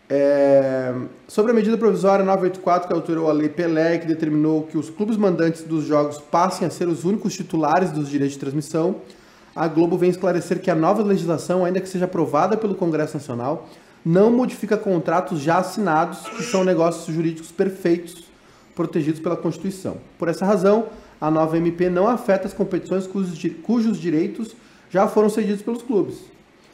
É, 0.10 0.96
sobre 1.28 1.52
a 1.52 1.54
medida 1.54 1.78
provisória 1.78 2.26
984, 2.26 2.88
que 2.88 2.94
alterou 2.96 3.30
a 3.30 3.32
Lei 3.32 3.50
Pelé, 3.50 4.00
que 4.00 4.08
determinou 4.08 4.64
que 4.64 4.80
os 4.80 4.90
clubes 4.90 5.16
mandantes 5.16 5.62
dos 5.62 5.86
jogos 5.86 6.18
passem 6.18 6.68
a 6.68 6.72
ser 6.72 6.88
os 6.88 7.06
únicos 7.06 7.36
titulares 7.36 7.92
dos 7.92 8.10
direitos 8.10 8.34
de 8.34 8.40
transmissão, 8.40 8.96
a 9.56 9.68
Globo 9.68 9.96
vem 9.96 10.10
esclarecer 10.10 10.60
que 10.60 10.72
a 10.72 10.76
nova 10.76 11.04
legislação, 11.04 11.64
ainda 11.64 11.80
que 11.80 11.88
seja 11.88 12.06
aprovada 12.06 12.58
pelo 12.58 12.74
Congresso 12.74 13.16
Nacional, 13.16 13.70
não 14.04 14.32
modifica 14.32 14.76
contratos 14.76 15.40
já 15.40 15.60
assinados, 15.60 16.22
que 16.30 16.42
são 16.42 16.64
negócios 16.64 17.16
jurídicos 17.16 17.52
perfeitos, 17.52 18.29
protegidos 18.84 19.20
pela 19.20 19.36
Constituição. 19.36 19.98
Por 20.18 20.30
essa 20.30 20.46
razão, 20.46 20.86
a 21.20 21.30
nova 21.30 21.58
MP 21.58 21.90
não 21.90 22.08
afeta 22.08 22.48
as 22.48 22.54
competições 22.54 23.06
cujos, 23.06 23.38
di- 23.38 23.50
cujos 23.50 23.98
direitos 24.00 24.56
já 24.90 25.06
foram 25.06 25.30
cedidos 25.30 25.62
pelos 25.62 25.82
clubes 25.84 26.16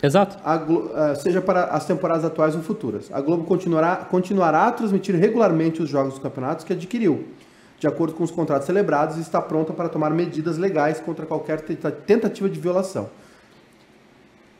Exato. 0.04 0.38
eh, 0.46 1.16
seja 1.16 1.42
para 1.42 1.64
as 1.64 1.84
temporadas 1.88 2.24
atuais 2.24 2.56
ou 2.56 2.62
futuras. 2.62 3.10
A 3.12 3.20
Globo 3.22 3.44
continuará, 3.46 3.96
continuará 3.96 4.68
a 4.68 4.72
transmitir 4.72 5.16
regularmente 5.16 5.82
os 5.82 5.90
jogos 5.90 6.14
dos 6.14 6.22
campeonatos 6.22 6.64
que 6.64 6.74
adquiriu, 6.74 7.26
de 7.80 7.88
acordo 7.88 8.14
com 8.14 8.24
os 8.24 8.30
contratos 8.30 8.68
celebrados, 8.68 9.18
e 9.18 9.22
está 9.22 9.42
pronta 9.42 9.74
para 9.74 9.90
tomar 9.90 10.12
medidas 10.12 10.60
legais 10.60 11.00
contra 11.00 11.26
qualquer 11.26 11.62
tenta- 11.62 11.92
tentativa 11.92 12.48
de 12.48 12.60
violação. 12.60 13.10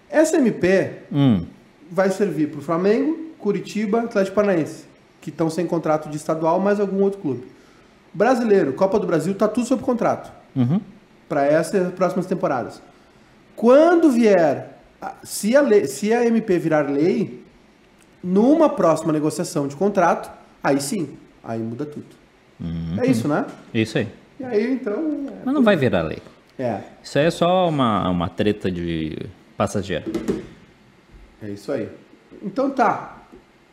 Essa 0.10 0.38
MP 0.38 0.94
Hum. 1.14 1.46
vai 1.92 2.10
servir 2.10 2.50
para 2.50 2.60
o 2.60 2.64
Flamengo, 2.64 3.16
Curitiba, 3.38 4.00
Atlético 4.00 4.34
Paranaense, 4.36 4.86
que 5.26 5.32
estão 5.32 5.50
sem 5.50 5.66
contrato 5.66 6.08
de 6.08 6.18
estadual, 6.18 6.60
mais 6.60 6.80
algum 6.80 7.02
outro 7.02 7.20
clube. 7.20 7.48
Brasileiro, 8.14 8.74
Copa 8.74 9.00
do 9.00 9.08
Brasil, 9.08 9.34
tá 9.34 9.48
tudo 9.48 9.66
sob 9.66 9.82
contrato 9.82 10.32
Uhum. 10.56 10.80
para 11.28 11.44
essas 11.48 11.92
próximas 11.94 12.28
temporadas. 12.28 12.80
Quando 13.56 14.12
vier, 14.12 14.78
se 15.24 15.56
a, 15.58 15.62
lei- 15.62 15.88
se 15.88 16.14
a 16.14 16.24
MP 16.26 16.60
virar 16.60 16.88
lei, 16.90 17.44
numa 18.24 18.70
próxima 18.70 19.12
negociação 19.12 19.68
de 19.68 19.76
contrato, 19.76 20.32
aí 20.64 20.80
sim, 20.80 21.18
aí 21.44 21.60
muda 21.60 21.86
tudo. 21.88 22.06
É 23.02 23.08
isso, 23.08 23.28
né? 23.28 23.46
Isso 23.74 23.98
aí. 23.98 24.08
E 24.40 24.44
aí, 24.44 24.74
então. 24.74 25.26
Mas 25.44 25.54
não 25.56 25.64
vai 25.64 25.76
virar 25.76 26.04
lei. 26.04 26.20
É, 26.60 26.82
Isso 27.04 27.18
aí 27.18 27.26
é 27.26 27.32
só 27.32 27.68
uma, 27.68 28.08
uma 28.10 28.30
treta 28.30 28.70
de 28.72 29.18
passageiro. 29.58 30.06
é 31.42 31.50
isso 31.50 31.72
aí. 31.72 31.90
Então 32.44 32.70
tá. 32.70 33.15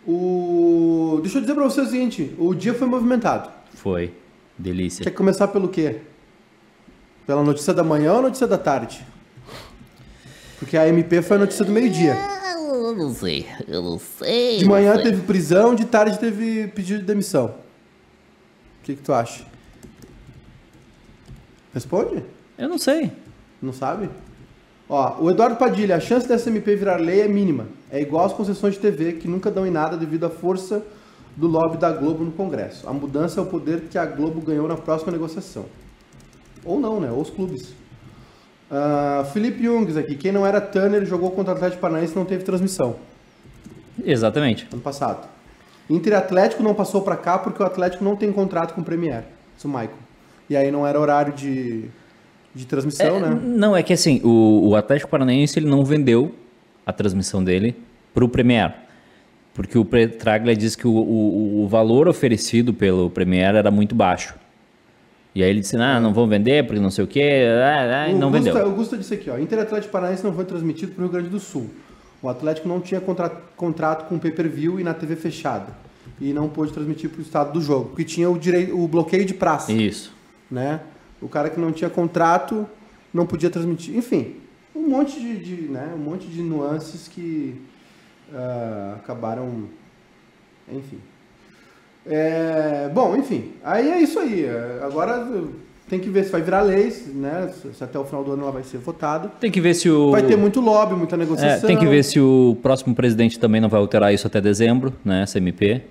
O... 0.07 1.21
Deixa 1.23 1.39
eu 1.39 1.43
dizer 1.43 1.55
pra 1.55 1.65
você 1.65 1.81
o 1.81 1.87
seguinte: 1.87 2.35
o 2.39 2.55
dia 2.55 2.75
foi 2.75 2.87
movimentado. 2.87 3.51
Foi. 3.75 4.13
Delícia. 4.59 5.03
Quer 5.03 5.11
começar 5.11 5.49
pelo 5.49 5.69
quê? 5.69 6.01
Pela 7.27 7.43
notícia 7.43 7.73
da 7.73 7.85
manhã 7.85 8.13
ou 8.15 8.23
notícia 8.23 8.47
da 8.47 8.59
tarde? 8.59 9.05
Porque 10.59 10.77
a 10.77 10.89
MP 10.89 11.23
foi 11.23 11.37
a 11.37 11.41
notícia 11.41 11.65
do 11.65 11.73
meio-dia. 11.73 12.15
Eu 12.15 12.95
não 12.97 13.15
sei, 13.15 13.47
eu 13.67 13.83
não 13.83 13.99
sei. 13.99 14.59
De 14.59 14.65
manhã 14.65 14.95
sei. 14.95 15.05
teve 15.05 15.23
prisão, 15.23 15.75
de 15.75 15.85
tarde 15.87 16.19
teve 16.19 16.69
pedido 16.69 17.01
de 17.01 17.07
demissão. 17.07 17.47
O 17.47 18.85
que, 18.85 18.95
que 18.95 19.03
tu 19.03 19.13
acha? 19.13 19.45
Responde? 21.73 22.23
Eu 22.59 22.69
não 22.69 22.79
sei. 22.79 23.11
Não 23.61 23.73
sabe? 23.73 24.11
Ó, 24.89 25.23
o 25.23 25.31
Eduardo 25.31 25.57
Padilha, 25.57 25.97
a 25.97 26.01
chance 26.01 26.29
dessa 26.29 26.51
MP 26.51 26.77
virar 26.77 26.97
lei 26.97 27.23
é 27.23 27.29
mínima. 27.29 27.67
É 27.93 28.01
igual 28.01 28.25
às 28.25 28.33
concessões 28.33 28.75
de 28.75 28.81
TV, 28.81 29.13
que 29.13 29.29
nunca 29.29 29.51
dão 29.51 29.67
em 29.67 29.71
nada 29.71 29.99
devido 29.99 30.25
à 30.25 30.31
força 30.31 30.83
do 31.37 31.47
lobby 31.47 31.77
da 31.77 31.93
Globo 31.93 32.25
no 32.25 32.33
Congresso. 32.33 32.89
A 32.89 32.93
mudança 32.93 33.39
é 33.39 33.43
o 33.43 33.47
poder 33.47 33.83
que 33.91 33.99
a 33.99 34.07
Globo 34.07 34.41
ganhou 34.41 34.67
na 34.67 34.77
próxima 34.77 35.13
negociação. 35.13 35.67
Ou 36.65 36.81
não, 36.81 36.99
né? 36.99 37.11
Ou 37.11 37.21
os 37.21 37.29
clubes. 37.29 37.75
Ah, 38.71 39.27
Felipe 39.35 39.63
Jungs 39.63 39.99
aqui. 39.99 40.15
Quem 40.15 40.33
não 40.33 40.47
era 40.47 40.59
Turner 40.59 41.05
jogou 41.05 41.31
contra 41.33 41.53
o 41.53 41.57
Atlético 41.57 41.83
Paranaense 41.83 42.15
e 42.15 42.17
não 42.17 42.25
teve 42.25 42.43
transmissão. 42.45 42.97
Exatamente. 44.03 44.67
ano 44.73 44.81
passado. 44.81 45.29
Inter 45.91 46.17
Atlético 46.17 46.63
não 46.63 46.75
passou 46.75 47.03
pra 47.03 47.17
cá 47.17 47.37
porque 47.37 47.63
o 47.63 47.67
Atlético 47.67 48.03
não 48.03 48.17
tem 48.17 48.33
contrato 48.33 48.73
com 48.73 48.81
o 48.81 48.85
Premier. 48.85 49.25
Isso, 49.57 49.69
Michael. 49.69 49.91
E 50.49 50.57
aí 50.57 50.71
não 50.71 50.87
era 50.87 50.99
horário 50.99 51.35
de, 51.35 51.91
de 52.55 52.65
transmissão, 52.65 53.17
É, 53.17 53.21
né? 53.21 53.41
Não, 53.43 53.77
é 53.77 53.83
que 53.83 53.93
assim, 53.93 54.21
o, 54.25 54.71
o 54.71 54.77
Atlético 54.77 55.11
Paranaense 55.11 55.59
ele 55.59 55.69
não 55.69 55.85
vendeu 55.85 56.35
a 56.87 56.93
transmissão 56.93 57.43
dele 57.43 57.77
pro 58.15 58.29
Premier. 58.29 58.75
Porque 59.55 59.77
o 59.79 59.85
Petraglia 59.85 60.57
disse 60.57 60.77
que 60.79 60.87
o, 60.87 60.93
o, 60.93 61.63
o 61.65 61.69
valor 61.69 62.09
oferecido 62.09 62.73
pelo 62.73 63.11
Premier 63.11 63.55
era 63.55 63.71
muito 63.71 63.95
baixo. 63.95 64.35
E 65.35 65.43
aí 65.43 65.49
ele 65.51 65.61
disse, 65.61 65.77
ah, 65.77 65.99
não 66.01 66.13
vão 66.13 66.27
vender 66.27 66.67
porque 66.67 66.81
não 66.81 66.91
sei 66.91 67.05
o 67.05 67.07
quê, 67.07 67.45
ah, 67.63 68.03
ah, 68.05 68.09
e 68.11 68.15
o 68.15 68.19
não 68.19 68.31
Gusta, 68.31 68.53
vendeu. 68.53 68.69
O 68.69 68.75
Gusta 68.75 68.97
disse 68.99 69.15
aqui, 69.15 69.31
ó. 69.31 69.39
Inter 69.39 69.59
Atlético 69.61 69.93
Paranaense 69.93 70.23
não 70.25 70.35
foi 70.35 70.45
transmitido 70.45 70.93
pro 70.93 71.05
Rio 71.05 71.13
Grande 71.13 71.29
do 71.29 71.41
Sul. 71.41 71.71
O 72.23 72.29
Atlético 72.29 72.69
não 72.69 72.81
tinha 72.81 73.01
contra- 73.01 73.31
contrato 73.57 74.09
com 74.09 74.17
o 74.17 74.19
pay-per-view 74.21 74.79
e 74.79 74.85
na 74.85 74.95
TV 74.95 75.17
fechada. 75.17 75.69
E 76.21 76.33
não 76.33 76.49
pôde 76.49 76.73
transmitir 76.73 77.11
pro 77.11 77.21
estado 77.23 77.53
do 77.53 77.61
jogo. 77.61 77.87
Porque 77.91 78.05
tinha 78.05 78.31
o, 78.31 78.39
direito, 78.39 78.79
o 78.79 78.87
bloqueio 78.87 79.25
de 79.25 79.35
praça. 79.35 79.73
Isso. 79.73 80.15
né? 80.51 80.81
O 81.21 81.29
cara 81.29 81.49
que 81.51 81.59
não 81.59 81.73
tinha 81.73 81.89
contrato 81.91 82.67
não 83.13 83.27
podia 83.27 83.49
transmitir. 83.51 83.97
Enfim, 83.97 84.37
um 84.75 84.89
monte 84.89 85.21
de, 85.21 85.37
de, 85.39 85.63
né? 85.69 85.93
um 85.95 85.99
monte 85.99 86.27
de 86.27 86.43
nuances 86.43 87.09
que 87.09 87.61
ah, 88.35 88.95
acabaram, 88.97 89.65
enfim. 90.71 90.99
É, 92.07 92.91
bom, 92.93 93.17
enfim, 93.17 93.53
aí 93.63 93.91
é 93.91 94.01
isso 94.01 94.19
aí. 94.19 94.45
É, 94.45 94.81
Agora 94.83 95.25
uh, 95.25 95.53
tem 95.89 96.01
que 96.01 96.09
ver 96.09 96.25
se 96.25 96.33
vai 96.33 96.43
virar 96.43 96.63
lei, 96.63 96.91
né? 97.15 97.53
Se, 97.73 97.85
até 97.85 97.97
o 97.99 98.05
final 98.05 98.25
do 98.25 98.33
ano 98.33 98.43
ela 98.43 98.51
vai 98.51 98.65
ser 98.65 98.79
votada. 98.79 99.29
Tem 99.39 99.51
que 99.51 99.61
ver 99.61 99.75
se 99.75 99.89
o. 99.89 100.11
Vai 100.11 100.23
ter 100.23 100.37
muito 100.37 100.61
lobby, 100.61 100.95
muita 100.95 101.15
É, 101.15 101.19
negociação. 101.19 101.67
tem 101.69 101.79
que 101.79 101.87
ver 101.87 102.03
se 102.03 102.19
o 102.19 102.57
próximo 102.61 102.95
presidente 102.95 103.39
também 103.39 103.61
não 103.61 103.69
vai 103.69 103.79
alterar 103.79 104.13
isso 104.13 104.27
até 104.27 104.41
dezembro, 104.41 104.93
né? 105.05 105.23
Essa 105.23 105.39
MP. 105.39 105.83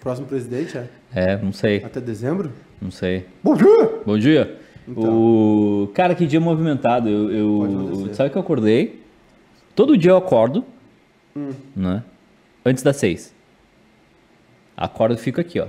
Próximo 0.00 0.26
presidente, 0.26 0.78
é? 0.78 0.88
É, 1.14 1.36
não 1.40 1.52
sei, 1.52 1.84
Até 1.84 2.00
dezembro? 2.00 2.50
não 2.80 2.90
sei. 2.90 3.26
Bom 3.42 3.54
dia! 3.54 3.90
Bom 4.06 4.18
dia. 4.18 4.58
O 4.88 5.88
cara, 5.94 6.14
que 6.14 6.26
dia 6.26 6.40
movimentado. 6.40 7.08
Eu, 7.08 7.66
Então. 7.66 8.06
Eu 8.08 8.14
sabe 8.14 8.30
que 8.30 8.36
eu 8.36 8.42
acordei? 8.42 9.00
Todo 9.74 9.96
dia 9.96 10.10
eu 10.10 10.16
acordo, 10.16 10.64
Hum. 11.36 11.50
né? 11.74 12.02
Antes 12.64 12.82
das 12.82 12.96
seis. 12.96 13.32
Acordo 14.76 15.14
e 15.14 15.18
fico 15.18 15.40
aqui, 15.40 15.60
ó. 15.60 15.66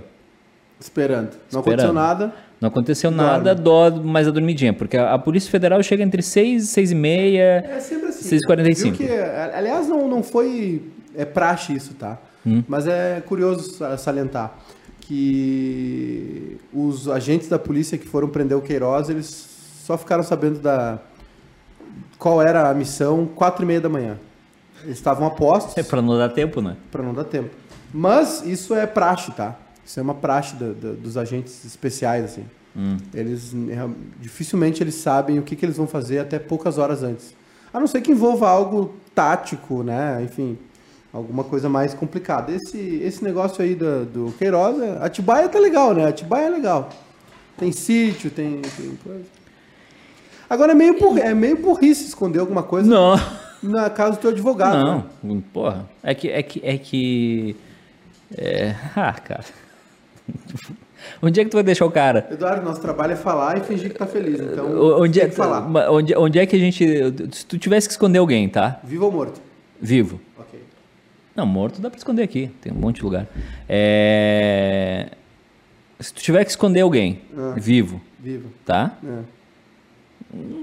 Esperando. 0.79 1.31
Não 1.51 1.59
Esperando. 1.59 1.79
aconteceu 1.79 1.93
nada. 1.93 2.33
Não 2.59 2.67
aconteceu 2.69 3.11
Dorme. 3.11 3.25
nada, 3.25 3.53
dó 3.55 3.91
mais 3.91 4.27
a 4.27 4.31
dormidinha, 4.31 4.73
porque 4.73 4.95
a, 4.97 5.13
a 5.13 5.19
Polícia 5.19 5.51
Federal 5.51 5.81
chega 5.83 6.01
entre 6.03 6.21
seis 6.21 6.63
e 6.63 6.67
seis 6.67 6.91
e 6.91 6.95
meia. 6.95 7.63
É 7.69 7.79
sempre 7.79 8.07
assim. 8.07 8.37
6h45. 8.37 8.75
Viu 8.83 8.93
que, 8.93 9.09
aliás, 9.11 9.87
não, 9.87 10.07
não 10.07 10.23
foi 10.23 10.81
é 11.15 11.25
praxe 11.25 11.73
isso, 11.75 11.93
tá? 11.93 12.17
Hum. 12.45 12.63
Mas 12.67 12.87
é 12.87 13.21
curioso 13.25 13.73
sa- 13.73 13.97
salientar 13.97 14.57
que 15.13 16.57
os 16.73 17.07
agentes 17.07 17.47
da 17.47 17.59
polícia 17.59 17.97
que 17.97 18.07
foram 18.07 18.27
prender 18.27 18.57
o 18.57 18.61
Queiroz, 18.61 19.09
eles 19.09 19.47
só 19.85 19.97
ficaram 19.97 20.23
sabendo 20.23 20.59
da 20.59 20.99
qual 22.17 22.41
era 22.41 22.69
a 22.69 22.73
missão 22.73 23.25
quatro 23.25 23.63
e 23.63 23.67
meia 23.67 23.81
da 23.81 23.89
manhã. 23.89 24.17
Eles 24.83 24.97
estavam 24.97 25.25
apostos 25.27 25.77
É 25.77 25.83
pra 25.83 26.01
não 26.01 26.17
dar 26.17 26.29
tempo, 26.29 26.61
né? 26.61 26.75
para 26.91 27.03
não 27.03 27.13
dar 27.13 27.23
tempo. 27.25 27.49
Mas 27.93 28.43
isso 28.45 28.73
é 28.73 28.85
praxe, 28.85 29.31
tá? 29.31 29.55
Isso 29.85 29.99
é 29.99 30.03
uma 30.03 30.15
praxe 30.15 30.55
da- 30.55 30.71
da- 30.73 30.93
dos 30.93 31.17
agentes 31.17 31.63
especiais, 31.65 32.23
assim. 32.25 32.45
Eles 33.13 33.53
é, 33.69 33.87
dificilmente 34.19 34.81
eles 34.81 34.95
sabem 34.95 35.37
o 35.37 35.43
que, 35.43 35.55
que 35.55 35.63
eles 35.63 35.77
vão 35.77 35.85
fazer 35.85 36.17
até 36.19 36.39
poucas 36.39 36.79
horas 36.79 37.03
antes. 37.03 37.35
A 37.71 37.79
não 37.79 37.85
ser 37.85 38.01
que 38.01 38.11
envolva 38.11 38.49
algo 38.49 38.95
tático, 39.13 39.83
né? 39.83 40.21
Enfim, 40.23 40.57
alguma 41.13 41.43
coisa 41.43 41.69
mais 41.69 41.93
complicada. 41.93 42.51
Esse, 42.51 42.77
esse 43.03 43.23
negócio 43.23 43.63
aí 43.63 43.75
do, 43.75 44.03
do 44.05 44.31
Queiroz, 44.37 44.81
é- 44.81 44.97
Atibaia 45.05 45.47
tá 45.47 45.59
legal, 45.59 45.93
né? 45.93 46.07
Atibaia 46.07 46.47
é 46.47 46.49
legal. 46.49 46.89
Tem 47.57 47.71
sítio, 47.71 48.31
tem, 48.31 48.61
tem 48.61 48.97
coisa. 49.03 49.23
Agora 50.49 50.71
é 50.71 50.75
meio, 50.75 50.99
burri, 50.99 51.21
é 51.21 51.33
meio 51.33 51.55
burrice 51.57 52.05
esconder 52.05 52.39
alguma 52.39 52.63
coisa 52.63 52.89
Não. 52.89 53.15
na 53.61 53.89
casa 53.89 54.13
do 54.13 54.17
teu 54.17 54.29
advogado. 54.31 54.83
né? 54.83 55.03
Não, 55.23 55.39
porra. 55.41 55.87
É 56.01 56.13
que. 56.15 56.29
É 56.29 56.41
que. 56.43 56.61
É 56.63 56.77
que. 56.77 57.55
É... 58.35 58.75
Ah, 58.95 59.13
cara. 59.13 59.43
Onde 61.21 61.39
é 61.41 61.43
que 61.43 61.49
tu 61.49 61.55
vai 61.55 61.63
deixar 61.63 61.85
o 61.85 61.91
cara? 61.91 62.27
Eduardo, 62.31 62.63
nosso 62.65 62.79
trabalho 62.81 63.11
é 63.13 63.15
falar 63.15 63.57
e 63.57 63.61
fingir 63.61 63.91
que 63.91 63.97
tá 63.99 64.05
feliz. 64.07 64.39
Então, 64.39 64.99
Onde 65.01 65.19
é, 65.19 65.27
que 65.27 65.35
falar. 65.35 65.67
onde, 65.91 66.15
onde 66.15 66.39
é 66.39 66.45
que 66.45 66.55
a 66.55 66.59
gente. 66.59 66.85
Se 67.31 67.45
tu 67.45 67.57
tivesse 67.57 67.87
que 67.87 67.93
esconder 67.93 68.19
alguém, 68.19 68.47
tá? 68.47 68.79
Vivo 68.83 69.05
ou 69.05 69.11
morto? 69.11 69.41
Vivo. 69.81 70.19
Ok. 70.39 70.59
Não, 71.35 71.45
morto 71.45 71.81
dá 71.81 71.89
pra 71.89 71.97
esconder 71.97 72.23
aqui. 72.23 72.51
Tem 72.61 72.71
um 72.71 72.75
monte 72.75 72.97
de 72.97 73.03
lugar. 73.03 73.27
É... 73.67 75.09
Se 75.99 76.13
tu 76.13 76.21
tiver 76.21 76.43
que 76.43 76.51
esconder 76.51 76.81
alguém 76.81 77.21
Ah. 77.37 77.53
vivo, 77.57 77.99
Vivo. 78.19 78.49
tá? 78.65 78.97
É. 79.03 79.19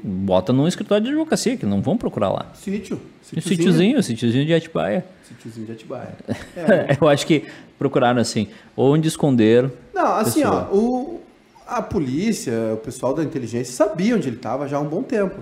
Bota 0.03 0.53
num 0.53 0.67
escritório 0.67 1.05
de 1.05 1.11
advocacia, 1.11 1.57
que 1.57 1.65
não 1.65 1.81
vão 1.81 1.97
procurar 1.97 2.31
lá. 2.31 2.47
Sítio. 2.55 3.01
Um 3.37 3.41
sítiozinho, 3.41 4.03
sítiozinho 4.03 4.45
de 4.45 4.53
Atibaia. 4.53 5.05
Sítiozinho 5.25 5.67
de 5.67 5.73
Atibaia. 5.73 6.15
É. 6.57 6.97
Eu 7.01 7.09
acho 7.09 7.25
que 7.27 7.45
procuraram 7.79 8.21
assim, 8.21 8.49
onde 8.77 9.07
esconder. 9.09 9.71
Não, 9.95 10.15
assim, 10.17 10.41
Pessoa. 10.43 10.69
ó, 10.73 10.77
o, 10.77 11.21
a 11.67 11.81
polícia, 11.81 12.53
o 12.75 12.79
pessoal 12.79 13.15
da 13.15 13.23
inteligência 13.23 13.73
sabia 13.73 14.17
onde 14.17 14.29
ele 14.29 14.37
estava 14.37 14.67
já 14.67 14.77
há 14.77 14.81
um 14.81 14.89
bom 14.89 15.03
tempo. 15.03 15.41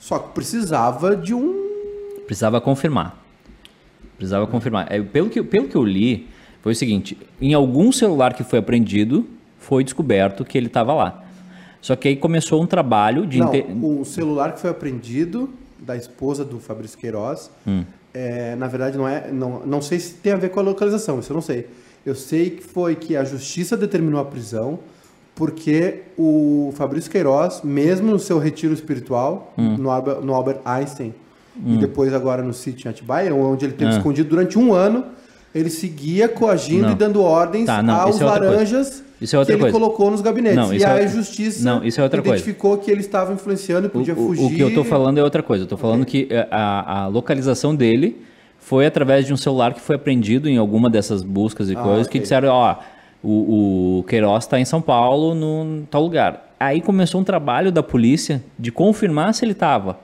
Só 0.00 0.18
que 0.18 0.32
precisava 0.34 1.14
de 1.14 1.32
um. 1.32 1.70
Precisava 2.26 2.60
confirmar. 2.60 3.21
Precisava 4.22 4.46
confirmar. 4.46 4.86
É, 4.88 5.02
pelo, 5.02 5.28
que, 5.28 5.42
pelo 5.42 5.66
que 5.66 5.74
eu 5.74 5.82
li, 5.84 6.28
foi 6.62 6.72
o 6.72 6.76
seguinte: 6.76 7.18
em 7.40 7.54
algum 7.54 7.90
celular 7.90 8.34
que 8.34 8.44
foi 8.44 8.60
apreendido, 8.60 9.26
foi 9.58 9.82
descoberto 9.82 10.44
que 10.44 10.56
ele 10.56 10.68
estava 10.68 10.94
lá. 10.94 11.24
Só 11.80 11.96
que 11.96 12.06
aí 12.06 12.14
começou 12.16 12.62
um 12.62 12.66
trabalho 12.66 13.26
de. 13.26 13.38
Não, 13.40 13.48
inte- 13.52 13.66
o 13.82 14.04
celular 14.04 14.52
que 14.54 14.60
foi 14.60 14.70
apreendido 14.70 15.50
da 15.80 15.96
esposa 15.96 16.44
do 16.44 16.60
Fabrício 16.60 16.96
Queiroz, 16.96 17.50
Hum. 17.66 17.82
é, 18.14 18.54
na 18.54 18.68
verdade 18.68 18.96
não 18.96 19.08
é. 19.08 19.32
Não, 19.32 19.66
não 19.66 19.82
sei 19.82 19.98
se 19.98 20.14
tem 20.14 20.32
a 20.32 20.36
ver 20.36 20.50
com 20.50 20.60
a 20.60 20.62
localização, 20.62 21.18
isso 21.18 21.32
eu 21.32 21.34
não 21.34 21.42
sei. 21.42 21.66
Eu 22.06 22.14
sei 22.14 22.50
que 22.50 22.62
foi 22.62 22.94
que 22.94 23.16
a 23.16 23.24
justiça 23.24 23.76
determinou 23.76 24.20
a 24.20 24.24
prisão 24.24 24.78
porque 25.34 26.02
o 26.16 26.72
Fabrício 26.76 27.10
Queiroz, 27.10 27.62
mesmo 27.64 28.10
no 28.12 28.18
seu 28.20 28.38
retiro 28.38 28.72
espiritual, 28.72 29.52
Hum. 29.58 29.76
no, 29.78 29.90
Albert, 29.90 30.20
no 30.20 30.32
Albert 30.34 30.60
Einstein, 30.64 31.12
e 31.66 31.76
depois 31.76 32.12
agora 32.14 32.42
no 32.42 32.52
sítio 32.52 32.88
em 32.88 32.90
Atibaia, 32.90 33.34
onde 33.34 33.64
ele 33.64 33.72
teve 33.74 33.92
Ah. 33.92 33.96
escondido 33.96 34.28
durante 34.28 34.58
um 34.58 34.72
ano, 34.72 35.04
ele 35.54 35.68
seguia 35.68 36.28
coagindo 36.28 36.82
Não. 36.82 36.92
e 36.92 36.94
dando 36.94 37.22
ordens 37.22 37.66
Tá, 37.66 37.82
não, 37.82 37.94
aos 37.94 38.16
é 38.16 38.24
coisa. 38.24 38.24
laranjas 38.40 39.04
é 39.20 39.26
que 39.26 39.34
coisa. 39.36 39.52
ele 39.52 39.70
colocou 39.70 40.10
nos 40.10 40.20
gabinetes. 40.22 40.56
Não, 40.56 40.72
e 40.72 40.76
isso 40.78 40.86
a 40.86 40.98
é- 40.98 41.06
justiça 41.08 41.64
Não, 41.64 41.84
isso 41.84 42.00
é 42.00 42.04
outra 42.04 42.22
coisa. 42.22 42.36
identificou 42.36 42.78
que 42.78 42.90
ele 42.90 43.00
estava 43.00 43.32
influenciando 43.32 43.86
e 43.86 43.90
podia 43.90 44.14
o- 44.14 44.16
fugir. 44.16 44.44
o 44.44 44.50
que 44.50 44.60
eu 44.60 44.74
tô 44.74 44.82
falando 44.82 45.18
é 45.18 45.22
outra 45.22 45.42
coisa. 45.42 45.64
Eu 45.64 45.68
tô 45.68 45.76
falando 45.76 46.04
que 46.06 46.26
eh, 46.30 46.48
a, 46.50 47.02
a 47.02 47.06
localização 47.06 47.74
dele 47.74 48.16
foi 48.58 48.86
através 48.86 49.26
de 49.26 49.32
um 49.32 49.36
celular 49.36 49.74
que 49.74 49.80
foi 49.80 49.96
apreendido 49.96 50.48
em 50.48 50.56
alguma 50.56 50.88
dessas 50.88 51.22
buscas 51.22 51.68
e 51.68 51.76
Ah, 51.76 51.82
coisas 51.82 52.06
que 52.08 52.12
ok. 52.18 52.20
disseram, 52.22 52.48
ó, 52.48 52.76
o, 53.22 53.98
o 53.98 54.04
Queiroz 54.04 54.44
está 54.44 54.58
em 54.58 54.64
São 54.64 54.80
Paulo, 54.80 55.34
no 55.34 55.82
tal 55.90 56.02
lugar. 56.02 56.48
Aí 56.58 56.80
começou 56.80 57.20
um 57.20 57.24
trabalho 57.24 57.70
da 57.70 57.82
polícia 57.82 58.42
de 58.58 58.72
confirmar 58.72 59.34
se 59.34 59.44
ele 59.44 59.52
estava. 59.52 59.98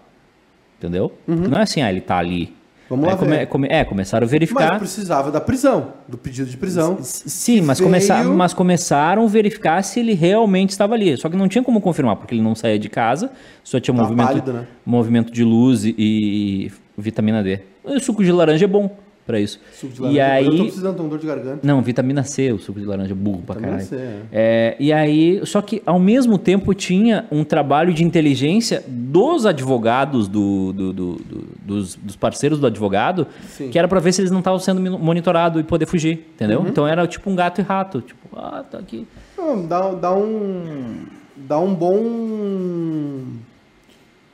Entendeu? 0.79 1.13
Não 1.27 1.59
é 1.59 1.63
assim, 1.63 1.83
ah, 1.83 1.91
ele 1.91 2.01
tá 2.01 2.17
ali. 2.19 2.45
Uhum. 2.45 2.97
Vamos 2.97 3.05
Aí 3.05 3.11
lá 3.11 3.17
come- 3.19 3.37
ver. 3.37 3.47
come- 3.49 3.69
é, 3.71 3.85
começaram 3.85 4.23
a 4.23 4.27
Mas 4.27 4.31
verificar. 4.31 4.79
precisava 4.79 5.31
da 5.31 5.41
prisão, 5.41 5.93
do 6.09 6.17
pedido 6.17 6.49
de 6.49 6.57
prisão. 6.57 6.97
S- 7.01 7.29
Sim, 7.29 7.61
mas, 7.61 7.79
veio- 7.79 7.89
começa- 7.91 8.25
mas 8.25 8.55
começaram 8.55 9.25
a 9.25 9.27
verificar 9.27 9.83
se 9.85 10.01
ele 10.01 10.15
realmente 10.15 10.71
estava 10.71 10.95
ali. 10.95 11.15
Só 11.19 11.29
que 11.29 11.37
não 11.37 11.49
tinha 11.49 11.63
como 11.63 11.83
confirmar, 11.83 12.17
porque 12.17 12.35
ele 12.35 12.41
não 12.41 12.55
saía 12.55 12.79
de 12.79 12.89
casa, 12.89 13.31
só 13.63 13.79
tinha 13.79 13.95
Tá 13.95 14.03
movimento, 14.03 14.27
pálido, 14.29 14.53
né? 14.55 14.67
movimento 14.87 15.31
de 15.31 15.45
luz 15.45 15.85
e, 15.85 15.95
e 15.99 16.73
vitamina 16.97 17.43
D. 17.43 17.61
O 17.85 17.99
suco 18.01 18.25
de 18.25 18.33
laranja 18.33 18.65
é 18.65 18.69
bom 18.69 18.97
pra 19.29 19.39
isso. 19.39 19.61
Suco 19.75 19.93
de 19.93 20.01
e 20.01 20.03
laranja. 20.05 20.25
aí, 20.33 20.45
Eu 20.47 20.57
tô 20.57 20.63
precisando 20.65 20.97
de 20.97 21.03
um 21.03 21.09
dor 21.09 21.19
de 21.19 21.27
garganta. 21.27 21.61
não, 21.63 21.83
vitamina 21.83 22.25
C, 22.25 22.51
o 22.51 22.59
suco 22.59 22.81
de 22.81 22.87
laranja 22.87 23.13
é 23.13 23.15
burro 23.15 23.43
pra 23.47 23.57
Vitamina 23.57 23.85
caralho. 23.85 23.89
C, 23.89 24.17
É, 24.33 24.75
e 24.81 24.91
aí, 24.93 25.41
só 25.45 25.61
que 25.61 25.83
ao 25.85 26.01
mesmo 26.01 26.39
tempo 26.39 26.73
tinha 26.73 27.27
um 27.31 27.45
trabalho 27.45 27.93
de 27.93 28.03
inteligência 28.03 28.83
dos 28.89 29.45
advogados, 29.45 30.27
do, 30.29 30.73
do- 30.73 30.93
do- 30.95 31.15
do- 31.17 31.49
dos, 31.63 31.95
dos 31.95 32.17
parceiros 32.17 32.59
do 32.59 32.67
advogado, 32.67 33.27
Sim. 33.51 33.69
que 33.69 33.79
era 33.79 33.87
pra 33.87 34.01
ver 34.01 34.13
se 34.13 34.23
eles 34.23 34.31
não 34.31 34.39
estavam 34.39 34.59
sendo 34.59 34.81
monitorados 34.99 35.61
e 35.61 35.65
poder 35.65 35.85
fugir, 35.85 36.27
entendeu? 36.35 36.61
Uhum. 36.61 36.69
Então 36.69 36.89
era 36.89 37.07
tipo 37.07 37.29
um 37.31 37.37
gato 37.37 37.61
e 37.61 37.63
rato, 37.65 38.01
tipo, 38.01 38.27
ah, 38.35 38.65
tá 38.69 38.79
aqui. 38.79 39.07
Não, 39.37 39.67
dá, 39.67 39.91
dá 39.93 40.13
um. 40.15 41.05
Dá 41.37 41.59
um 41.61 41.75
bom. 41.75 43.25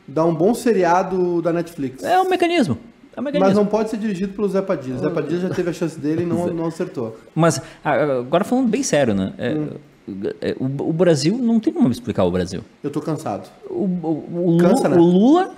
Dá 0.07 0.25
um 0.25 0.35
bom 0.35 0.55
seriado 0.55 1.41
da 1.43 1.53
Netflix. 1.53 2.03
É 2.05 2.21
um 2.21 2.29
mecanismo. 2.29 2.79
É. 3.17 3.39
Mas 3.39 3.55
não 3.55 3.67
pode 3.67 3.91
ser 3.91 3.97
dirigido 3.97 4.33
pelo 4.35 4.49
Zé 4.49 4.61
Padilha. 4.63 4.99
Zé 4.99 5.09
Padilha 5.11 5.41
já 5.41 5.49
teve 5.51 5.71
a 5.71 5.73
chance 5.73 5.99
dele 5.99 6.23
e 6.23 6.27
não, 6.27 6.47
não 6.49 6.67
acertou. 6.67 7.17
Mas 7.35 7.61
ah, 7.85 8.19
agora 8.19 8.43
falando 8.45 8.69
bem 8.69 8.83
sério, 8.83 9.15
né? 9.15 9.33
É, 9.39 9.55
Hum. 9.55 9.69
é, 10.41 10.57
o, 10.61 10.65
o 10.89 10.93
Brasil 10.93 11.39
não 11.39 11.59
tem 11.61 11.73
como 11.73 11.91
explicar 11.91 12.25
o 12.25 12.31
Brasil. 12.31 12.61
Eu 12.83 12.91
tô 12.91 13.01
cansado. 13.01 13.49
O, 13.71 13.85
o- 13.85 14.55
o 14.55 14.59
Cansa, 14.59 14.89
né? 14.89 14.97
o 14.97 15.01
Lula 15.03 15.51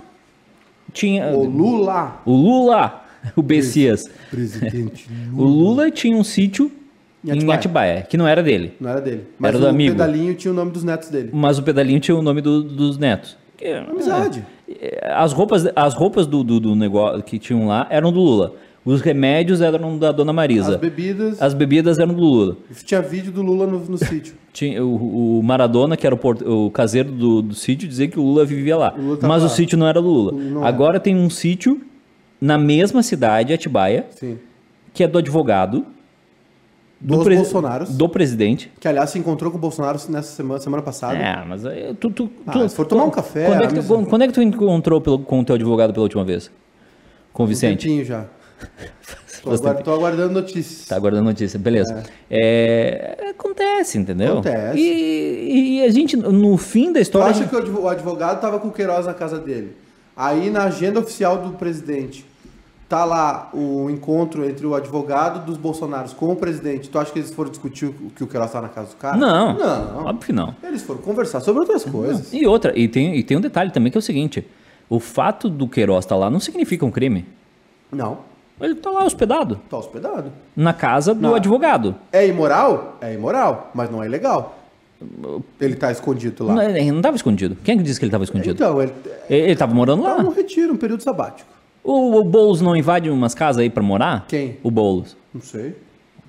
tinha. 0.93 1.27
O 1.31 1.43
Lula, 1.45 2.21
O 2.25 2.31
Lula, 2.33 3.03
o 3.35 3.41
Bessias. 3.41 4.09
presidente 4.29 5.09
O 5.35 5.43
Lula 5.43 5.91
tinha 5.91 6.15
um 6.15 6.23
sítio 6.23 6.71
Em 7.25 7.29
em 7.29 7.31
Atibaia. 7.33 7.55
Atibaia, 7.57 8.01
que 8.03 8.15
não 8.17 8.27
era 8.27 8.41
dele. 8.43 8.73
Não 8.79 8.89
era 8.89 9.01
dele. 9.01 9.23
Mas 9.37 9.49
Era 9.49 9.57
o 9.57 9.61
do 9.61 9.67
amigo. 9.67 9.95
pedalinho 9.95 10.33
tinha 10.35 10.51
o 10.51 10.55
nome 10.55 10.71
dos 10.71 10.83
netos 10.83 11.09
dele. 11.09 11.29
Mas 11.33 11.57
o 11.59 11.63
pedalinho 11.63 11.99
tinha 11.99 12.15
o 12.15 12.21
nome 12.21 12.39
do- 12.41 12.63
dos 12.63 12.97
netos. 12.97 13.35
Que- 13.57 13.67
Amizade. 13.73 14.39
é, 14.39 14.56
As 15.13 15.31
roupas, 15.33 15.65
as 15.75 15.93
roupas 15.93 16.27
do, 16.27 16.43
do, 16.43 16.59
do 16.59 16.75
negócio 16.75 17.23
que 17.23 17.39
tinham 17.39 17.67
lá 17.67 17.87
eram 17.89 18.11
do 18.11 18.19
Lula. 18.19 18.53
Os 18.83 19.01
remédios 19.01 19.59
eram 19.59 19.97
da 19.97 20.11
Dona 20.13 20.31
Marisa. 20.31 20.75
As 20.75 20.77
bebidas. 20.79 21.41
As 21.41 21.53
bebidas 21.53 21.99
eram 21.99 22.13
do 22.13 22.21
Lula. 22.21 22.57
Tinha 22.85 23.01
vídeo 23.01 23.31
do 23.33 23.41
Lula 23.41 23.67
no, 23.67 23.79
no 23.79 23.97
sítio. 23.97 24.35
Tinha 24.53 24.83
o, 24.83 25.39
o 25.39 25.43
Maradona, 25.43 25.97
que 25.97 26.05
era 26.05 26.15
o, 26.15 26.17
port- 26.17 26.41
o 26.41 26.71
caseiro 26.71 27.11
do, 27.11 27.41
do 27.41 27.53
sítio, 27.53 27.87
dizia 27.87 28.07
que 28.07 28.17
o 28.19 28.23
Lula 28.23 28.45
vivia 28.45 28.77
lá. 28.77 28.93
O 28.97 29.01
Lula 29.01 29.17
tava 29.17 29.33
Mas 29.33 29.43
o 29.43 29.47
lá. 29.47 29.51
sítio 29.51 29.77
não 29.77 29.87
era 29.87 30.01
do 30.01 30.07
Lula. 30.09 30.31
Não 30.31 30.59
era. 30.61 30.69
Agora 30.69 30.99
tem 31.01 31.15
um 31.15 31.29
sítio 31.29 31.81
na 32.39 32.57
mesma 32.57 33.03
cidade, 33.03 33.51
Atibaia, 33.53 34.05
Sim. 34.11 34.37
que 34.93 35.03
é 35.03 35.07
do 35.07 35.17
advogado. 35.17 35.85
Dos 36.99 37.23
presi- 37.23 37.41
Bolsonaros. 37.43 37.89
Do 37.95 38.09
presidente. 38.09 38.71
Que, 38.79 38.87
aliás, 38.87 39.11
se 39.11 39.19
encontrou 39.19 39.51
com 39.51 39.57
o 39.57 39.61
Bolsonaro 39.61 39.99
nessa 40.09 40.35
semana, 40.35 40.59
semana 40.59 40.81
passada. 40.81 41.15
É, 41.17 41.45
mas 41.45 41.65
aí 41.65 41.93
tu, 41.99 42.09
tu, 42.09 42.29
Ah, 42.47 42.51
tu- 42.53 42.69
for 42.69 42.85
tomar 42.87 43.03
um 43.03 43.11
café, 43.11 43.45
Quando 43.45 43.63
é, 43.63 43.67
que 43.67 43.73
tu, 43.75 44.05
quando 44.07 44.21
é 44.23 44.27
que 44.27 44.33
tu 44.33 44.41
encontrou 44.41 44.99
pelo, 44.99 45.19
com 45.19 45.39
o 45.39 45.45
teu 45.45 45.55
advogado 45.55 45.93
pela 45.93 46.03
última 46.03 46.23
vez? 46.25 46.49
Com 47.31 47.43
o 47.43 47.45
Um 47.45 47.49
Vicente? 47.49 47.85
tempinho 47.87 48.03
já. 48.03 48.25
Tô, 49.43 49.51
aguard- 49.53 49.83
tô 49.83 49.93
aguardando 49.93 50.33
notícias. 50.33 50.87
Tá 50.87 50.95
aguardando 50.97 51.23
notícia, 51.23 51.57
beleza. 51.59 52.03
É, 52.29 53.27
acontece, 53.29 53.97
entendeu? 53.97 54.33
Acontece. 54.39 54.77
E, 54.79 55.77
e 55.79 55.83
a 55.83 55.89
gente, 55.91 56.17
no 56.17 56.57
fim 56.57 56.91
da 56.91 56.99
história. 56.99 57.27
a 57.27 57.29
acha 57.29 57.41
gente- 57.43 57.49
que 57.49 57.55
o 57.79 57.87
advogado 57.87 58.41
tava 58.41 58.59
com 58.59 58.67
o 58.67 58.71
Queiroz 58.71 59.05
na 59.05 59.13
casa 59.13 59.39
dele? 59.39 59.77
Aí 60.15 60.49
na 60.49 60.63
agenda 60.63 60.99
oficial 60.99 61.37
do 61.37 61.51
presidente 61.51 62.25
tá 62.89 63.03
lá 63.03 63.49
o 63.53 63.89
encontro 63.89 64.45
entre 64.49 64.65
o 64.65 64.73
advogado 64.73 65.45
dos 65.45 65.57
Bolsonaros 65.57 66.13
com 66.13 66.31
o 66.31 66.35
presidente. 66.35 66.89
Tu 66.89 66.97
acha 66.97 67.11
que 67.11 67.19
eles 67.19 67.33
foram 67.33 67.49
discutir 67.49 67.85
o 67.87 67.93
que 68.15 68.23
o 68.23 68.27
Queiroz 68.27 68.51
tá 68.51 68.61
na 68.61 68.69
casa 68.69 68.89
do 68.91 68.95
cara? 68.95 69.17
Não, 69.17 69.53
Não. 69.57 70.05
óbvio 70.05 70.25
que 70.27 70.33
não. 70.33 70.55
Eles 70.63 70.83
foram 70.83 71.01
conversar 71.01 71.41
sobre 71.41 71.59
outras 71.61 71.83
coisas. 71.83 72.31
E 72.33 72.45
outra, 72.47 72.77
e 72.77 72.87
tem, 72.87 73.15
e 73.15 73.23
tem 73.23 73.35
um 73.37 73.41
detalhe 73.41 73.71
também 73.71 73.91
que 73.91 73.97
é 73.97 73.99
o 73.99 74.01
seguinte: 74.01 74.47
o 74.89 74.99
fato 74.99 75.49
do 75.49 75.67
Queiroz 75.67 76.05
estar 76.05 76.15
lá 76.15 76.29
não 76.29 76.39
significa 76.39 76.85
um 76.85 76.91
crime. 76.91 77.25
Não. 77.91 78.19
Ele 78.59 78.73
tá 78.73 78.89
lá 78.89 79.03
hospedado, 79.05 79.59
Tá 79.69 79.77
hospedado. 79.77 80.31
na 80.55 80.73
casa 80.73 81.13
do 81.13 81.21
Não. 81.21 81.35
advogado. 81.35 81.93
É 82.11 82.25
imoral? 82.27 82.97
É 83.01 83.13
imoral, 83.13 83.69
mas 83.73 83.89
não 83.91 84.01
é 84.01 84.07
ilegal. 84.07 84.57
Ele 85.61 85.75
tá 85.75 85.91
escondido 85.91 86.43
lá. 86.45 86.55
Não, 86.55 86.63
ele 86.63 86.89
não 86.89 86.97
estava 86.97 87.15
escondido. 87.15 87.55
Quem 87.63 87.75
é 87.75 87.77
que 87.77 87.83
disse 87.83 87.99
que 87.99 88.05
ele 88.05 88.09
estava 88.09 88.23
escondido? 88.23 88.55
Então, 88.55 88.81
ele 88.81 88.93
Ele 89.29 89.51
estava 89.51 89.73
morando 89.75 90.01
tá 90.01 90.15
lá. 90.15 90.23
num 90.23 90.31
retiro, 90.31 90.73
um 90.73 90.77
período 90.77 91.03
sabático. 91.03 91.47
O, 91.89 92.17
o 92.19 92.23
Boulos 92.23 92.59
não 92.59 92.75
invade 92.75 93.09
umas 93.09 93.33
casas 93.33 93.61
aí 93.61 93.69
pra 93.69 93.81
morar? 93.81 94.25
Quem? 94.27 94.57
O 94.61 94.69
Boulos. 94.69 95.15
Não 95.33 95.41
sei. 95.41 95.73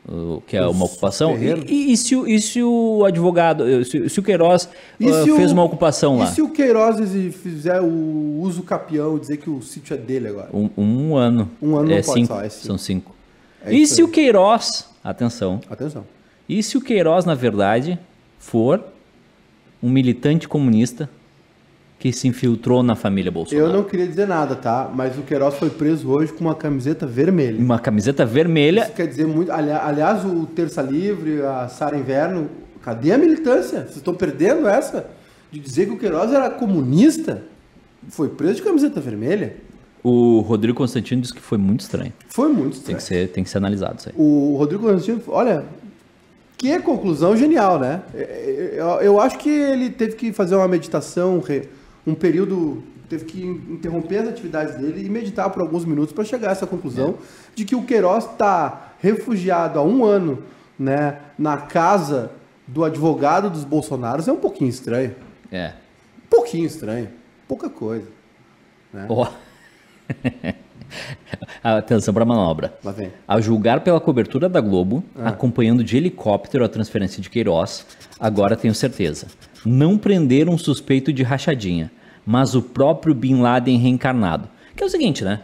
o- 0.09 0.41
Que 0.47 0.57
é 0.57 0.65
uma 0.67 0.85
ocupação. 0.85 1.37
E, 1.37 1.93
e 1.93 1.97
se, 1.97 2.15
o- 2.15 2.29
e 2.29 2.41
se 2.41 2.63
o 2.63 3.05
advogado, 3.05 3.85
se, 3.85 4.09
se 4.09 4.21
o 4.21 4.23
Queiroz 4.23 4.69
E 5.01 5.09
ah, 5.09 5.25
se 5.25 5.31
o- 5.33 5.37
fez 5.37 5.51
uma 5.51 5.65
ocupação 5.65 6.17
E 6.17 6.19
lá? 6.21 6.27
se 6.27 6.41
o 6.41 6.49
Queiroz 6.51 6.97
fizer 7.43 7.81
o 7.83 8.39
uso 8.41 8.63
capião, 8.63 9.19
dizer 9.19 9.39
que 9.39 9.51
o 9.51 9.61
sítio 9.61 9.95
é 9.95 9.97
dele 9.97 10.29
agora? 10.29 10.49
Um, 10.55 10.71
um 10.79 11.17
ano. 11.17 11.51
Um 11.61 11.77
ano 11.77 11.91
é 11.93 11.97
não 11.97 12.03
pode 12.05 12.21
cinco. 12.21 12.27
só, 12.29 12.41
é 12.43 12.49
cinco. 12.49 12.67
São 12.67 12.79
cinco. 12.79 13.15
É 13.65 13.75
e 13.75 13.85
se 13.87 14.01
aí. 14.01 14.05
o 14.05 14.09
Queiroz, 14.09 14.89
atenção, 15.03 15.61
Atenção. 15.69 16.05
e 16.49 16.63
se 16.63 16.79
o 16.79 16.81
Queiroz, 16.81 17.25
na 17.25 17.35
verdade, 17.35 17.99
for 18.39 18.83
um 19.83 19.91
militante 19.91 20.47
comunista 20.49 21.11
que 21.99 22.12
se 22.12 22.28
infiltrou 22.28 22.82
na 22.82 22.94
família 22.94 23.30
Bolsonaro? 23.30 23.66
Eu 23.68 23.72
não 23.72 23.82
queria 23.82 24.07
dizer 24.07 24.26
nada, 24.26 24.55
tá? 24.55 24.90
Mas 24.94 25.18
o 25.18 25.22
Queiroz 25.22 25.55
foi 25.57 25.68
preso 25.70 26.09
hoje 26.11 26.32
com 26.32 26.44
uma 26.44 26.55
camiseta 26.55 27.07
vermelha. 27.07 27.59
Uma 27.59 27.78
camiseta 27.78 28.24
vermelha. 28.24 28.82
Isso 28.82 28.92
quer 28.92 29.07
dizer 29.09 29.26
muito. 29.26 29.51
ali- 29.51 29.70
Aliás, 29.72 30.24
o 30.24 30.46
Terça 30.46 30.80
Livre, 30.80 31.42
a 31.42 31.66
Sara 31.68 31.96
Inverno, 31.99 32.49
cadê 32.82 33.12
a 33.12 33.18
militância? 33.18 33.80
Vocês 33.80 33.96
estão 33.96 34.14
perdendo 34.14 34.68
essa? 34.68 35.07
De 35.51 35.59
dizer 35.59 35.86
que 35.86 35.92
o 35.92 35.99
Queiroz 35.99 36.32
era 36.32 36.49
comunista? 36.51 37.42
Foi 38.11 38.28
preso 38.28 38.57
de 38.57 38.62
camiseta 38.62 39.01
vermelha? 39.01 39.57
O 40.05 40.38
Rodrigo 40.40 40.78
Constantino 40.78 41.20
disse 41.20 41.34
que 41.34 41.40
foi 41.40 41.59
muito 41.59 41.80
estranho. 41.80 42.12
Foi 42.28 42.49
muito 42.49 42.74
Tem 42.74 42.78
estranho. 42.94 42.96
que 42.99 43.03
ser, 43.03 43.28
tem 43.30 43.42
que 43.42 43.51
ser 43.51 43.59
analisado 43.59 43.96
isso 43.99 44.09
aí. 44.11 44.14
O 44.16 44.55
Rodrigo 44.57 44.84
Constantino, 44.84 45.20
olha, 45.26 45.64
que 46.57 46.78
conclusão 46.80 47.36
genial, 47.36 47.78
né? 47.80 48.03
É, 48.14 48.74
Eu, 48.78 48.86
eu 49.01 49.20
acho 49.20 49.36
que 49.38 49.49
ele 49.51 49.90
teve 49.90 50.14
que 50.14 50.32
fazer 50.32 50.55
uma 50.55 50.68
meditação, 50.68 51.40
re- 51.40 51.68
um 52.11 52.15
período, 52.15 52.83
teve 53.09 53.25
que 53.25 53.43
interromper 53.43 54.19
as 54.19 54.29
atividades 54.29 54.75
dele 54.77 55.05
e 55.05 55.09
meditar 55.09 55.51
por 55.51 55.61
alguns 55.63 55.85
minutos 55.85 56.13
para 56.13 56.25
chegar 56.25 56.49
a 56.49 56.53
essa 56.53 56.67
conclusão 56.67 57.17
de 57.55 57.65
que 57.65 57.75
o 57.77 57.83
Queiroz 57.83 58.25
está 58.25 58.93
refugiado 59.01 59.79
há 59.79 59.83
um 59.83 60.05
ano, 60.05 60.43
né, 60.79 61.19
na 61.39 61.57
casa 61.57 62.31
do 62.67 62.85
advogado 62.85 63.49
dos 63.51 63.65
Bolsonaros 63.65 64.29
é 64.29 64.33
um 64.33 64.37
pouquinho 64.37 64.71
estranho, 64.71 65.15
É. 65.51 65.73
um 66.25 66.29
pouquinho 66.29 66.67
estranho, 66.67 67.09
pouca 67.47 67.69
coisa. 67.71 68.07
Ó. 69.09 69.29
Atenção 71.63 72.15
para 72.15 72.23
a 72.23 72.27
manobra. 72.27 72.79
Lá 72.83 72.93
vem. 72.93 73.13
A 73.27 73.41
julgar 73.41 73.81
pela 73.81 74.01
cobertura 74.01 74.49
da 74.49 74.61
Globo, 74.61 75.05
Ah. 75.17 75.29
acompanhando 75.31 75.85
de 75.85 75.97
helicóptero 75.97 76.65
a 76.65 76.69
transferência 76.69 77.21
de 77.23 77.29
Queiroz, 77.29 77.85
agora 78.19 78.57
tenho 78.57 78.75
certeza. 78.75 79.27
Não 79.67 79.99
prenderam 79.99 80.55
um 80.55 80.59
suspeito 80.59 81.13
de 81.13 81.23
rachadinha, 81.23 81.91
mas 82.31 82.55
o 82.55 82.61
próprio 82.61 83.14
Bin 83.14 83.41
Laden 83.41 83.79
reencarnado. 83.79 84.51
Que 84.76 84.83
é 84.83 84.87
o 84.87 84.91
seguinte, 84.91 85.24
né? 85.24 85.41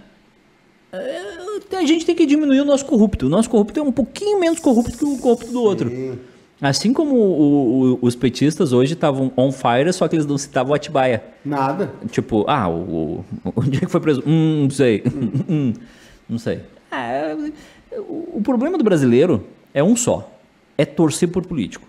É, 0.93 1.77
A 1.77 1.85
gente 1.87 2.05
tem 2.05 2.15
que 2.15 2.27
diminuir 2.27 2.61
o 2.61 2.65
nosso 2.65 2.85
corrupto. 2.85 3.25
O 3.27 3.29
nosso 3.31 3.49
corrupto 3.49 3.81
é 3.81 3.83
um 3.83 3.91
pouquinho 3.91 4.39
menos 4.39 4.61
corrupto 4.61 4.97
que 4.99 5.05
o 5.05 5.17
corrupto 5.17 5.51
do 5.51 5.63
outro. 5.63 5.89
Sim. 5.89 6.19
Assim 6.61 6.93
como 6.93 7.17
o- 7.17 7.95
o- 7.95 7.99
os 8.03 8.15
petistas 8.15 8.73
hoje 8.73 8.93
estavam 8.93 9.33
on 9.37 9.51
fire, 9.51 9.91
só 9.93 10.07
que 10.07 10.15
eles 10.15 10.27
não 10.27 10.37
citavam 10.39 10.73
o 10.73 10.75
Atibaia. 10.75 11.25
Nada. 11.45 11.91
Tipo, 12.11 12.45
ah, 12.47 12.69
o, 12.69 13.25
o, 13.45 13.53
onde 13.57 13.79
é 13.79 13.81
que 13.81 13.87
foi 13.87 14.01
preso? 14.01 14.23
Hum, 14.27 14.63
não 14.65 14.71
sei. 14.71 15.03
Hum, 15.49 15.73
não 16.29 16.39
sei. 16.39 16.61
Ah, 16.91 17.03
é, 17.07 17.37
o, 17.99 18.35
o 18.35 18.41
problema 18.45 18.77
do 18.79 18.85
brasileiro 18.85 19.45
é 19.73 19.83
um 19.83 19.97
só. 19.97 20.31
É 20.77 20.85
torcer 20.85 21.29
por 21.29 21.45
político. 21.47 21.87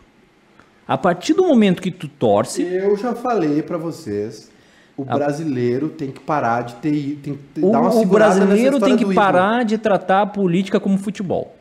A 0.88 0.98
partir 0.98 1.34
do 1.34 1.44
momento 1.44 1.82
que 1.82 1.92
tu 1.92 2.08
torce, 2.08 2.62
Eu 2.64 2.96
já 2.98 3.14
falei 3.14 3.62
pra 3.62 3.78
vocês, 3.78 4.50
o 4.98 5.04
brasileiro 5.04 5.90
tem 5.90 6.10
que 6.12 6.20
parar 6.20 6.62
de 6.64 6.76
ter, 6.76 7.20
tem 7.22 7.38
que 7.54 7.62
o, 7.62 7.72
dar 7.72 7.82
uma 7.82 7.90
o 7.92 7.96
nessa 7.96 8.06
brasileiro 8.08 8.80
tem 8.80 8.96
que 8.98 9.14
parar 9.14 9.64
de 9.66 9.78
tratar 9.78 10.22
a 10.22 10.26
política 10.26 10.80
como 10.80 10.98
futebol. 10.98 11.56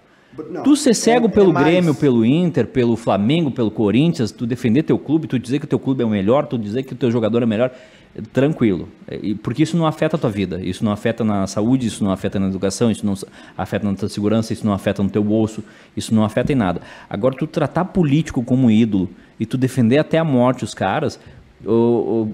Não, 0.50 0.64
Tu 0.64 0.74
ser 0.74 0.94
cego 0.94 1.26
é- 1.26 1.30
pelo 1.30 1.50
é 1.50 1.52
mais- 1.52 1.66
Grêmio, 1.66 1.94
pelo 1.94 2.24
Inter, 2.24 2.66
pelo 2.66 2.96
Flamengo, 2.96 3.50
pelo 3.52 3.70
Corinthians, 3.70 4.32
tu 4.32 4.46
defender 4.46 4.82
teu 4.82 4.98
clube, 4.98 5.28
tu 5.28 5.38
dizer 5.38 5.60
que 5.60 5.64
o 5.64 5.68
teu 5.68 5.78
clube 5.78 6.02
é 6.02 6.06
o 6.06 6.10
melhor, 6.10 6.46
tu 6.46 6.58
dizer 6.58 6.82
que 6.82 6.92
o 6.92 6.96
teu 6.96 7.08
jogador 7.08 7.40
é 7.42 7.46
melhor, 7.46 7.70
é, 8.16 8.20
tranquilo. 8.32 8.88
É, 9.06 9.16
Porque 9.40 9.62
isso 9.62 9.76
não 9.76 9.86
afeta 9.86 10.16
a 10.16 10.18
tua 10.18 10.30
vida, 10.30 10.60
isso 10.60 10.84
não 10.84 10.90
afeta 10.90 11.22
na 11.22 11.46
saúde, 11.46 11.86
isso 11.86 12.02
não 12.02 12.10
afeta 12.10 12.40
na 12.40 12.48
educação, 12.48 12.90
isso 12.90 13.06
não 13.06 13.14
afeta 13.56 13.88
na 13.88 13.94
tua 13.96 14.08
segurança, 14.08 14.52
isso 14.52 14.66
não 14.66 14.72
afeta 14.72 15.04
no 15.04 15.08
teu 15.10 15.22
bolso, 15.22 15.62
isso 15.96 16.12
não 16.12 16.24
afeta 16.24 16.52
em 16.52 16.56
nada. 16.56 16.80
Agora, 17.08 17.36
tu 17.36 17.46
tratar 17.46 17.84
político 17.86 18.42
como 18.42 18.68
ídolo 18.72 19.08
e 19.38 19.46
tu 19.46 19.56
defender 19.56 19.98
até 19.98 20.18
a 20.18 20.24
morte 20.24 20.64
os 20.64 20.74
caras, 20.74 21.18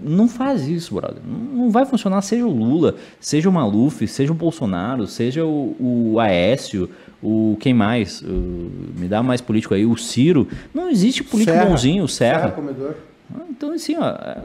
não 0.03 0.27
faz 0.29 0.67
isso, 0.69 0.95
brother. 0.95 1.23
Não 1.27 1.61
não 1.61 1.71
vai 1.71 1.85
funcionar, 1.87 2.21
seja 2.23 2.45
o 2.47 2.51
Lula, 2.51 2.97
seja 3.21 3.49
o 3.49 3.53
Maluf, 3.53 4.07
seja 4.09 4.33
o 4.33 4.35
Bolsonaro, 4.35 5.07
seja 5.07 5.45
o, 5.45 5.77
o 6.13 6.19
Aécio, 6.19 6.89
o 7.23 7.57
quem 7.61 7.73
mais? 7.75 8.23
O- 8.23 8.71
me 8.99 9.07
dá 9.07 9.23
mais 9.23 9.41
político 9.41 9.75
aí, 9.75 9.85
o 9.87 9.97
Ciro. 9.97 10.49
Não 10.75 10.89
existe 10.89 11.23
político 11.23 11.57
Serra. 11.57 11.69
bonzinho, 11.71 12.05
o 12.05 12.09
Serra. 12.09 12.51
comedor. 12.51 12.95
Ah, 13.35 13.43
Então, 13.51 13.73
assim, 13.73 13.97
ó. 13.97 14.09
é- 14.09 14.41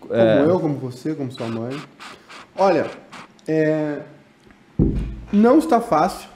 Como 0.00 0.14
é, 0.14 0.44
eu, 0.46 0.60
como 0.60 0.74
você, 0.76 1.14
como 1.14 1.30
sua 1.32 1.48
mãe. 1.48 1.76
Olha, 2.56 2.86
é, 3.46 3.98
não 5.32 5.58
está 5.58 5.80
fácil. 5.80 6.28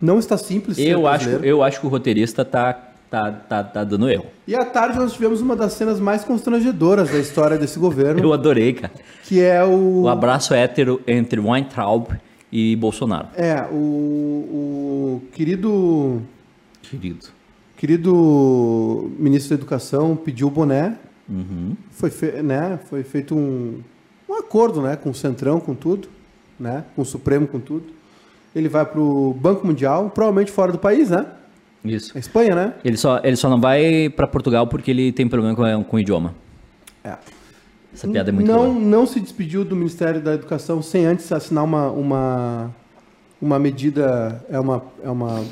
Não 0.00 0.18
está 0.18 0.36
simples 0.38 0.78
eu, 0.78 1.06
acho, 1.06 1.24
brasileiro. 1.24 1.44
eu 1.46 1.62
acho 1.62 1.80
que 1.80 1.86
o 1.86 1.90
roteirista 1.90 2.44
tá, 2.44 2.89
tá, 3.10 3.30
tá, 3.32 3.64
tá 3.64 3.84
dando 3.84 4.08
erro. 4.08 4.26
E 4.46 4.54
à 4.54 4.64
tarde 4.64 4.98
nós 4.98 5.12
tivemos 5.12 5.40
uma 5.40 5.56
das 5.56 5.72
cenas 5.72 5.98
mais 6.00 6.24
constrangedoras 6.24 7.10
da 7.10 7.18
história 7.18 7.58
desse 7.58 7.78
governo, 7.78 8.20
Eu 8.22 8.32
adorei, 8.32 8.72
cara. 8.72 8.92
que 9.24 9.40
é 9.40 9.64
o... 9.64 10.02
O 10.02 10.08
abraço 10.08 10.54
hétero 10.54 11.00
entre 11.06 11.40
Weintraub 11.40 12.08
e 12.52 12.74
Bolsonaro. 12.76 13.28
É, 13.36 13.62
o, 13.70 13.74
o 13.74 15.22
querido, 15.32 16.22
Querido. 16.82 17.26
querido 17.76 19.10
ministro 19.18 19.50
da 19.56 19.60
Educação 19.60 20.16
pediu 20.16 20.48
o 20.48 20.50
boné. 20.50 20.96
Uhum. 21.28 21.76
Foi, 21.90 22.10
fe- 22.10 22.42
né, 22.42 22.78
foi 22.88 23.02
feito 23.02 23.34
um, 23.36 23.80
um 24.28 24.34
acordo 24.34 24.80
né, 24.82 24.96
com 24.96 25.10
o 25.10 25.14
Centrão, 25.14 25.60
com 25.60 25.74
tudo, 25.74 26.08
né, 26.58 26.84
com 26.96 27.02
o 27.02 27.04
Supremo, 27.04 27.46
com 27.46 27.60
tudo. 27.60 27.84
Ele 28.54 28.68
vai 28.68 28.84
para 28.84 29.00
o 29.00 29.32
Banco 29.32 29.64
Mundial, 29.66 30.10
provavelmente 30.10 30.50
fora 30.50 30.72
do 30.72 30.78
país, 30.78 31.08
né? 31.10 31.24
Isso. 31.84 32.12
A 32.14 32.18
Espanha, 32.18 32.54
né? 32.54 32.74
Ele 32.84 32.96
só, 32.96 33.20
ele 33.24 33.36
só 33.36 33.48
não 33.48 33.60
vai 33.60 34.08
pra 34.10 34.26
Portugal 34.26 34.66
porque 34.66 34.90
ele 34.90 35.12
tem 35.12 35.26
problema 35.28 35.54
com, 35.56 35.84
com 35.84 35.96
o 35.96 36.00
idioma. 36.00 36.34
É. 37.02 37.14
Essa 37.92 38.06
piada 38.06 38.30
é 38.30 38.32
muito 38.32 38.46
não, 38.50 38.58
boa. 38.72 38.74
não 38.74 39.06
se 39.06 39.18
despediu 39.18 39.64
do 39.64 39.74
Ministério 39.74 40.20
da 40.20 40.34
Educação 40.34 40.80
sem 40.82 41.06
antes 41.06 41.30
assinar 41.32 41.64
uma, 41.64 41.90
uma, 41.90 42.70
uma 43.42 43.58
medida, 43.58 44.44
é 44.48 44.60
uma, 44.60 44.82
é 45.02 45.10
uma, 45.10 45.42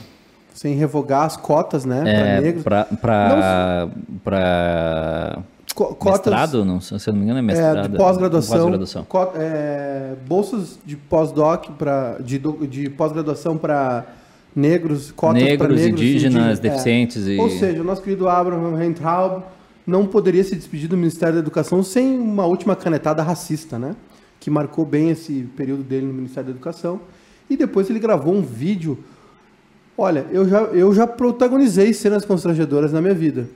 sem 0.55 0.75
revogar 0.77 1.25
as 1.25 1.37
cotas, 1.37 1.85
né, 1.85 2.01
para 2.03 2.11
É, 2.13 2.41
negros. 2.41 2.63
pra, 2.63 2.85
pra, 2.85 3.89
pra 4.23 5.39
Co- 5.75 5.95
cotas 5.95 6.33
mestrado, 6.33 6.65
não, 6.65 6.81
se 6.81 6.93
eu 6.95 7.13
não 7.13 7.19
me 7.21 7.25
engano 7.25 7.39
é 7.39 7.43
é, 7.43 7.45
mestrado. 7.45 7.89
de 7.89 7.97
pós-graduação, 7.97 9.05
co- 9.05 9.33
é, 9.35 10.15
bolsas 10.27 10.79
de 10.85 10.97
pós-doc 10.97 11.71
para 11.79 12.19
de, 12.21 12.39
de 12.69 12.89
pós-graduação 12.91 13.57
para 13.59 14.05
negros, 14.55 15.13
cotas 15.13 15.43
para 15.43 15.51
Negros, 15.51 15.81
negros, 15.81 16.01
indígenas, 16.01 16.35
indígenas, 16.35 16.59
é. 16.59 16.63
deficientes 16.63 17.27
e... 17.27 17.37
Ou 17.39 17.51
seja, 17.51 17.81
o 17.81 17.85
nosso 17.85 18.03
querido 18.03 18.29
Abraham 18.29 18.75
Reintraub 18.75 19.43
não 19.87 20.07
poderia 20.07 20.45
se 20.45 20.55
despedir 20.55 20.89
do 20.89 20.97
Ministério 20.97 21.35
da 21.35 21.41
Educação 21.41 21.83
sem 21.83 22.19
uma 22.19 22.45
última 22.45 22.77
canetada 22.77 23.23
racista, 23.23 23.79
né? 23.79 23.97
Que 24.39 24.51
marcou 24.51 24.85
bem 24.85 25.11
esse 25.11 25.49
período 25.57 25.83
dele 25.83 26.07
no 26.07 26.13
Ministério 26.13 26.47
da 26.47 26.51
Educação. 26.51 27.01
E 27.49 27.57
depois 27.57 27.89
ele 27.89 27.99
gravou 27.99 28.35
um 28.35 28.43
vídeo. 28.43 28.99
Olha, 29.97 30.27
eu 30.31 30.47
já, 30.49 30.61
eu 30.65 30.93
já 30.93 31.07
protagonizei 31.07 31.93
cenas 31.95 32.25
constrangedoras 32.25 32.93
na 32.93 33.01
minha 33.01 33.15
vida. 33.15 33.49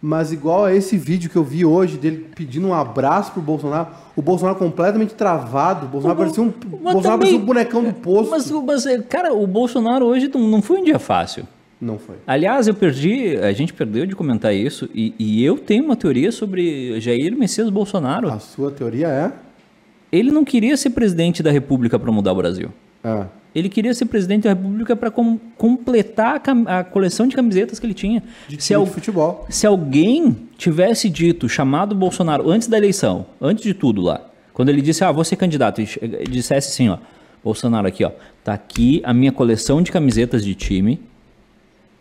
Mas 0.00 0.30
igual 0.30 0.64
a 0.66 0.74
esse 0.74 0.96
vídeo 0.98 1.28
que 1.30 1.36
eu 1.36 1.42
vi 1.42 1.64
hoje 1.64 1.96
dele 1.96 2.26
pedindo 2.34 2.68
um 2.68 2.74
abraço 2.74 3.32
pro 3.32 3.40
Bolsonaro, 3.40 3.88
o 4.14 4.20
Bolsonaro 4.22 4.56
completamente 4.58 5.14
travado, 5.14 5.86
o 5.86 5.88
Bolsonaro 5.88 6.18
parecia 6.18 6.42
um, 6.42 6.48
Bolsonaro 6.50 7.00
também- 7.02 7.18
parecia 7.18 7.38
um 7.38 7.44
bonecão 7.44 7.82
do 7.82 7.92
posto. 7.94 8.30
Mas, 8.30 8.50
mas, 8.50 8.84
cara, 9.08 9.32
o 9.32 9.46
Bolsonaro 9.46 10.04
hoje 10.06 10.30
não 10.32 10.40
não 10.46 10.62
foi 10.62 10.80
um 10.80 10.84
dia 10.84 10.98
fácil. 10.98 11.44
Não 11.80 11.98
foi. 11.98 12.16
Aliás, 12.26 12.66
eu 12.68 12.74
perdi, 12.74 13.36
a 13.36 13.52
gente 13.52 13.72
perdeu 13.74 14.06
de 14.06 14.14
comentar 14.14 14.54
isso, 14.54 14.88
e, 14.94 15.14
e 15.18 15.44
eu 15.44 15.58
tenho 15.58 15.84
uma 15.84 15.96
teoria 15.96 16.30
sobre 16.32 16.98
Jair 17.00 17.36
Messias 17.36 17.68
Bolsonaro. 17.68 18.30
A 18.30 18.38
sua 18.38 18.70
teoria 18.70 19.08
é? 19.08 19.32
Ele 20.10 20.30
não 20.30 20.44
queria 20.44 20.76
ser 20.76 20.90
presidente 20.90 21.42
da 21.42 21.50
República 21.50 21.98
para 21.98 22.10
mudar 22.12 22.32
o 22.32 22.36
Brasil. 22.36 22.70
É. 23.06 23.26
Ele 23.54 23.70
queria 23.70 23.94
ser 23.94 24.04
presidente 24.04 24.42
da 24.42 24.50
República 24.50 24.94
para 24.94 25.10
completar 25.10 26.42
a, 26.66 26.80
a 26.80 26.84
coleção 26.84 27.26
de 27.26 27.34
camisetas 27.34 27.78
que 27.78 27.86
ele 27.86 27.94
tinha. 27.94 28.22
De 28.48 28.62
Se, 28.62 28.74
al- 28.74 28.84
futebol. 28.84 29.46
se 29.48 29.66
alguém 29.66 30.36
tivesse 30.58 31.08
dito, 31.08 31.48
chamado 31.48 31.94
Bolsonaro 31.94 32.50
antes 32.50 32.68
da 32.68 32.76
eleição, 32.76 33.24
antes 33.40 33.64
de 33.64 33.72
tudo 33.72 34.02
lá, 34.02 34.20
quando 34.52 34.68
ele 34.68 34.82
disse, 34.82 35.02
ah, 35.04 35.10
vou 35.12 35.24
ser 35.24 35.36
candidato, 35.36 35.80
e 35.80 35.86
dissesse 36.28 36.68
assim, 36.70 36.88
ó, 36.90 36.98
Bolsonaro 37.42 37.86
aqui, 37.86 38.04
ó, 38.04 38.10
tá 38.44 38.52
aqui 38.52 39.00
a 39.04 39.14
minha 39.14 39.32
coleção 39.32 39.80
de 39.80 39.90
camisetas 39.90 40.44
de 40.44 40.54
time, 40.54 41.00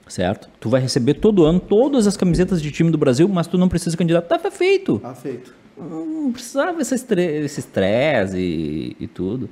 certo? 0.09 0.49
Tu 0.59 0.69
vai 0.69 0.81
receber 0.81 1.15
todo 1.15 1.45
ano 1.45 1.59
todas 1.59 2.05
as 2.05 2.17
camisetas 2.17 2.61
de 2.61 2.69
time 2.71 2.91
do 2.91 2.97
Brasil, 2.97 3.27
mas 3.29 3.47
tu 3.47 3.57
não 3.57 3.69
precisa 3.69 3.91
ser 3.91 3.97
candidato. 3.97 4.27
Tava 4.27 4.51
feito. 4.51 4.99
Tá 4.99 5.13
feito. 5.15 5.53
Não 5.77 6.31
precisava 6.31 6.81
esse 6.81 6.95
estre- 6.95 7.45
esse 7.45 7.59
estresse 7.61 8.37
e, 8.37 8.95
e 8.99 9.07
tudo. 9.07 9.49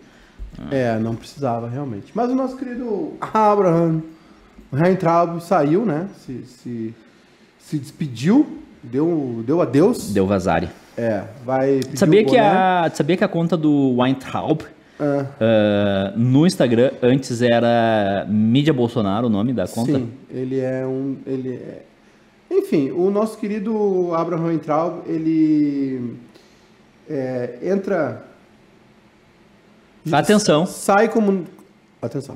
É, 0.72 0.98
não 1.00 1.16
precisava 1.16 1.68
realmente. 1.68 2.12
Mas 2.14 2.30
o 2.30 2.36
nosso 2.36 2.58
querido 2.58 3.14
Abraham 3.20 4.02
Reintraub 4.72 5.40
saiu, 5.42 5.86
né? 5.86 6.08
Se, 6.18 6.44
se, 6.46 6.94
se 7.60 7.78
despediu, 7.78 8.60
deu, 8.82 9.44
deu 9.46 9.62
adeus. 9.62 10.12
Deu 10.14 10.26
vazare. 10.26 10.70
É, 10.98 11.24
vai 11.44 11.80
pedir 11.80 11.98
Sabia 11.98 12.24
que, 12.24 12.38
a, 12.38 12.92
sabia 12.94 13.18
que 13.18 13.24
a 13.24 13.28
conta 13.28 13.58
do 13.58 13.96
Weintraub 13.98 14.62
Ah, 15.00 15.26
ah, 15.42 16.14
no 16.16 16.46
Instagram 16.46 16.92
antes 17.02 17.42
era 17.42 18.26
Mídia 18.30 18.74
Bolsonaro, 18.74 19.26
o 19.28 19.30
nome 19.30 19.54
da 19.54 19.68
conta? 19.68 19.94
Sim, 19.94 20.12
ele 20.30 20.60
é 20.60 20.86
um. 20.86 21.18
Ele 21.26 21.56
é... 21.56 21.82
Enfim, 22.52 22.92
o 22.92 23.10
nosso 23.10 23.38
querido 23.40 24.14
Abraham 24.14 24.48
Reintraub, 24.48 25.02
ele 25.08 26.16
é, 27.10 27.58
entra. 27.64 28.24
Atenção. 30.12 30.66
Sai 30.66 31.08
como. 31.10 31.46
Atenção. 32.02 32.36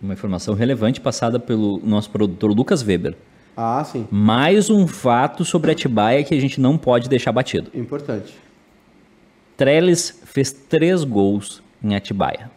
Uma 0.00 0.14
informação 0.14 0.54
relevante 0.54 1.00
passada 1.00 1.38
pelo 1.38 1.80
nosso 1.84 2.10
produtor 2.10 2.50
Lucas 2.54 2.82
Weber. 2.82 3.16
Ah, 3.56 3.82
sim. 3.84 4.06
Mais 4.10 4.68
um 4.68 4.86
fato 4.86 5.44
sobre 5.44 5.70
Atibaia 5.72 6.22
que 6.22 6.34
a 6.34 6.40
gente 6.40 6.60
não 6.60 6.76
pode 6.76 7.08
deixar 7.08 7.32
batido. 7.32 7.70
Importante. 7.74 8.34
Trellis 9.56 10.20
fez 10.24 10.52
três 10.52 11.02
gols 11.04 11.62
em 11.82 11.94
Atibaia. 11.94 12.50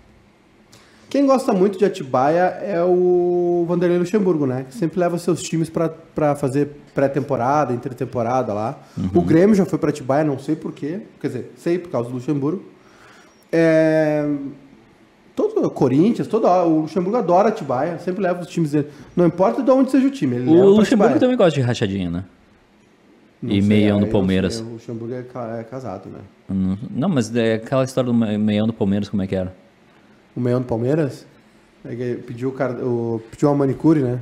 Quem 1.09 1.25
gosta 1.25 1.53
muito 1.53 1.79
de 1.79 1.85
Atibaia 1.85 2.59
é 2.61 2.83
o 2.83 3.65
Vanderlei 3.67 3.97
Luxemburgo, 3.97 4.45
né? 4.45 4.65
Que 4.69 4.75
sempre 4.75 4.99
leva 4.99 5.17
seus 5.17 5.41
times 5.41 5.69
pra- 5.69 5.89
pra 5.89 6.35
fazer 6.35 6.69
pré-temporada, 6.93 7.73
intertemporada 7.73 8.53
lá. 8.53 8.77
O 9.15 9.21
Grêmio 9.21 9.55
já 9.55 9.65
foi 9.65 9.79
pra 9.79 9.89
Atibaia, 9.89 10.23
não 10.23 10.37
sei 10.37 10.55
por 10.55 10.71
quê. 10.73 11.01
Quer 11.19 11.27
dizer, 11.27 11.51
sei 11.57 11.79
por 11.79 11.89
causa 11.89 12.09
do 12.09 12.15
Luxemburgo. 12.15 12.63
É... 13.51 14.27
Todo, 15.35 15.69
Corinthians, 15.71 16.27
todo, 16.27 16.45
o 16.47 16.81
Luxemburgo 16.81 17.17
adora 17.17 17.47
Atibaia, 17.47 17.97
sempre 17.99 18.21
leva 18.21 18.41
os 18.41 18.47
times 18.47 18.71
dele. 18.71 18.89
Não 19.15 19.25
importa 19.25 19.63
de 19.63 19.71
onde 19.71 19.89
seja 19.89 20.05
o 20.05 20.11
time, 20.11 20.37
O 20.39 20.65
Luxemburgo 20.65 21.17
também 21.17 21.37
gosta 21.37 21.51
de 21.51 21.61
rachadinha, 21.61 22.09
né? 22.09 22.25
Não 23.41 23.51
e 23.53 23.61
sei, 23.61 23.69
meião 23.69 24.01
do 24.01 24.07
Palmeiras. 24.07 24.59
não 24.59 24.71
O 24.71 24.73
Luxemburgo 24.73 25.13
é, 25.13 25.23
é 25.59 25.63
casado, 25.63 26.09
né? 26.09 26.19
Não, 26.49 26.77
não, 26.91 27.09
mas 27.09 27.33
é 27.33 27.53
aquela 27.53 27.85
história 27.85 28.11
do 28.11 28.13
me- 28.13 28.37
meião 28.37 28.67
do 28.67 28.73
Palmeiras, 28.73 29.07
como 29.07 29.21
é 29.21 29.27
que 29.27 29.35
era? 29.35 29.55
O 30.35 30.41
meião 30.41 30.59
do 30.59 30.67
Palmeiras 30.67 31.25
é 31.85 31.95
que 31.95 32.15
pediu, 32.27 32.49
o 32.83 33.21
pediu 33.31 33.47
uma 33.49 33.55
manicure, 33.59 34.01
né? 34.01 34.19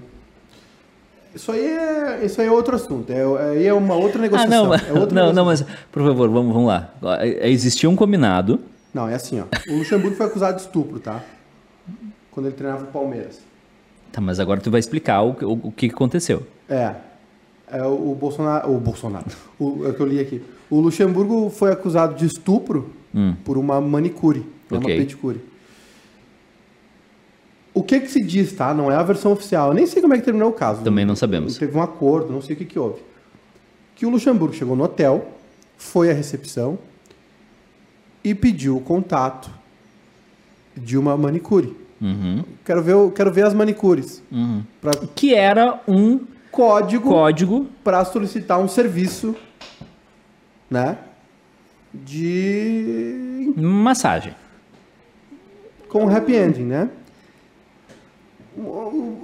Isso 1.34 1.52
aí 1.52 1.66
é, 1.66 2.26
isso 2.26 2.40
aí 2.42 2.48
é 2.48 2.52
outro 2.52 2.76
assunto. 2.76 3.12
É, 3.12 3.24
aí 3.52 3.66
é 3.66 3.74
uma 3.74 3.96
outra 3.96 4.20
Ah, 4.20 4.22
negociação. 4.22 4.50
não, 4.64 4.70
mas, 4.70 4.84
é 4.88 4.94
não, 5.14 5.34
não, 5.34 5.46
mas 5.46 5.66
por 5.92 6.04
favor, 6.04 6.30
vamos, 6.30 6.54
vamos 6.54 6.68
lá. 6.68 6.94
É, 7.20 7.50
Existia 7.50 7.90
um 7.90 7.96
combinado. 7.96 8.60
Não, 8.94 9.08
é 9.08 9.14
assim, 9.16 9.40
ó. 9.40 9.46
O 9.72 9.78
Luxemburgo 9.78 10.16
foi 10.16 10.26
acusado 10.26 10.56
de 10.58 10.64
estupro, 10.64 11.00
tá? 11.00 11.24
Quando 12.32 12.48
ele 12.48 12.56
treinava 12.56 12.84
o 12.84 12.88
Palmeiras. 12.88 13.40
Tá, 14.12 14.22
mas 14.22 14.40
agora 14.40 14.60
tu 14.62 14.72
vai 14.72 14.80
explicar 14.80 15.22
o, 15.24 15.32
o, 15.44 15.68
o 15.68 15.72
que 15.72 15.88
aconteceu. 15.88 16.46
É. 16.70 16.96
É 17.70 17.84
o, 17.84 18.12
o 18.12 18.16
Bolsonaro. 18.16 18.72
O 18.74 18.80
Bolsonaro. 18.80 19.26
O, 19.60 19.86
é 19.86 19.90
o 19.90 19.94
que 19.94 20.00
eu 20.00 20.06
li 20.06 20.20
aqui. 20.20 20.42
O 20.70 20.80
Luxemburgo 20.80 21.50
foi 21.50 21.72
acusado 21.72 22.16
de 22.16 22.26
estupro 22.26 22.94
Hum. 23.16 23.36
por 23.44 23.58
uma 23.58 23.80
manicure, 23.82 24.42
né, 24.70 24.78
Ok. 24.78 24.80
uma 24.80 24.86
pedicure. 25.02 25.40
O 27.74 27.82
que 27.84 28.00
que 28.00 28.08
se 28.12 28.22
diz, 28.24 28.52
tá? 28.54 28.74
Não 28.74 28.92
é 28.92 28.96
a 28.96 29.04
versão 29.04 29.32
oficial. 29.32 29.70
Eu 29.70 29.74
nem 29.74 29.86
sei 29.86 30.02
como 30.02 30.14
é 30.14 30.18
que 30.18 30.24
terminou 30.26 30.50
o 30.50 30.54
caso. 30.54 30.84
Também 30.84 31.06
não 31.06 31.16
sabemos. 31.16 31.58
Teve 31.58 31.78
um 31.78 31.82
acordo, 31.82 32.32
não 32.34 32.42
sei 32.42 32.56
o 32.56 32.58
que 32.58 32.66
que 32.66 32.78
houve. 32.80 33.02
Que 33.96 34.06
o 34.06 34.10
Luxemburgo 34.10 34.54
chegou 34.54 34.76
no 34.76 34.84
hotel, 34.84 35.32
foi 35.78 36.10
à 36.12 36.14
recepção 36.14 36.78
e 38.30 38.36
pediu 38.36 38.78
o 38.78 38.82
contato 38.82 39.50
de 40.76 40.98
uma 40.98 41.16
manicure. 41.18 41.76
Uhum. 42.02 42.44
Quero 42.66 42.82
ver, 42.82 43.12
quero 43.14 43.32
ver 43.32 43.46
as 43.46 43.54
manicures. 43.54 44.22
Uhum. 44.32 44.64
Pra, 44.82 44.92
Que 45.16 45.34
era 45.34 45.82
um 45.88 46.20
código 46.52 47.10
código. 47.10 47.68
para 47.84 48.04
solicitar 48.06 48.60
um 48.60 48.68
serviço, 48.68 49.36
né? 50.70 50.98
De 51.94 53.54
Massagem. 53.56 54.34
com 55.90 56.08
happy 56.10 56.36
ending, 56.36 56.64
né? 56.66 56.90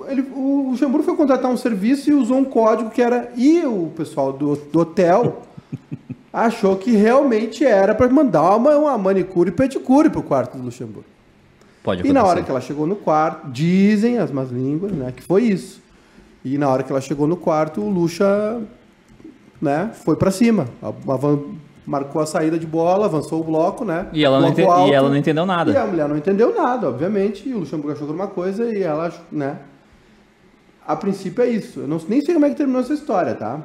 Ele, 0.07 0.21
o 0.33 0.69
Luxemburgo 0.69 1.03
foi 1.03 1.15
contratar 1.15 1.49
um 1.51 1.57
serviço 1.57 2.09
e 2.09 2.13
usou 2.13 2.37
um 2.37 2.45
código 2.45 2.89
que 2.91 3.01
era. 3.01 3.31
E 3.35 3.65
o 3.65 3.91
pessoal 3.95 4.31
do, 4.31 4.55
do 4.55 4.79
hotel 4.79 5.41
achou 6.33 6.75
que 6.77 6.91
realmente 6.91 7.63
era 7.63 7.93
para 7.93 8.09
mandar 8.09 8.55
uma, 8.55 8.75
uma 8.75 8.97
manicure 8.97 9.49
e 9.49 9.53
pedicure 9.53 10.09
pro 10.09 10.23
quarto 10.23 10.57
do 10.57 10.63
Luxemburgo. 10.63 11.05
Pode 11.83 11.99
E 11.99 12.01
acontecer. 12.01 12.13
na 12.13 12.23
hora 12.25 12.41
que 12.41 12.49
ela 12.49 12.59
chegou 12.61 12.87
no 12.87 12.95
quarto, 12.95 13.47
dizem 13.51 14.17
as 14.17 14.31
más 14.31 14.49
línguas, 14.49 14.91
né, 14.91 15.13
que 15.15 15.21
foi 15.21 15.43
isso. 15.43 15.81
E 16.43 16.57
na 16.57 16.67
hora 16.69 16.81
que 16.81 16.91
ela 16.91 16.99
chegou 17.01 17.27
no 17.27 17.37
quarto, 17.37 17.81
o 17.81 17.89
Luxa, 17.89 18.59
né, 19.61 19.91
foi 19.93 20.15
pra 20.15 20.31
cima. 20.31 20.65
Avan- 21.07 21.39
marcou 21.85 22.21
a 22.21 22.25
saída 22.25 22.57
de 22.57 22.65
bola, 22.65 23.05
avançou 23.05 23.41
o 23.41 23.43
bloco, 23.43 23.83
né? 23.85 24.07
E 24.13 24.23
ela, 24.23 24.39
não 24.39 24.47
ente- 24.49 24.61
alto. 24.63 24.89
e 24.89 24.93
ela 24.93 25.09
não 25.09 25.17
entendeu 25.17 25.43
E 25.43 25.47
nada. 25.47 25.81
a 25.83 25.85
mulher 25.85 26.07
não 26.07 26.17
entendeu 26.17 26.55
nada, 26.55 26.87
obviamente. 26.89 27.47
E 27.47 27.53
o 27.53 27.59
Luxemburgo 27.59 27.91
achou 27.91 28.07
que 28.07 28.13
era 28.13 28.21
uma 28.23 28.27
coisa 28.29 28.73
e 28.73 28.81
ela, 28.81 29.11
né? 29.31 29.57
A 30.87 30.95
princípio 30.95 31.43
é 31.43 31.49
isso. 31.49 31.81
Eu 31.81 31.87
não, 31.87 31.99
nem 32.07 32.21
sei 32.21 32.33
como 32.33 32.45
é 32.45 32.49
que 32.49 32.55
terminou 32.55 32.81
essa 32.81 32.93
história, 32.93 33.35
tá? 33.35 33.59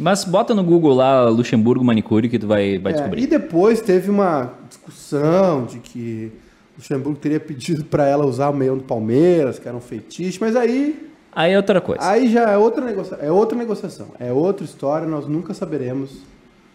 Mas 0.00 0.24
bota 0.24 0.54
no 0.54 0.64
Google 0.64 0.94
lá 0.94 1.28
Luxemburgo 1.28 1.84
Manicure 1.84 2.28
que 2.28 2.38
tu 2.38 2.46
vai, 2.46 2.78
vai 2.78 2.92
É, 2.92 2.96
descobrir. 2.96 3.22
e 3.22 3.26
depois 3.26 3.80
teve 3.80 4.10
uma 4.10 4.52
discussão 4.68 5.64
de 5.66 5.78
que 5.78 6.32
Luxemburgo 6.76 7.18
teria 7.18 7.38
pedido 7.40 7.84
pra 7.84 8.06
ela 8.06 8.24
usar 8.26 8.48
o 8.48 8.54
meião 8.54 8.76
do 8.78 8.84
Palmeiras, 8.84 9.58
que 9.58 9.68
era 9.68 9.76
um 9.76 9.80
feitiço, 9.80 10.38
mas 10.40 10.56
aí 10.56 11.08
Aí 11.32 11.52
é 11.52 11.56
outra 11.56 11.80
coisa. 11.80 12.02
Aí 12.02 12.28
já 12.28 12.50
é 12.50 12.56
outra, 12.56 12.84
negocia... 12.84 13.16
é 13.20 13.30
outra 13.30 13.56
negociação, 13.56 14.08
é 14.18 14.32
outra 14.32 14.64
história, 14.64 15.06
nós 15.06 15.28
nunca 15.28 15.54
saberemos 15.54 16.22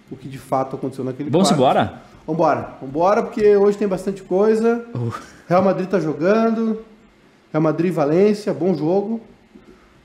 o 0.09 0.15
que 0.15 0.29
de 0.29 0.37
fato 0.37 0.75
aconteceu 0.77 1.03
naquele 1.03 1.29
Vamos 1.29 1.49
quarto. 1.49 1.59
embora? 1.59 2.01
Vambora, 2.25 2.69
vambora, 2.81 3.21
porque 3.23 3.55
hoje 3.57 3.77
tem 3.77 3.87
bastante 3.87 4.23
coisa. 4.23 4.85
Uh. 4.95 5.11
Real 5.47 5.61
Madrid 5.61 5.87
tá 5.89 5.99
jogando. 5.99 6.81
Real 7.51 7.61
Madrid 7.61 7.91
e 7.91 7.93
Valência, 7.93 8.53
bom 8.53 8.73
jogo. 8.73 9.19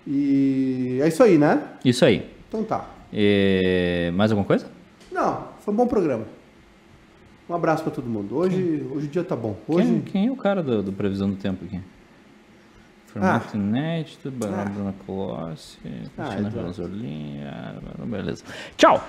E 0.06 0.98
é 1.02 1.08
isso 1.08 1.22
aí, 1.22 1.38
né? 1.38 1.62
Isso 1.84 2.04
aí. 2.04 2.26
Então 2.48 2.64
tá. 2.64 2.84
E... 3.12 4.10
Mais 4.14 4.30
alguma 4.30 4.46
coisa? 4.46 4.66
Não, 5.10 5.48
foi 5.60 5.74
um 5.74 5.76
bom 5.76 5.86
programa. 5.86 6.24
Um 7.48 7.54
abraço 7.54 7.82
para 7.82 7.92
todo 7.92 8.08
mundo. 8.08 8.36
Hoje, 8.36 8.86
hoje 8.92 9.06
o 9.06 9.10
dia 9.10 9.24
tá 9.24 9.34
bom. 9.34 9.56
Hoje... 9.66 9.88
Quem, 9.88 10.00
quem 10.00 10.26
é 10.28 10.30
o 10.30 10.36
cara 10.36 10.62
do, 10.62 10.82
do, 10.82 10.92
Previsão 10.92 11.28
do 11.28 11.36
Tempo 11.36 11.64
aqui? 11.64 11.80
Formato 13.06 13.48
ah. 13.54 13.56
inédito, 13.56 14.30
Barão 14.30 14.60
ah. 14.60 14.64
Bruna 14.66 14.94
Colossi, 15.04 15.78
ah, 16.16 16.28
Cristina 16.28 16.52
ah, 16.54 16.66
Rosorlin, 16.66 17.40
beleza. 18.06 18.44
Tchau! 18.76 19.02